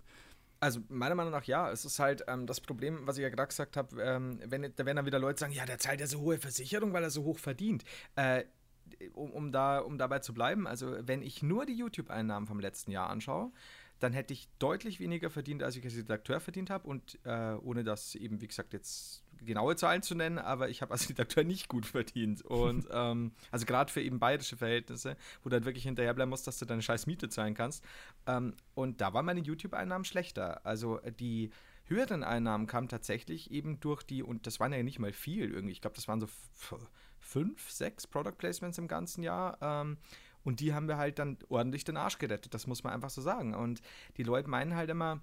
[0.58, 1.70] Also meiner Meinung nach ja.
[1.70, 4.86] Es ist halt ähm, das Problem, was ich ja gerade gesagt habe, ähm, wenn, da
[4.86, 7.24] werden dann wieder Leute sagen, ja, der zahlt ja so hohe Versicherung, weil er so
[7.24, 7.84] hoch verdient.
[8.16, 8.44] Äh,
[9.14, 12.92] um, um, da, um dabei zu bleiben, also wenn ich nur die YouTube-Einnahmen vom letzten
[12.92, 13.50] Jahr anschaue,
[13.98, 16.88] dann hätte ich deutlich weniger verdient, als ich als Redakteur verdient habe.
[16.88, 20.92] Und äh, ohne das eben, wie gesagt, jetzt genaue Zahlen zu nennen, aber ich habe
[20.92, 22.42] als Redakteur nicht gut verdient.
[22.42, 26.58] Und ähm, also gerade für eben bayerische Verhältnisse, wo du halt wirklich hinterherbleiben musst, dass
[26.58, 27.84] du deine scheiß Miete zahlen kannst.
[28.26, 30.64] Ähm, und da waren meine YouTube-Einnahmen schlechter.
[30.66, 31.50] Also äh, die
[31.84, 35.72] höheren Einnahmen kamen tatsächlich eben durch die, und das waren ja nicht mal viel irgendwie,
[35.72, 36.28] ich glaube, das waren so
[37.20, 39.58] fünf, sechs Product Placements im ganzen Jahr.
[39.60, 39.98] Ähm,
[40.46, 43.20] und die haben wir halt dann ordentlich den Arsch gerettet, das muss man einfach so
[43.20, 43.52] sagen.
[43.54, 43.82] Und
[44.16, 45.20] die Leute meinen halt immer,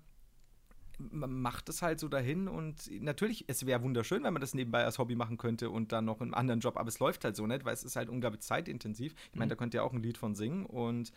[1.00, 4.84] man macht es halt so dahin und natürlich, es wäre wunderschön, wenn man das nebenbei
[4.84, 7.48] als Hobby machen könnte und dann noch einen anderen Job, aber es läuft halt so
[7.48, 9.16] nicht, weil es ist halt unglaublich zeitintensiv.
[9.32, 11.14] Ich meine, da könnt ihr auch ein Lied von singen und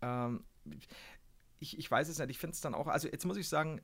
[0.00, 0.42] ähm,
[1.58, 3.82] ich, ich weiß es nicht, ich finde es dann auch, also jetzt muss ich sagen,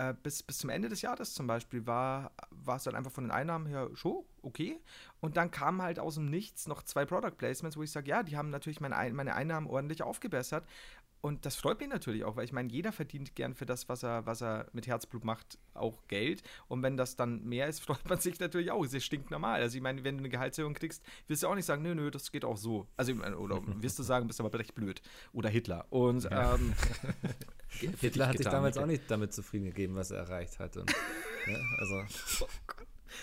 [0.00, 2.32] äh, bis, bis zum Ende des Jahres zum Beispiel war,
[2.76, 4.80] es dann einfach von den Einnahmen her schon okay.
[5.20, 8.22] Und dann kamen halt aus dem Nichts noch zwei Product Placements, wo ich sage, ja,
[8.22, 10.66] die haben natürlich meine, Ein- meine Einnahmen ordentlich aufgebessert.
[11.22, 14.02] Und das freut mich natürlich auch, weil ich meine, jeder verdient gern für das, was
[14.02, 16.42] er, was er mit Herzblut macht, auch Geld.
[16.66, 18.84] Und wenn das dann mehr ist, freut man sich natürlich auch.
[18.84, 19.60] Es stinkt normal.
[19.60, 22.10] Also ich meine, wenn du eine Gehaltserhöhung kriegst, wirst du auch nicht sagen, nö, nö,
[22.10, 22.86] das geht auch so.
[22.96, 25.02] Also oder wirst du sagen, bist aber recht blöd.
[25.32, 25.86] Oder Hitler.
[25.90, 26.72] Und ähm,
[27.68, 30.76] Hitler hat sich damals auch nicht damit zufrieden gegeben, was er erreicht hat.
[30.78, 30.90] Und,
[31.46, 32.04] ja, also,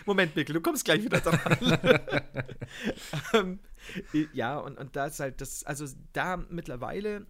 [0.05, 1.99] Moment, Mikkel, du kommst gleich wieder dran.
[3.33, 3.59] ähm,
[4.33, 7.25] ja, und, und da ist halt das, also da mittlerweile,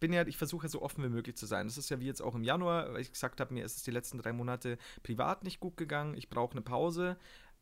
[0.00, 1.66] bin ja, ich versuche so offen wie möglich zu sein.
[1.66, 3.82] Das ist ja wie jetzt auch im Januar, weil ich gesagt habe, mir ist es
[3.82, 7.16] die letzten drei Monate privat nicht gut gegangen, ich brauche eine Pause.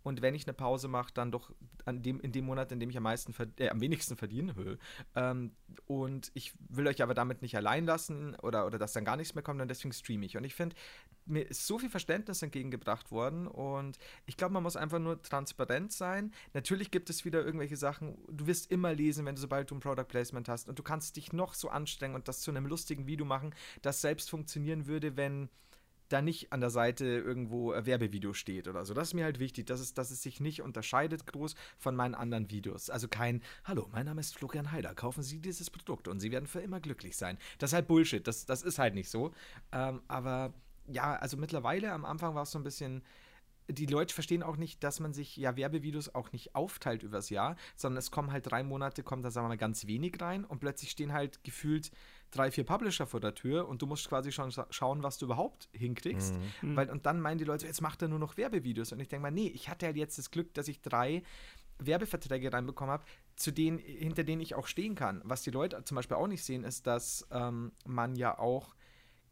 [0.09, 1.53] Und wenn ich eine Pause mache, dann doch
[1.85, 4.79] an dem, in dem Monat, in dem ich am meisten äh, am wenigsten verdiene.
[5.15, 5.53] Ähm,
[5.87, 9.35] und ich will euch aber damit nicht allein lassen oder, oder dass dann gar nichts
[9.35, 10.39] mehr kommt und deswegen streame ich.
[10.39, 10.75] Und ich finde,
[11.27, 15.93] mir ist so viel Verständnis entgegengebracht worden und ich glaube, man muss einfach nur transparent
[15.93, 16.33] sein.
[16.55, 19.81] Natürlich gibt es wieder irgendwelche Sachen, du wirst immer lesen, wenn du sobald du ein
[19.81, 23.07] Product Placement hast und du kannst dich noch so anstrengen und das zu einem lustigen
[23.07, 25.51] Video machen, das selbst funktionieren würde, wenn
[26.09, 28.95] da nicht an der Seite irgendwo ein Werbevideo steht oder so.
[28.95, 32.15] Das ist mir halt wichtig, dass es, dass es sich nicht unterscheidet groß von meinen
[32.15, 32.91] anderen Videos.
[32.91, 36.47] Also kein, hallo, mein Name ist Florian Heider, kaufen Sie dieses Produkt und Sie werden
[36.47, 37.39] für immer glücklich sein.
[37.59, 39.33] Das ist halt Bullshit, das, das ist halt nicht so.
[39.73, 40.53] Ähm, aber
[40.87, 43.03] ja, also mittlerweile am Anfang war es so ein bisschen,
[43.69, 47.57] die Leute verstehen auch nicht, dass man sich ja Werbevideos auch nicht aufteilt übers Jahr,
[47.77, 50.61] sondern es kommen halt drei Monate, kommt da sagen wir mal ganz wenig rein und
[50.61, 51.91] plötzlich stehen halt gefühlt
[52.31, 55.27] drei, vier Publisher vor der Tür und du musst quasi schon scha- schauen, was du
[55.27, 56.35] überhaupt hinkriegst.
[56.77, 58.93] Weil, und dann meinen die Leute, jetzt macht er nur noch Werbevideos.
[58.93, 61.23] Und ich denke mal, nee, ich hatte halt jetzt das Glück, dass ich drei
[61.79, 63.05] Werbeverträge reinbekommen habe,
[63.37, 65.23] zu denen, hinter denen ich auch stehen kann.
[65.25, 68.75] Was die Leute zum Beispiel auch nicht sehen, ist, dass ähm, man ja auch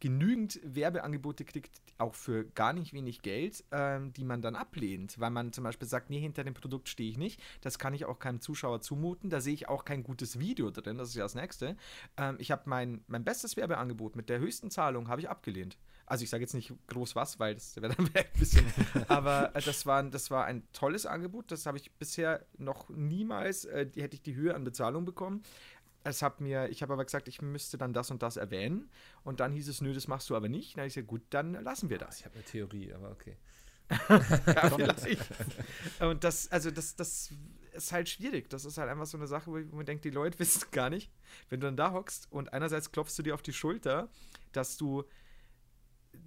[0.01, 5.30] genügend Werbeangebote kriegt, auch für gar nicht wenig Geld, ähm, die man dann ablehnt, weil
[5.30, 8.18] man zum Beispiel sagt, nee, hinter dem Produkt stehe ich nicht, das kann ich auch
[8.18, 11.34] keinem Zuschauer zumuten, da sehe ich auch kein gutes Video drin, das ist ja das
[11.34, 11.76] Nächste.
[12.16, 15.78] Ähm, ich habe mein, mein bestes Werbeangebot mit der höchsten Zahlung, habe ich abgelehnt.
[16.09, 18.64] Also ich sage jetzt nicht groß was, weil das wäre dann ein bisschen,
[19.09, 23.64] aber äh, das, war, das war ein tolles Angebot, das habe ich bisher noch niemals,
[23.64, 25.42] äh, die, hätte ich die Höhe an Bezahlung bekommen.
[26.07, 28.88] Es hat mir, ich habe aber gesagt, ich müsste dann das und das erwähnen.
[29.24, 30.74] Und dann hieß es, nö, das machst du aber nicht.
[30.76, 32.20] Dann habe ich gesagt, gut, dann lassen wir das.
[32.20, 33.36] ich habe eine Theorie, aber okay.
[34.46, 35.02] Ja, vielleicht.
[36.00, 37.30] Und das, also das, das
[37.72, 38.48] ist halt schwierig.
[38.50, 41.11] Das ist halt einfach so eine Sache, wo man denkt, die Leute wissen gar nicht,
[41.48, 44.09] wenn du dann da hockst und einerseits klopfst du dir auf die Schulter,
[44.52, 45.04] dass du,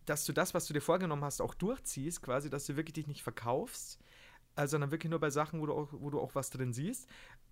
[0.05, 3.07] dass du das, was du dir vorgenommen hast, auch durchziehst, quasi, dass du wirklich dich
[3.07, 3.99] nicht verkaufst.
[4.55, 7.09] äh, sondern wirklich nur bei Sachen, wo du, auch, wo du auch was drin siehst.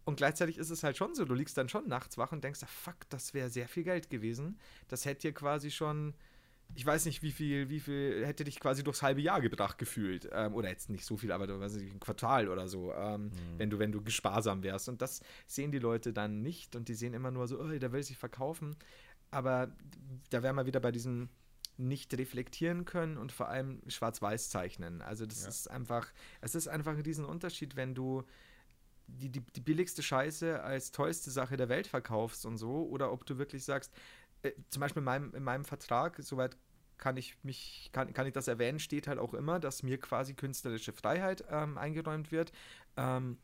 [0.07, 2.61] Und gleichzeitig ist es halt schon so, du liegst dann schon nachts wach und denkst,
[2.63, 4.57] ah, fuck, das wäre sehr viel Geld gewesen.
[4.87, 6.13] Das hätte dir quasi schon,
[6.75, 10.29] ich weiß nicht, wie viel, wie viel hätte dich quasi durchs halbe Jahr gebracht gefühlt.
[10.31, 13.69] Ähm, oder jetzt nicht so viel, aber weiß nicht, ein Quartal oder so, ähm, wenn
[13.69, 14.87] du, wenn du gesparsam wärst.
[14.87, 17.91] Und das sehen die Leute dann nicht und die sehen immer nur so, oh, der
[17.91, 18.77] will sich verkaufen.
[19.29, 19.75] Aber
[20.29, 21.27] da wären wir wieder bei diesem
[21.75, 25.01] nicht reflektieren können und vor allem schwarz-weiß zeichnen.
[25.01, 25.49] Also das Ja.
[25.49, 26.07] ist einfach,
[26.41, 28.23] es ist einfach ein Riesenunterschied, wenn du
[29.07, 33.25] die, die, die billigste Scheiße als tollste Sache der Welt verkaufst und so, oder ob
[33.25, 33.91] du wirklich sagst,
[34.43, 36.57] äh, zum Beispiel in meinem, in meinem Vertrag, soweit
[36.97, 40.33] kann ich mich, kann, kann ich das erwähnen, steht halt auch immer, dass mir quasi
[40.33, 42.51] künstlerische Freiheit ähm, eingeräumt wird.
[42.95, 43.37] Ähm,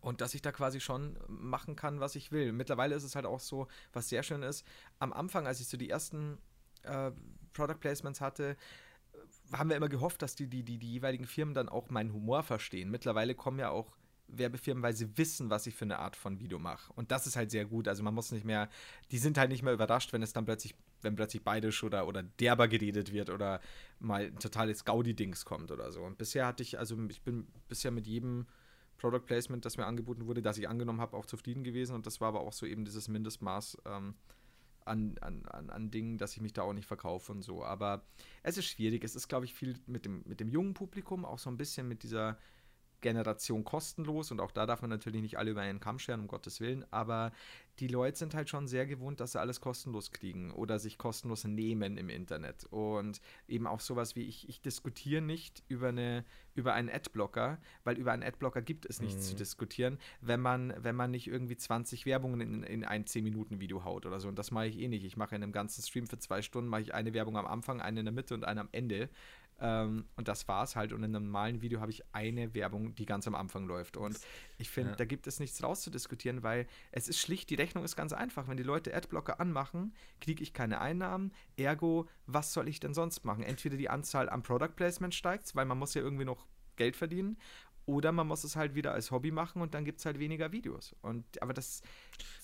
[0.00, 2.52] und dass ich da quasi schon machen kann, was ich will.
[2.52, 4.66] Mittlerweile ist es halt auch so, was sehr schön ist.
[4.98, 6.38] Am Anfang, als ich so die ersten
[6.82, 7.12] äh,
[7.52, 8.56] Product Placements hatte,
[9.52, 12.42] haben wir immer gehofft, dass die, die, die, die jeweiligen Firmen dann auch meinen Humor
[12.42, 12.90] verstehen.
[12.90, 13.96] Mittlerweile kommen ja auch
[14.28, 16.92] Werbefirmen, weil sie wissen, was ich für eine Art von Video mache.
[16.94, 17.88] Und das ist halt sehr gut.
[17.88, 18.68] Also man muss nicht mehr,
[19.10, 22.22] die sind halt nicht mehr überrascht, wenn es dann plötzlich, wenn plötzlich beidisch oder, oder
[22.22, 23.60] derber geredet wird oder
[24.00, 26.02] mal ein totales Gaudi-Dings kommt oder so.
[26.02, 28.46] Und bisher hatte ich, also ich bin bisher mit jedem
[28.98, 31.94] Product Placement, das mir angeboten wurde, das ich angenommen habe, auch zufrieden gewesen.
[31.94, 34.14] Und das war aber auch so eben dieses Mindestmaß ähm,
[34.84, 37.64] an, an, an, an Dingen, dass ich mich da auch nicht verkaufe und so.
[37.64, 38.02] Aber
[38.42, 39.04] es ist schwierig.
[39.04, 41.88] Es ist, glaube ich, viel mit dem, mit dem jungen Publikum, auch so ein bisschen
[41.88, 42.38] mit dieser
[43.06, 44.32] Generation kostenlos.
[44.32, 46.84] Und auch da darf man natürlich nicht alle über einen Kamm scheren, um Gottes Willen.
[46.90, 47.30] Aber
[47.78, 51.44] die Leute sind halt schon sehr gewohnt, dass sie alles kostenlos kriegen oder sich kostenlos
[51.44, 52.64] nehmen im Internet.
[52.70, 57.96] Und eben auch sowas wie ich, ich diskutiere nicht über, eine, über einen Adblocker, weil
[57.98, 59.30] über einen Adblocker gibt es nichts Mhm.
[59.30, 64.06] zu diskutieren, wenn man, wenn man nicht irgendwie 20 Werbungen in, in ein 10-Minuten-Video haut
[64.06, 64.28] oder so.
[64.28, 65.04] Und das mache ich eh nicht.
[65.04, 67.80] Ich mache in einem ganzen Stream für zwei Stunden, mache ich eine Werbung am Anfang,
[67.80, 69.10] eine in der Mitte und eine am Ende.
[69.58, 70.92] Ähm, und das war's halt.
[70.92, 73.96] Und in einem normalen Video habe ich eine Werbung, die ganz am Anfang läuft.
[73.96, 74.18] Und
[74.58, 74.96] ich finde, Ja.
[74.96, 78.48] da gibt es nichts rauszudiskutieren, weil es ist schlicht, die Rechnung ist ganz einfach.
[78.48, 81.32] Wenn die Leute Adblocker anmachen, kriege ich keine Einnahmen.
[81.56, 83.42] Ergo, was soll ich denn sonst machen?
[83.42, 86.46] Entweder die Anzahl am Product Placement steigt, weil man muss ja irgendwie noch
[86.76, 87.38] Geld verdienen.
[87.86, 90.50] Oder man muss es halt wieder als Hobby machen und dann gibt es halt weniger
[90.50, 90.94] Videos.
[91.02, 91.82] Und, aber das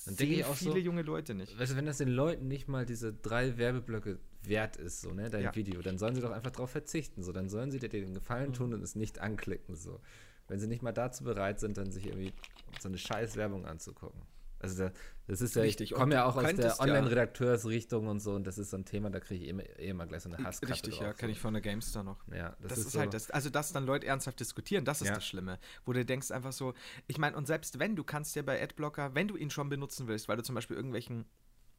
[0.05, 1.59] Dann denke sehen ich auch viele so- junge Leute nicht.
[1.59, 5.31] Weißt du, wenn das den Leuten nicht mal diese drei Werbeblöcke wert ist, so, ne,
[5.31, 5.55] dein Ja.
[5.55, 7.23] Video, dann sollen sie doch einfach darauf verzichten.
[7.25, 8.55] So, dann sollen sie dir den Gefallen Mhm.
[8.55, 9.75] tun und es nicht anklicken.
[9.75, 10.01] So.
[10.47, 12.33] Wenn sie nicht mal dazu bereit sind, dann sich irgendwie
[12.81, 14.23] so eine scheiß Werbung anzugucken.
[14.63, 14.93] Also da,
[15.27, 15.91] das ist ja, Richtig.
[15.91, 19.11] ich komme ja auch aus der Online-Redakteursrichtung und so und das ist so ein Thema,
[19.11, 21.41] da kriege ich immer, eh immer gleich so eine Hasskarte Richtig, drauf, ja, kenne ich
[21.41, 22.27] von der Gamestar noch.
[22.29, 25.09] Ja, das, Das, ist, so, halt das, also dass dann Leute ernsthaft diskutieren, das ist
[25.09, 25.15] Ja.
[25.15, 25.59] das Schlimme.
[25.85, 26.75] Wo du denkst einfach so,
[27.07, 30.07] ich meine, und selbst wenn, du kannst ja bei Adblocker, wenn du ihn schon benutzen
[30.09, 31.25] willst, weil du zum Beispiel irgendwelchen,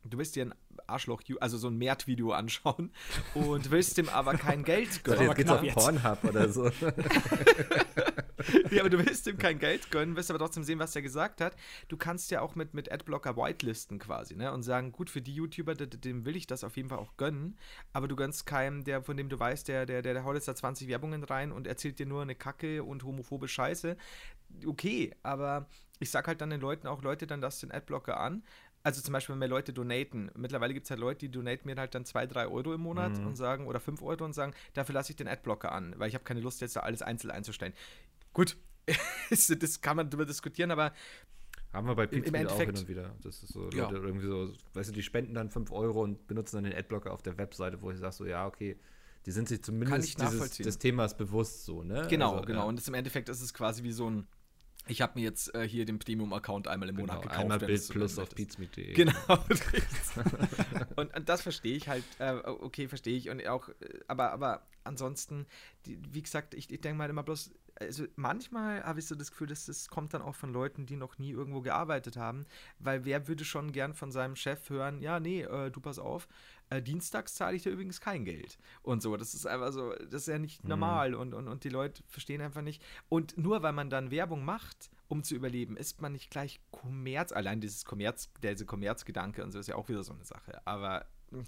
[0.04, 0.56] du willst dir ein
[0.88, 2.92] Arschloch, also so ein Mert-Video anschauen
[3.34, 5.28] und willst dem aber kein Geld gönnen.
[5.28, 5.74] jetzt geht's auf.
[5.74, 6.70] Pornhub oder so.
[8.72, 11.42] ja, aber du willst ihm kein Geld gönnen, willst aber trotzdem sehen, was er gesagt
[11.42, 11.56] hat.
[11.88, 14.52] Du kannst ja auch mit, mit Adblocker whitelisten quasi, ne?
[14.52, 17.00] Und sagen, gut, für die YouTuber, de- de- dem will ich das auf jeden Fall
[17.00, 17.58] auch gönnen,
[17.94, 20.48] aber du gönnst keinem, der, von dem du weißt, der, der, der, der haut jetzt
[20.48, 23.98] da 20 Werbungen rein und erzählt dir nur eine Kacke und homophobe Scheiße.
[24.66, 25.68] Okay, aber
[26.00, 28.44] ich sag halt dann den Leuten auch, Leute, dann lasst den Adblocker an.
[28.86, 30.30] Also zum Beispiel, wenn mir Leute donaten.
[30.36, 33.18] Mittlerweile gibt es halt Leute, die donaten mir halt dann 2, 3 Euro im Monat
[33.18, 33.28] Mhm.
[33.28, 36.16] und sagen, oder 5 Euro und sagen, dafür lasse ich den Adblocker an, weil ich
[36.16, 37.72] habe keine Lust, jetzt da alles einzeln einzustellen.
[38.34, 38.58] Gut,
[39.30, 40.94] das kann man drüber diskutieren, aber
[41.72, 43.16] Haben wir bei Pizmeet auch hin und wieder.
[43.22, 43.90] Das ist so, Ja.
[43.90, 47.12] Leute irgendwie so, weißt du, die spenden dann 5 Euro und benutzen dann den Adblocker
[47.12, 48.78] auf der Webseite, wo ich sage so, ja, okay,
[49.26, 52.06] die sind sich zumindest dieses, des Themas bewusst so, ne?
[52.10, 52.60] genau, Also, genau.
[52.60, 52.66] ja.
[52.66, 54.28] Und das, im Endeffekt ist es quasi wie so ein,
[54.86, 57.40] ich habe mir jetzt äh, hier den Premium-Account einmal im Monat Genau, gekauft.
[57.40, 58.94] einmal Bild plus auf pizmeet.de.
[58.96, 59.14] Genau.
[60.98, 63.30] und, und das verstehe ich halt, äh, okay, verstehe ich.
[63.30, 63.74] Und auch, äh,
[64.08, 65.46] aber, aber ansonsten,
[65.86, 67.52] die, wie gesagt, ich, ich denke mal immer bloß,
[67.86, 70.96] also manchmal habe ich so das Gefühl, dass das kommt dann auch von Leuten, die
[70.96, 72.46] noch nie irgendwo gearbeitet haben,
[72.80, 76.28] weil wer würde schon gern von seinem Chef hören, ja, nee, äh, du pass auf,
[76.70, 79.16] äh, dienstags zahle ich dir übrigens kein Geld und so.
[79.18, 80.70] Das ist einfach so, das ist ja nicht Mhm.
[80.70, 82.82] normal und, und, und die Leute verstehen einfach nicht.
[83.10, 87.32] Und nur weil man dann Werbung macht, um zu überleben, ist man nicht gleich Kommerz,
[87.32, 90.66] allein dieses Kommerz, dieser Kommerzgedanke und so ist ja auch wieder so eine Sache.
[90.66, 91.44] Aber mh,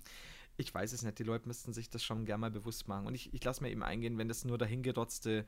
[0.57, 3.07] ich weiß es nicht, die Leute müssten sich das schon gerne mal bewusst machen.
[3.07, 5.45] Und ich, ich lasse mir eben eingehen, wenn das nur dahingerotzte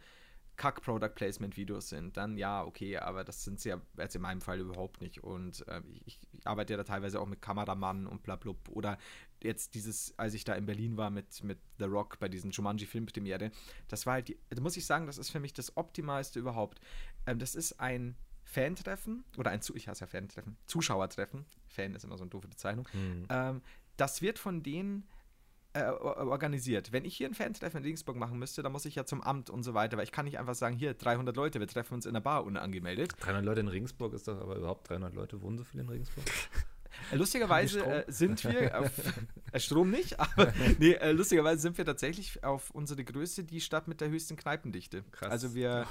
[0.58, 5.02] Kack-Product-Placement-Videos sind, dann ja, okay, aber das sind sie ja jetzt in meinem Fall überhaupt
[5.02, 5.24] nicht.
[5.24, 8.58] Und ähm, ich, ich arbeite ja da teilweise auch mit Kameramann und blablub.
[8.70, 8.98] Oder
[9.44, 13.52] jetzt dieses, als ich da in Berlin war mit, mit The Rock bei diesen Jumanji-Filmpremiere,
[13.88, 16.82] das war halt die, da muss ich sagen, das ist für mich das Optimalste überhaupt.
[17.28, 21.46] Ähm, das ist ein Fan-Treffen, oder ein, Zu- ich hasse ja Fan-Treffen, Zuschauertreffen.
[21.68, 22.88] Fan ist immer so eine doofe Bezeichnung.
[22.94, 23.28] Hm.
[23.30, 23.62] Ähm,
[23.98, 25.08] das wird von denen
[25.80, 26.92] äh, or- organisiert.
[26.92, 29.50] Wenn ich hier ein Fan-Treffen in Regensburg machen müsste, dann muss ich ja zum Amt
[29.50, 32.06] und so weiter, weil ich kann nicht einfach sagen, hier 300 Leute, wir treffen uns
[32.06, 33.14] in der Bar unangemeldet.
[33.20, 35.42] 300 Leute in Regensburg ist doch aber überhaupt 300 Leute.
[35.42, 36.26] Wohnen so viele in Regensburg?
[37.12, 38.92] Äh, Lustigerweise äh, sind wir auf
[39.52, 43.88] äh, Strom nicht, aber nee, äh, lustigerweise sind wir tatsächlich auf unsere Größe die Stadt
[43.88, 45.04] mit der höchsten Kneipendichte.
[45.12, 45.30] Krass.
[45.30, 45.86] Also wir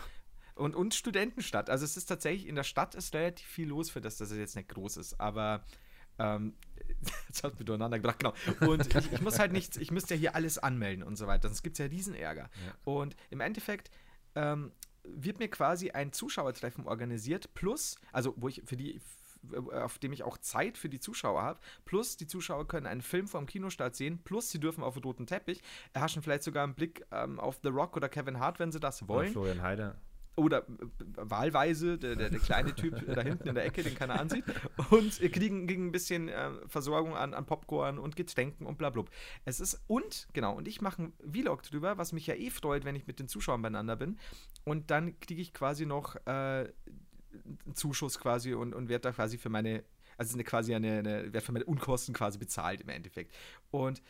[0.57, 1.69] und, und Studentenstadt.
[1.71, 4.39] Also es ist tatsächlich in der Stadt ist relativ viel los für das, dass es
[4.39, 5.21] jetzt nicht groß ist.
[5.21, 5.63] Aber
[6.19, 6.55] ähm,
[7.29, 8.35] jetzt hat mir durcheinander gebracht, genau.
[8.71, 11.49] Und ich, ich muss halt nichts, ich müsste ja hier alles anmelden und so weiter.
[11.49, 12.51] Sonst gibt es ja Riesenärger.
[12.85, 13.91] Und im Endeffekt
[14.35, 14.73] ähm,
[15.05, 19.01] wird mir quasi ein Zuschauertreffen organisiert, plus, also wo ich für die
[19.53, 21.61] auf dem ich auch Zeit für die Zuschauer habe.
[21.85, 24.19] Plus, die Zuschauer können einen Film vom Kinostart sehen.
[24.25, 25.63] Plus, sie dürfen auf den roten Teppich.
[25.93, 29.03] Erhaschen vielleicht sogar einen Blick ähm, auf The Rock oder Kevin Hart, wenn sie das
[29.03, 29.33] Oder wollen.
[29.33, 29.97] Florian Heider.
[30.37, 30.65] Oder äh,
[31.17, 34.45] wahlweise, der, der, der kleine Typ da hinten in der Ecke, den keiner ansieht.
[34.91, 39.11] Und kriegen, kriegen ein bisschen äh, Versorgung an, an Popcorn und Getränken und bla blub.
[39.45, 42.85] Es ist, und, genau, und ich mache einen Vlog drüber, was mich ja eh freut,
[42.85, 44.19] wenn ich mit den Zuschauern beieinander bin.
[44.65, 49.39] Und dann kriege ich quasi noch äh, einen Zuschuss quasi und, und werde da quasi
[49.39, 49.85] für meine,
[50.19, 53.35] also eine, quasi eine, eine, werde für meine Unkosten quasi bezahlt im Endeffekt.
[53.71, 54.03] Und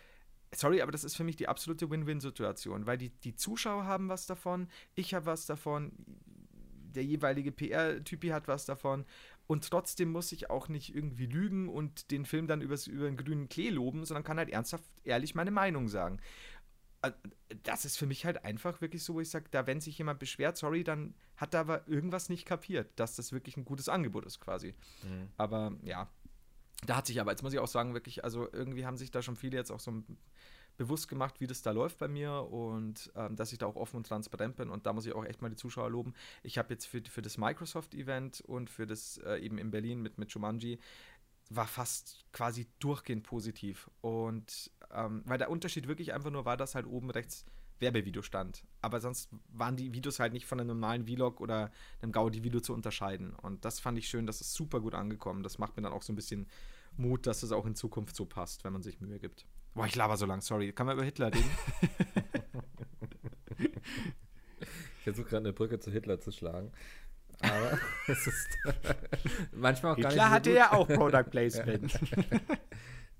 [0.53, 4.27] sorry, aber das ist für mich die absolute Win-Win-Situation, weil die, die Zuschauer haben was
[4.27, 5.93] davon, ich habe was davon,
[6.95, 9.05] der jeweilige PR-Typi hat was davon
[9.47, 13.17] und trotzdem muss ich auch nicht irgendwie lügen und den Film dann übers, über den
[13.17, 16.19] grünen Klee loben, sondern kann halt ernsthaft, ehrlich meine Meinung sagen.
[17.03, 17.13] Äh,
[17.63, 20.19] Das ist für mich halt einfach wirklich so, wo ich sage, da wenn sich jemand
[20.19, 24.25] beschwert, sorry, dann hat er aber irgendwas nicht kapiert, dass das wirklich ein gutes Angebot
[24.25, 24.75] ist quasi.
[25.37, 26.09] Aber ja,
[26.89, 29.23] da hat sich aber, jetzt muss ich auch sagen, wirklich, also irgendwie haben sich da
[29.23, 30.03] schon viele jetzt auch so
[30.77, 33.97] bewusst gemacht, wie das da läuft bei mir und ähm, dass ich da auch offen
[33.97, 36.15] und transparent bin und da muss ich auch echt mal die Zuschauer loben.
[36.43, 40.19] Ich habe jetzt für, für das Microsoft-Event und für das äh, eben in Berlin mit,
[40.19, 40.79] mit Jumanji
[41.49, 46.75] war fast quasi durchgehend positiv und ähm, weil der Unterschied wirklich einfach nur war, dass
[46.75, 47.47] halt oben rechts
[47.79, 48.65] Werbevideo stand.
[48.81, 52.73] Aber sonst waren die Videos halt nicht von einem normalen Vlog oder einem Gaudi-Video zu
[52.73, 53.35] unterscheiden.
[53.35, 55.43] Und das fand ich schön, das ist super gut angekommen.
[55.43, 56.47] Das macht mir dann auch so ein bisschen
[56.99, 59.47] Mut, dass es auch in Zukunft so passt, wenn man sich Mühe gibt.
[59.75, 60.73] Boah, ich laber so lang, sorry.
[60.73, 61.51] Kann man über Hitler reden?
[64.59, 66.73] Ich versuche gerade eine Brücke zu Hitler zu schlagen.
[67.41, 67.79] Aber
[68.09, 68.49] es ist
[69.53, 70.59] manchmal auch gar nicht so gut.
[70.59, 71.93] ja auch Product Placement.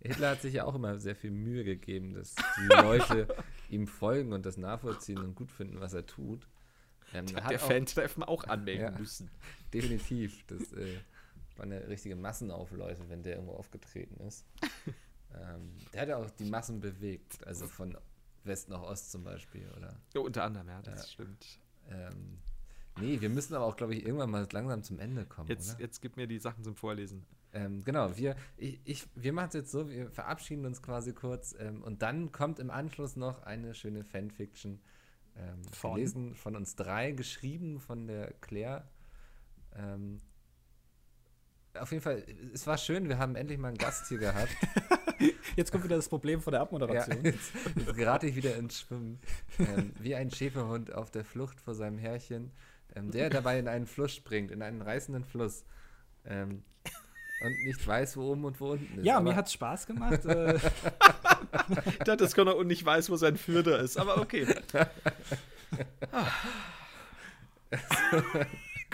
[0.01, 3.29] Hitler hat sich ja auch immer sehr viel Mühe gegeben, dass die Leute
[3.69, 6.49] ihm folgen und das nachvollziehen und gut finden, was er tut.
[7.15, 8.99] Ähm, hat Der auch- Fan-Treffen auch anmelden Ja.
[8.99, 9.31] müssen.
[9.73, 10.45] Definitiv.
[10.49, 10.99] Das äh,
[11.59, 14.45] waren ja richtige Massenaufläufe, wenn der irgendwo aufgetreten ist.
[15.35, 17.97] ähm, der hat ja auch die Massen bewegt, also von
[18.45, 19.99] West nach Ost zum Beispiel, oder?
[20.15, 21.07] Ja, unter anderem, ja, das Ja.
[21.09, 21.59] stimmt.
[21.89, 22.39] Ähm,
[23.01, 25.81] nee, wir müssen aber auch, glaube ich, irgendwann mal langsam zum Ende kommen, Jetzt, oder?
[25.81, 27.25] jetzt gib mir die Sachen zum Vorlesen.
[27.53, 31.55] Ähm, genau, wir, ich, ich, wir machen es jetzt so, wir verabschieden uns quasi kurz
[31.59, 34.81] ähm, und dann kommt im Anschluss noch eine schöne Fanfiction.
[35.37, 35.95] Ähm, Von?
[35.95, 38.89] gelesen von uns drei, geschrieben von der Claire.
[41.81, 42.23] Auf jeden Fall,
[42.53, 44.49] es war schön, wir haben endlich mal einen Gast hier gehabt.
[45.57, 47.25] Jetzt kommt wieder das Problem von der Ja, Abmoderation.
[47.25, 49.19] jetzt, jetzt gerate ich wieder ins Schwimmen.
[49.59, 52.53] Ähm, wie ein Schäferhund auf der Flucht vor seinem Herrchen,
[52.95, 55.65] ähm, der dabei in einen Fluss springt, in einen reißenden Fluss.
[56.27, 56.63] Ähm,
[57.41, 59.07] und nicht weiß, wo oben und wo unten ist.
[59.07, 60.25] Ja, mir hat es Spaß gemacht.
[60.27, 60.59] äh,
[62.05, 64.47] das kann er und nicht weiß, wo sein Führer ist, aber okay.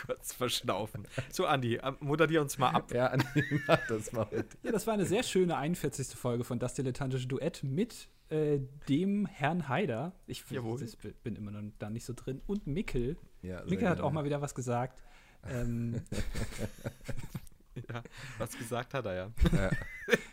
[0.05, 1.07] Kurz verschnaufen.
[1.31, 2.93] So, Andi, äh, moderier uns mal ab.
[2.93, 3.27] Ja, Andi,
[3.67, 4.47] mach das mal mit.
[4.63, 6.09] ja, das war eine sehr schöne 41.
[6.17, 8.59] Folge von Das Dilettantische Duett mit äh,
[8.89, 10.13] dem Herrn Haider.
[10.27, 12.41] Ich bin immer noch da nicht so drin.
[12.47, 13.17] Und Mikkel.
[13.43, 14.09] Ja, sehr Mikkel hat gerne.
[14.09, 15.03] auch mal wieder was gesagt.
[15.49, 16.03] Ähm,
[17.75, 18.03] Ja,
[18.39, 19.31] was gesagt hat er ja.
[19.53, 19.71] Ja.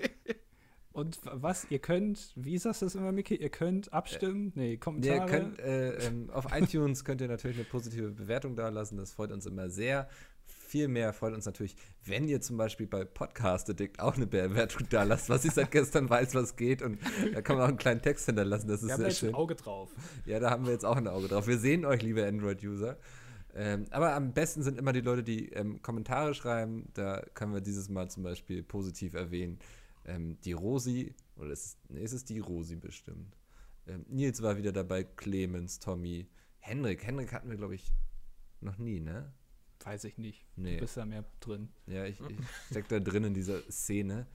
[1.00, 3.42] und was, ihr könnt, wie sagst du das immer, Mikkel?
[3.42, 4.52] Ihr könnt abstimmen?
[4.56, 5.30] Nee, Ihr Kommentare.
[5.30, 8.98] könnt, äh, ähm, auf iTunes könnt ihr natürlich eine positive Bewertung da lassen.
[8.98, 10.10] Das freut uns immer sehr.
[10.46, 14.86] Viel mehr freut uns natürlich, wenn ihr zum Beispiel bei Podcast Addict auch eine Bewertung
[14.90, 16.82] da lasst, was ich seit gestern weiß, was geht.
[16.84, 17.00] Und
[17.34, 18.68] da kann man auch einen kleinen Text hinterlassen.
[18.68, 19.30] Das ist Wir haben sehr da jetzt schön.
[19.30, 19.90] ein Auge drauf.
[20.26, 21.48] Ja, da haben wir jetzt auch ein Auge drauf.
[21.48, 22.98] Wir sehen euch, liebe Android-User.
[23.56, 26.90] Ähm, aber am besten sind immer die Leute, die ähm, Kommentare schreiben.
[26.94, 29.60] Da können wir dieses Mal zum Beispiel positiv erwähnen.
[30.06, 33.38] Ähm, die Rosi, oder ist es, nee, ist es die Rosi bestimmt.
[33.88, 36.28] Ähm, Nils war wieder dabei, Clemens, Tommy,
[36.60, 37.06] Henrik.
[37.06, 37.92] Henrik hatten wir, glaube ich,
[38.62, 39.34] noch nie, ne?
[39.84, 40.46] Weiß ich nicht.
[40.56, 40.76] Nee.
[40.76, 41.70] Du bist da mehr drin.
[41.88, 42.38] Ja, ich, ich
[42.70, 44.28] steck da drin in dieser Szene.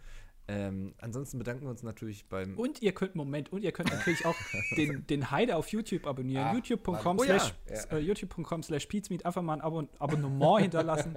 [0.47, 2.59] Ähm, ansonsten bedanken wir uns natürlich beim.
[2.59, 4.37] Und ihr könnt, Moment, und ihr könnt natürlich auch
[4.77, 6.45] den, den Heide auf YouTube abonnieren.
[6.45, 7.19] Ah, youtube.com.
[7.19, 7.39] Oh ja.
[7.39, 7.55] slash,
[7.91, 7.97] Ja.
[7.97, 9.25] äh, youtube.com slash Pizmeet.
[9.25, 11.15] Einfach mal ein Abon Abonnement hinterlassen.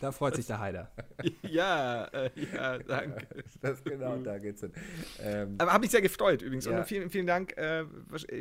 [0.00, 0.90] Da freut sich der Heider.
[1.42, 3.26] ja, äh, ja, danke.
[3.60, 4.72] Das, genau, da geht's hin.
[5.20, 6.64] Ähm, Aber habe mich sehr gefreut übrigens.
[6.64, 6.78] Ja.
[6.78, 7.84] Und vielen, vielen Dank äh,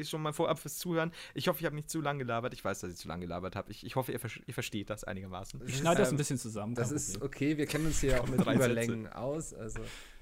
[0.03, 1.11] schon mal vorab fürs Zuhören.
[1.33, 2.53] Ich hoffe, ich habe nicht zu lange gelabert.
[2.53, 3.69] Ich weiß, dass ich zu lange gelabert habe.
[3.71, 5.59] Ich, ich hoffe, ihr, ver- ihr versteht das einigermaßen.
[5.67, 6.75] Ich schneide das ähm, ein bisschen zusammen.
[6.75, 9.79] das ist okay, wir kennen uns hier auch mit Überlängen aus, also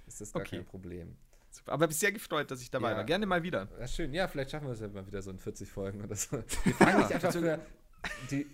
[0.08, 0.58] ist das gar Okay.
[0.58, 1.16] kein Problem.
[1.50, 1.72] Super.
[1.74, 2.98] Aber ich bin sehr gefreut, dass ich dabei Ja.
[2.98, 3.04] war.
[3.04, 3.68] Gerne mal wieder.
[3.80, 4.14] Ja, schön.
[4.14, 6.38] Ja, vielleicht schaffen wir es ja mal wieder so in 40 Folgen oder so.
[6.64, 7.60] Wir fangen dich einfach für
[8.30, 8.46] die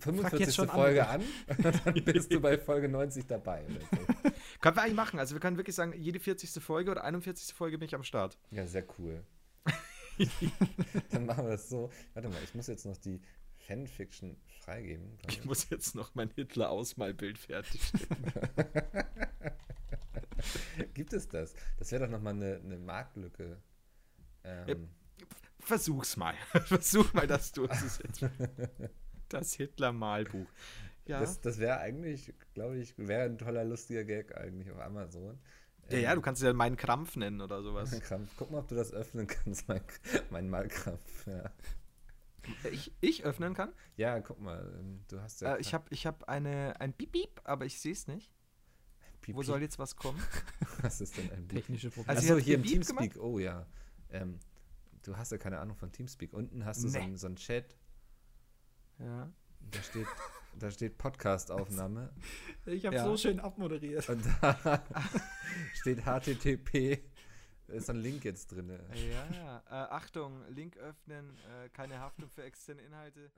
[0.00, 0.54] 45.
[0.54, 0.76] schon an.
[0.76, 3.64] Folge an und dann bist du bei Folge 90 dabei.
[3.68, 4.30] So.
[4.60, 5.18] Können wir eigentlich machen.
[5.20, 6.62] Also wir können wirklich sagen, jede 40.
[6.62, 7.54] Folge oder 41.
[7.54, 8.38] Folge bin ich am Start.
[8.50, 9.22] Ja, sehr cool.
[11.10, 11.90] dann machen wir das so.
[12.14, 13.20] Warte mal, ich muss jetzt noch die
[13.66, 15.16] Fanfiction freigeben.
[15.18, 18.32] glaub Ich muss jetzt noch mein Hitler-Ausmalbild fertigstellen.
[20.94, 21.54] Gibt es das?
[21.78, 23.58] Das wäre doch nochmal eine, eine Marktlücke.
[24.44, 24.88] Ähm,
[25.60, 26.34] Versuch's mal.
[26.64, 28.02] Versuch mal, dass du jetzt.
[29.28, 30.46] Das Hitler-Malbuch.
[31.04, 31.20] Ja.
[31.20, 35.38] Das, das wäre eigentlich, glaube ich, wäre ein toller, lustiger Gag eigentlich auf Amazon.
[35.90, 37.90] ja, ja, du kannst es ja meinen Krampf nennen oder sowas.
[37.90, 38.30] Mein Krampf.
[38.38, 39.82] Guck mal, ob du das öffnen kannst, mein,
[40.30, 41.26] mein Malkrampf.
[41.26, 41.52] Ja.
[42.70, 43.70] Ich, ich öffnen kann?
[43.96, 45.56] ja, guck mal, ähm, du hast ja.
[45.56, 48.32] Äh, ich habe ich hab eine, ein Beep-Beep, aber ich sehe es nicht.
[49.28, 50.18] Piep, Wo soll jetzt was kommen?
[50.82, 51.58] Was ist denn ein Beep?
[51.60, 52.08] Technische Probleme.
[52.18, 53.18] Also hat hier im Teamspeak.
[53.18, 53.66] Oh ja.
[54.10, 54.38] Ähm,
[55.02, 56.32] du hast ja keine Ahnung von Teamspeak.
[56.32, 57.04] Unten hast du so, Nee.
[57.04, 57.76] einen, so einen Chat.
[58.98, 59.30] Ja.
[59.70, 60.06] Da steht,
[60.58, 62.10] da steht Podcast-Aufnahme.
[62.66, 63.04] ich habe Ja.
[63.04, 64.08] so schön abmoderiert.
[64.08, 64.82] Und da
[65.74, 67.02] steht HTTP.
[67.66, 68.70] Da ist ein Link jetzt drin.
[69.12, 73.30] Ja, äh, Achtung, Link öffnen, äh, keine Haftung für externe Inhalte.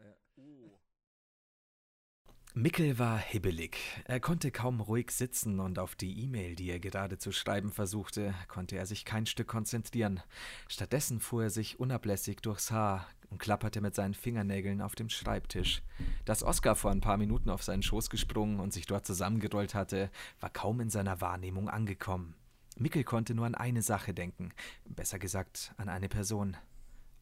[2.55, 3.77] Mickel war hibbelig.
[4.07, 8.35] Er konnte kaum ruhig sitzen und auf die E-Mail, die er gerade zu schreiben versuchte,
[8.49, 10.21] konnte er sich kein Stück konzentrieren.
[10.67, 15.83] Stattdessen fuhr er sich unablässig durchs Haar und klapperte mit seinen Fingernägeln auf dem Schreibtisch.
[16.25, 20.11] Dass Oskar vor ein paar Minuten auf seinen Schoß gesprungen und sich dort zusammengerollt hatte,
[20.41, 22.35] war kaum in seiner Wahrnehmung angekommen.
[22.77, 24.51] Mickel konnte nur an eine Sache denken,
[24.87, 26.57] besser gesagt an eine Person.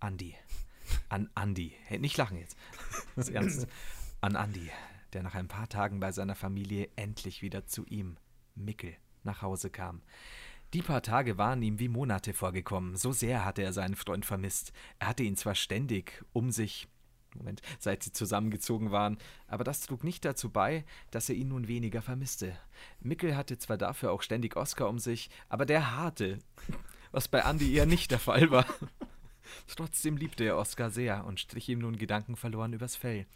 [0.01, 0.35] Andi.
[1.11, 1.75] An Andi.
[1.85, 2.57] Hey, nicht lachen jetzt.
[3.15, 3.67] Das ist ernst.
[4.21, 4.69] An Andi,
[5.13, 8.17] der nach ein paar Tagen bei seiner Familie endlich wieder zu ihm,
[8.55, 10.03] Mickel, nach Hause kam.
[10.75, 14.73] Die paar Tage waren ihm wie Monate vorgekommen, so sehr hatte er seinen Freund vermisst.
[14.99, 16.89] Er hatte ihn zwar ständig um sich,
[17.35, 19.17] Moment, seit sie zusammengezogen waren,
[19.47, 22.55] aber das trug nicht dazu bei, dass er ihn nun weniger vermisste.
[23.01, 26.39] Mickel hatte zwar dafür auch ständig Oskar um sich, aber der harte,
[27.13, 28.67] was bei Andi eher nicht der Fall war.
[29.67, 33.27] Trotzdem liebte er Oskar sehr und strich ihm nun gedankenverloren übers Fell.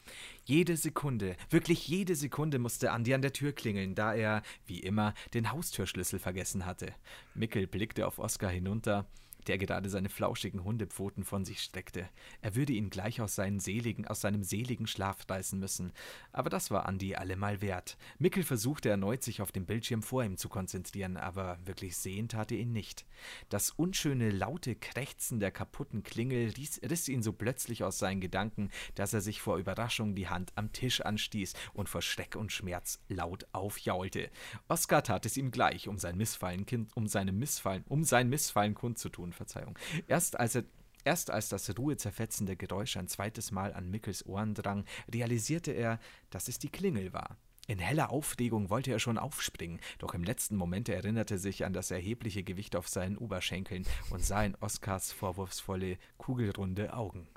[0.45, 5.15] Jede Sekunde, wirklich jede Sekunde musste Andi an der Tür klingeln, da er, wie immer,
[5.35, 6.95] den Haustürschlüssel vergessen hatte.
[7.35, 9.07] Mickel blickte auf Oskar hinunter,
[9.49, 12.09] der gerade seine flauschigen Hundepfoten von sich streckte.
[12.41, 15.93] Er würde ihn gleich aus, seligen, aus seinem seligen Schlaf reißen müssen.
[16.33, 17.97] Aber das war Andi allemal wert.
[18.19, 22.53] Mickel versuchte erneut, sich auf dem Bildschirm vor ihm zu konzentrieren, aber wirklich sehen tat
[22.53, 23.07] er ihn nicht.
[23.49, 28.71] Das unschöne, laute Krächzen der kaputten Klingel riss, riss ihn so plötzlich aus seinen Gedanken,
[28.95, 33.01] dass er sich vor Überraschung die Hand am Tisch anstieß und vor Schreck und Schmerz
[33.09, 34.31] laut aufjaulte.
[34.69, 38.75] Oskar tat es ihm gleich, um sein Missfallen, kind, um seinem Missfallen, um sein Missfallen
[38.75, 39.79] kundzutun, Verzeihung.
[40.09, 40.65] Erst als er
[41.05, 45.99] Erst als das ruhezerfetzende Geräusch ein zweites Mal an Mickels Ohren drang, realisierte er,
[46.31, 47.39] dass es die Klingel war.
[47.69, 51.73] In heller Aufregung wollte er schon aufspringen, doch im letzten Moment erinnerte er sich an
[51.73, 57.29] das erhebliche Gewicht auf seinen Oberschenkeln und sah in Oskars vorwurfsvolle, kugelrunde Augen.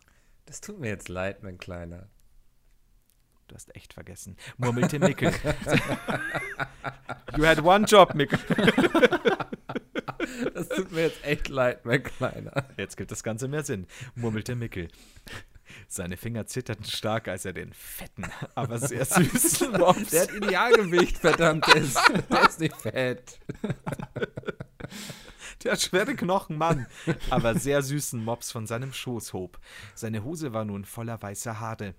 [0.46, 2.10] Das tut mir jetzt leid, mein Kleiner.
[3.48, 5.32] Du hast echt vergessen, murmelte Mickel.
[7.38, 8.40] you had one job, Mickel.
[10.56, 12.66] Das tut mir jetzt echt leid, mein Kleiner.
[12.78, 14.88] Jetzt gibt das Ganze mehr Sinn, murmelte Mickel.
[15.90, 18.24] Seine Finger zitterten stark, als er den fetten,
[18.56, 21.68] aber sehr süßen Mops Der hat Idealgewicht, verdammt.
[21.76, 22.00] Ist,
[22.30, 23.38] der ist nicht fett.
[25.64, 26.88] Der schwere Knochen, Mann,
[27.30, 29.60] aber sehr süßen Mops von seinem Schoß hob.
[29.94, 31.96] Seine Hose war nun voller weißer Haare.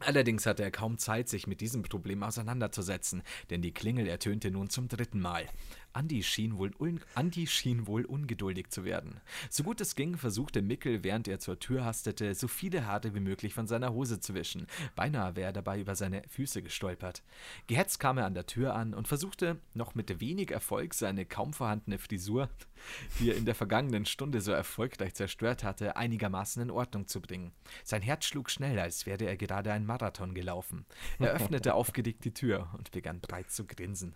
[0.00, 4.70] Allerdings hatte er kaum Zeit, sich mit diesem Problem auseinanderzusetzen, denn die Klingel ertönte nun
[4.70, 5.46] zum dritten Mal.
[5.92, 9.20] Andi schien, wohl un Andi schien wohl ungeduldig zu werden.
[9.48, 13.20] So gut es ging, versuchte Mickel, während er zur Tür hastete, so viele Haare wie
[13.20, 14.66] möglich von seiner Hose zu wischen.
[14.94, 17.22] Beinahe wäre er dabei über seine Füße gestolpert.
[17.66, 21.52] Gehetzt kam er an der Tür an und versuchte, noch mit wenig Erfolg, seine kaum
[21.52, 22.48] vorhandene Frisur,
[23.18, 27.52] die er in der vergangenen Stunde so erfolgreich zerstört hatte, einigermaßen in Ordnung zu bringen.
[27.84, 30.86] Sein Herz schlug schnell, als wäre er gerade einen Marathon gelaufen.
[31.18, 34.14] Er öffnete aufgeregt die Tür und begann breit zu grinsen.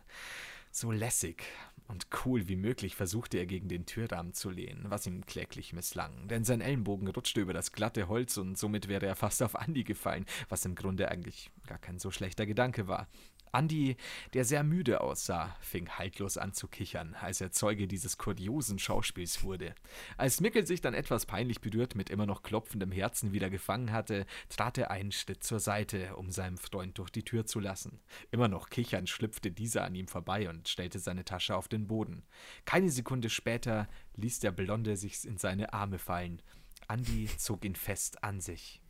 [0.76, 1.44] So lässig
[1.86, 6.26] und cool wie möglich versuchte er gegen den Türrahmen zu lehnen, was ihm kläglich misslang,
[6.26, 9.84] denn sein Ellenbogen rutschte über das glatte Holz und somit wäre er fast auf Andi
[9.84, 13.06] gefallen, was im Grunde eigentlich gar kein so schlechter Gedanke war.
[13.54, 13.96] Andy,
[14.32, 19.44] der sehr müde aussah, fing haltlos an zu kichern, als er Zeuge dieses kuriosen Schauspiels
[19.44, 19.74] wurde.
[20.16, 24.26] Als Mickel sich dann etwas peinlich berührt mit immer noch klopfendem Herzen wieder gefangen hatte,
[24.48, 28.00] trat er einen Schritt zur Seite, um seinem Freund durch die Tür zu lassen.
[28.32, 32.24] Immer noch kichernd schlüpfte dieser an ihm vorbei und stellte seine Tasche auf den Boden.
[32.64, 36.42] Keine Sekunde später ließ der Blonde sich in seine Arme fallen.
[36.88, 38.82] Andy zog ihn fest an sich,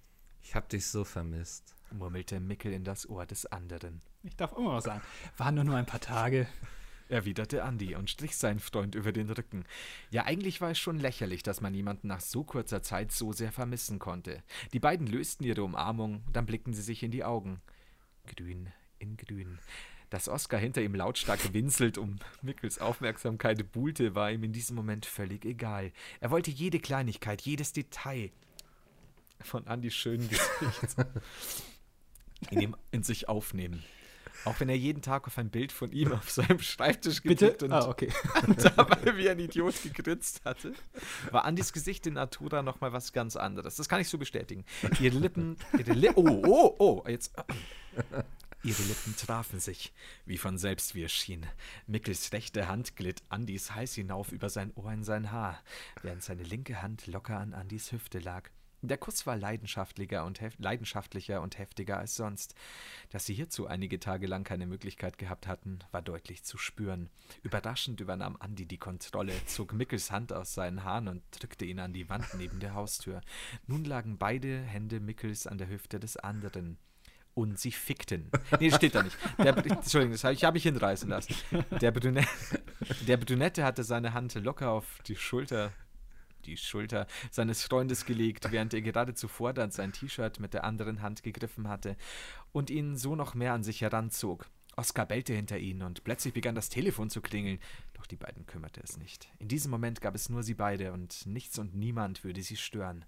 [0.43, 1.75] Ich hab dich so vermisst.
[1.93, 4.01] murmelte Mickel in das Ohr des anderen.
[4.25, 5.03] Ich darf immer was sagen.
[5.37, 6.47] Waren nur nur ein paar Tage.
[7.11, 9.65] erwiderte Andy und strich seinen Freund über den Rücken.
[10.11, 13.53] Ja, eigentlich war es schon lächerlich, dass man jemanden nach so kurzer Zeit so sehr
[13.53, 14.43] vermissen konnte.
[14.73, 17.61] Die beiden lösten ihre Umarmung, dann blickten sie sich in die Augen.
[18.27, 19.59] Grün in grün.
[20.09, 25.07] Dass Oskar hinter ihm lautstark winselt, um Mickels Aufmerksamkeit buhlte, war ihm in diesem Moment
[25.07, 25.93] völlig egal.
[26.21, 28.31] Er wollte jede Kleinigkeit, jedes Detail
[29.41, 30.97] von Andys schönen Gesicht
[32.51, 33.85] in, ihm, in sich aufnehmen.
[34.45, 37.73] Auch wenn er jeden Tag auf ein Bild von ihm auf seinem Schreibtisch getippt und
[37.73, 38.13] Ah, okay.
[38.77, 40.75] dabei wie ein Idiot gegrinst hatte,
[41.31, 43.77] war Andys Gesicht in Natura nochmal was ganz anderes.
[43.77, 44.65] Das kann ich so bestätigen.
[45.01, 47.33] Ihre Lippen, ihre Li oh, oh, oh, jetzt.
[48.63, 49.93] Ihre Lippen trafen sich,
[50.25, 51.47] wie von selbst wie es schien.
[51.87, 55.63] Mickels rechte Hand glitt Andys Hals hinauf über sein Ohr in sein Haar,
[56.03, 58.51] während seine linke Hand locker an Andys Hüfte lag.
[58.87, 62.55] Der Kuss war leidenschaftlicher und, leidenschaftlicher und heftiger als sonst.
[63.11, 67.09] Dass sie hierzu einige Tage lang keine Möglichkeit gehabt hatten, war deutlich zu spüren.
[67.43, 71.95] Überraschend übernahm Andi die Kontrolle, zog Mickels Hand aus seinen Haaren und drückte ihn an
[71.95, 73.23] die Wand neben der Haustür.
[73.67, 76.77] Nun lagen beide Hände Mickels an der Hüfte des anderen.
[77.33, 78.31] Und sie fickten.
[78.61, 79.17] Nee, steht da nicht.
[79.39, 81.35] Der, Entschuldigung, das habe ich, hab ich hinreißen lassen.
[81.81, 82.29] Der, Brünette,
[83.09, 85.73] der Brünette hatte seine Hand locker auf die Schulter
[86.47, 91.03] die Schulter seines Freundes gelegt, während er gerade zuvor dann sein T-Shirt mit der anderen
[91.03, 91.97] Hand gegriffen hatte
[92.53, 94.49] und ihn so noch mehr an sich heranzog.
[94.77, 97.61] Oskar bellte hinter ihnen und plötzlich begann das Telefon zu klingeln,
[97.93, 99.29] doch die beiden kümmerte es nicht.
[99.39, 103.05] In diesem Moment gab es nur sie beide und nichts und niemand würde sie stören.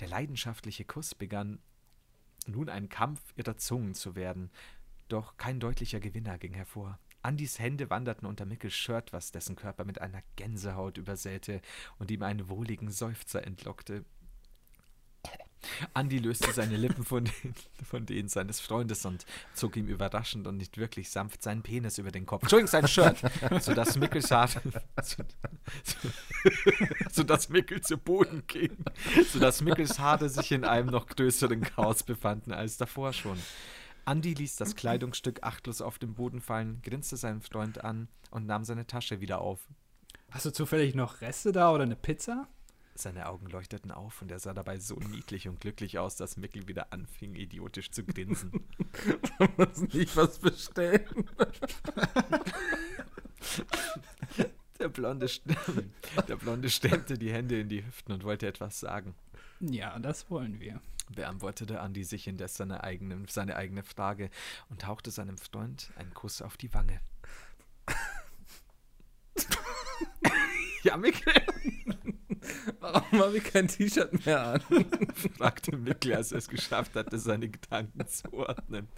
[0.00, 1.58] Der leidenschaftliche Kuss begann
[2.46, 4.50] nun ein Kampf ihrer Zungen zu werden,
[5.08, 6.98] doch kein deutlicher Gewinner ging hervor.
[7.22, 11.60] Andys Hände wanderten unter Mickels Shirt, was dessen Körper mit einer Gänsehaut übersäte
[11.98, 14.04] und ihm einen wohligen Seufzer entlockte.
[15.94, 17.54] Andy löste seine Lippen von, den,
[17.84, 19.24] von denen seines Freundes und
[19.54, 22.42] zog ihm überraschend und nicht wirklich sanft seinen Penis über den Kopf.
[22.42, 23.18] Entschuldigung, sein Shirt,
[23.60, 24.60] sodass Mickels Haare,
[25.02, 25.22] so,
[25.84, 26.08] so,
[27.12, 28.76] sodass Mickel zu Boden ging,
[29.32, 33.38] sodass Mickels Haare sich in einem noch größeren Chaos befanden als davor schon.
[34.06, 38.64] Andy ließ das Kleidungsstück achtlos auf den Boden fallen, grinste seinen Freund an und nahm
[38.64, 39.68] seine Tasche wieder auf.
[40.30, 42.48] Hast du zufällig noch Reste da oder eine Pizza?
[42.94, 46.68] Seine Augen leuchteten auf und er sah dabei so niedlich und glücklich aus, dass Mickel
[46.68, 48.52] wieder anfing, idiotisch zu grinsen.
[49.56, 51.06] muss nicht was bestellen.
[54.78, 55.30] Der Blonde,
[56.26, 59.14] der Blonde stemmte die Hände in die Hüften und wollte etwas sagen.
[59.60, 60.80] Ja, das wollen wir.
[61.12, 64.30] Beantwortete Andy sich indes seine, eigenen, seine eigene Frage
[64.68, 67.00] und hauchte seinem Freund einen Kuss auf die Wange.
[70.82, 71.32] ja, Mickel,
[72.80, 74.60] Warum habe ich kein T-Shirt mehr an?
[75.36, 78.88] fragte Mickel, als er es geschafft hatte, seine Gedanken zu ordnen.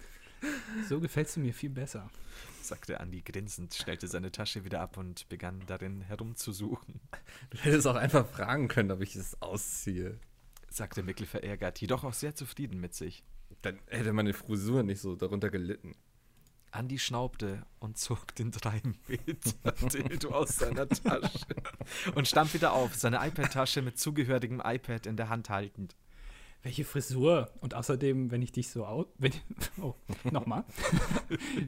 [0.87, 2.09] So gefällst du mir viel besser.
[2.61, 6.99] sagte Andy grinsend, stellte seine Tasche wieder ab und begann darin herumzusuchen.
[7.49, 10.19] Du hättest auch einfach fragen können, ob ich es ausziehe.
[10.75, 13.23] Sagte Mickel verärgert, jedoch auch sehr zufrieden mit sich.
[13.61, 15.95] Dann hätte meine Frisur nicht so darunter gelitten.
[16.71, 21.45] Andy schnaubte und zog den 3 Meter Dildo aus seiner Tasche
[22.15, 25.95] und stand wieder auf, seine iPad-Tasche mit zugehörigem iPad in der Hand haltend.
[26.63, 27.51] Welche Frisur?
[27.61, 29.05] Und außerdem, wenn ich dich so aus.
[29.19, 29.33] Wenn,
[29.79, 29.93] oh,
[30.23, 30.65] nochmal.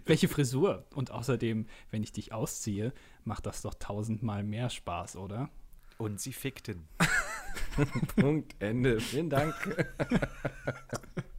[0.05, 0.87] Welche Frisur?
[0.93, 2.91] Und außerdem, wenn ich dich ausziehe,
[3.23, 5.51] macht das doch tausendmal mehr Spaß, oder?
[5.97, 6.87] Und sie fickten.
[8.15, 8.99] Punkt, Ende.
[8.99, 9.55] Vielen Dank.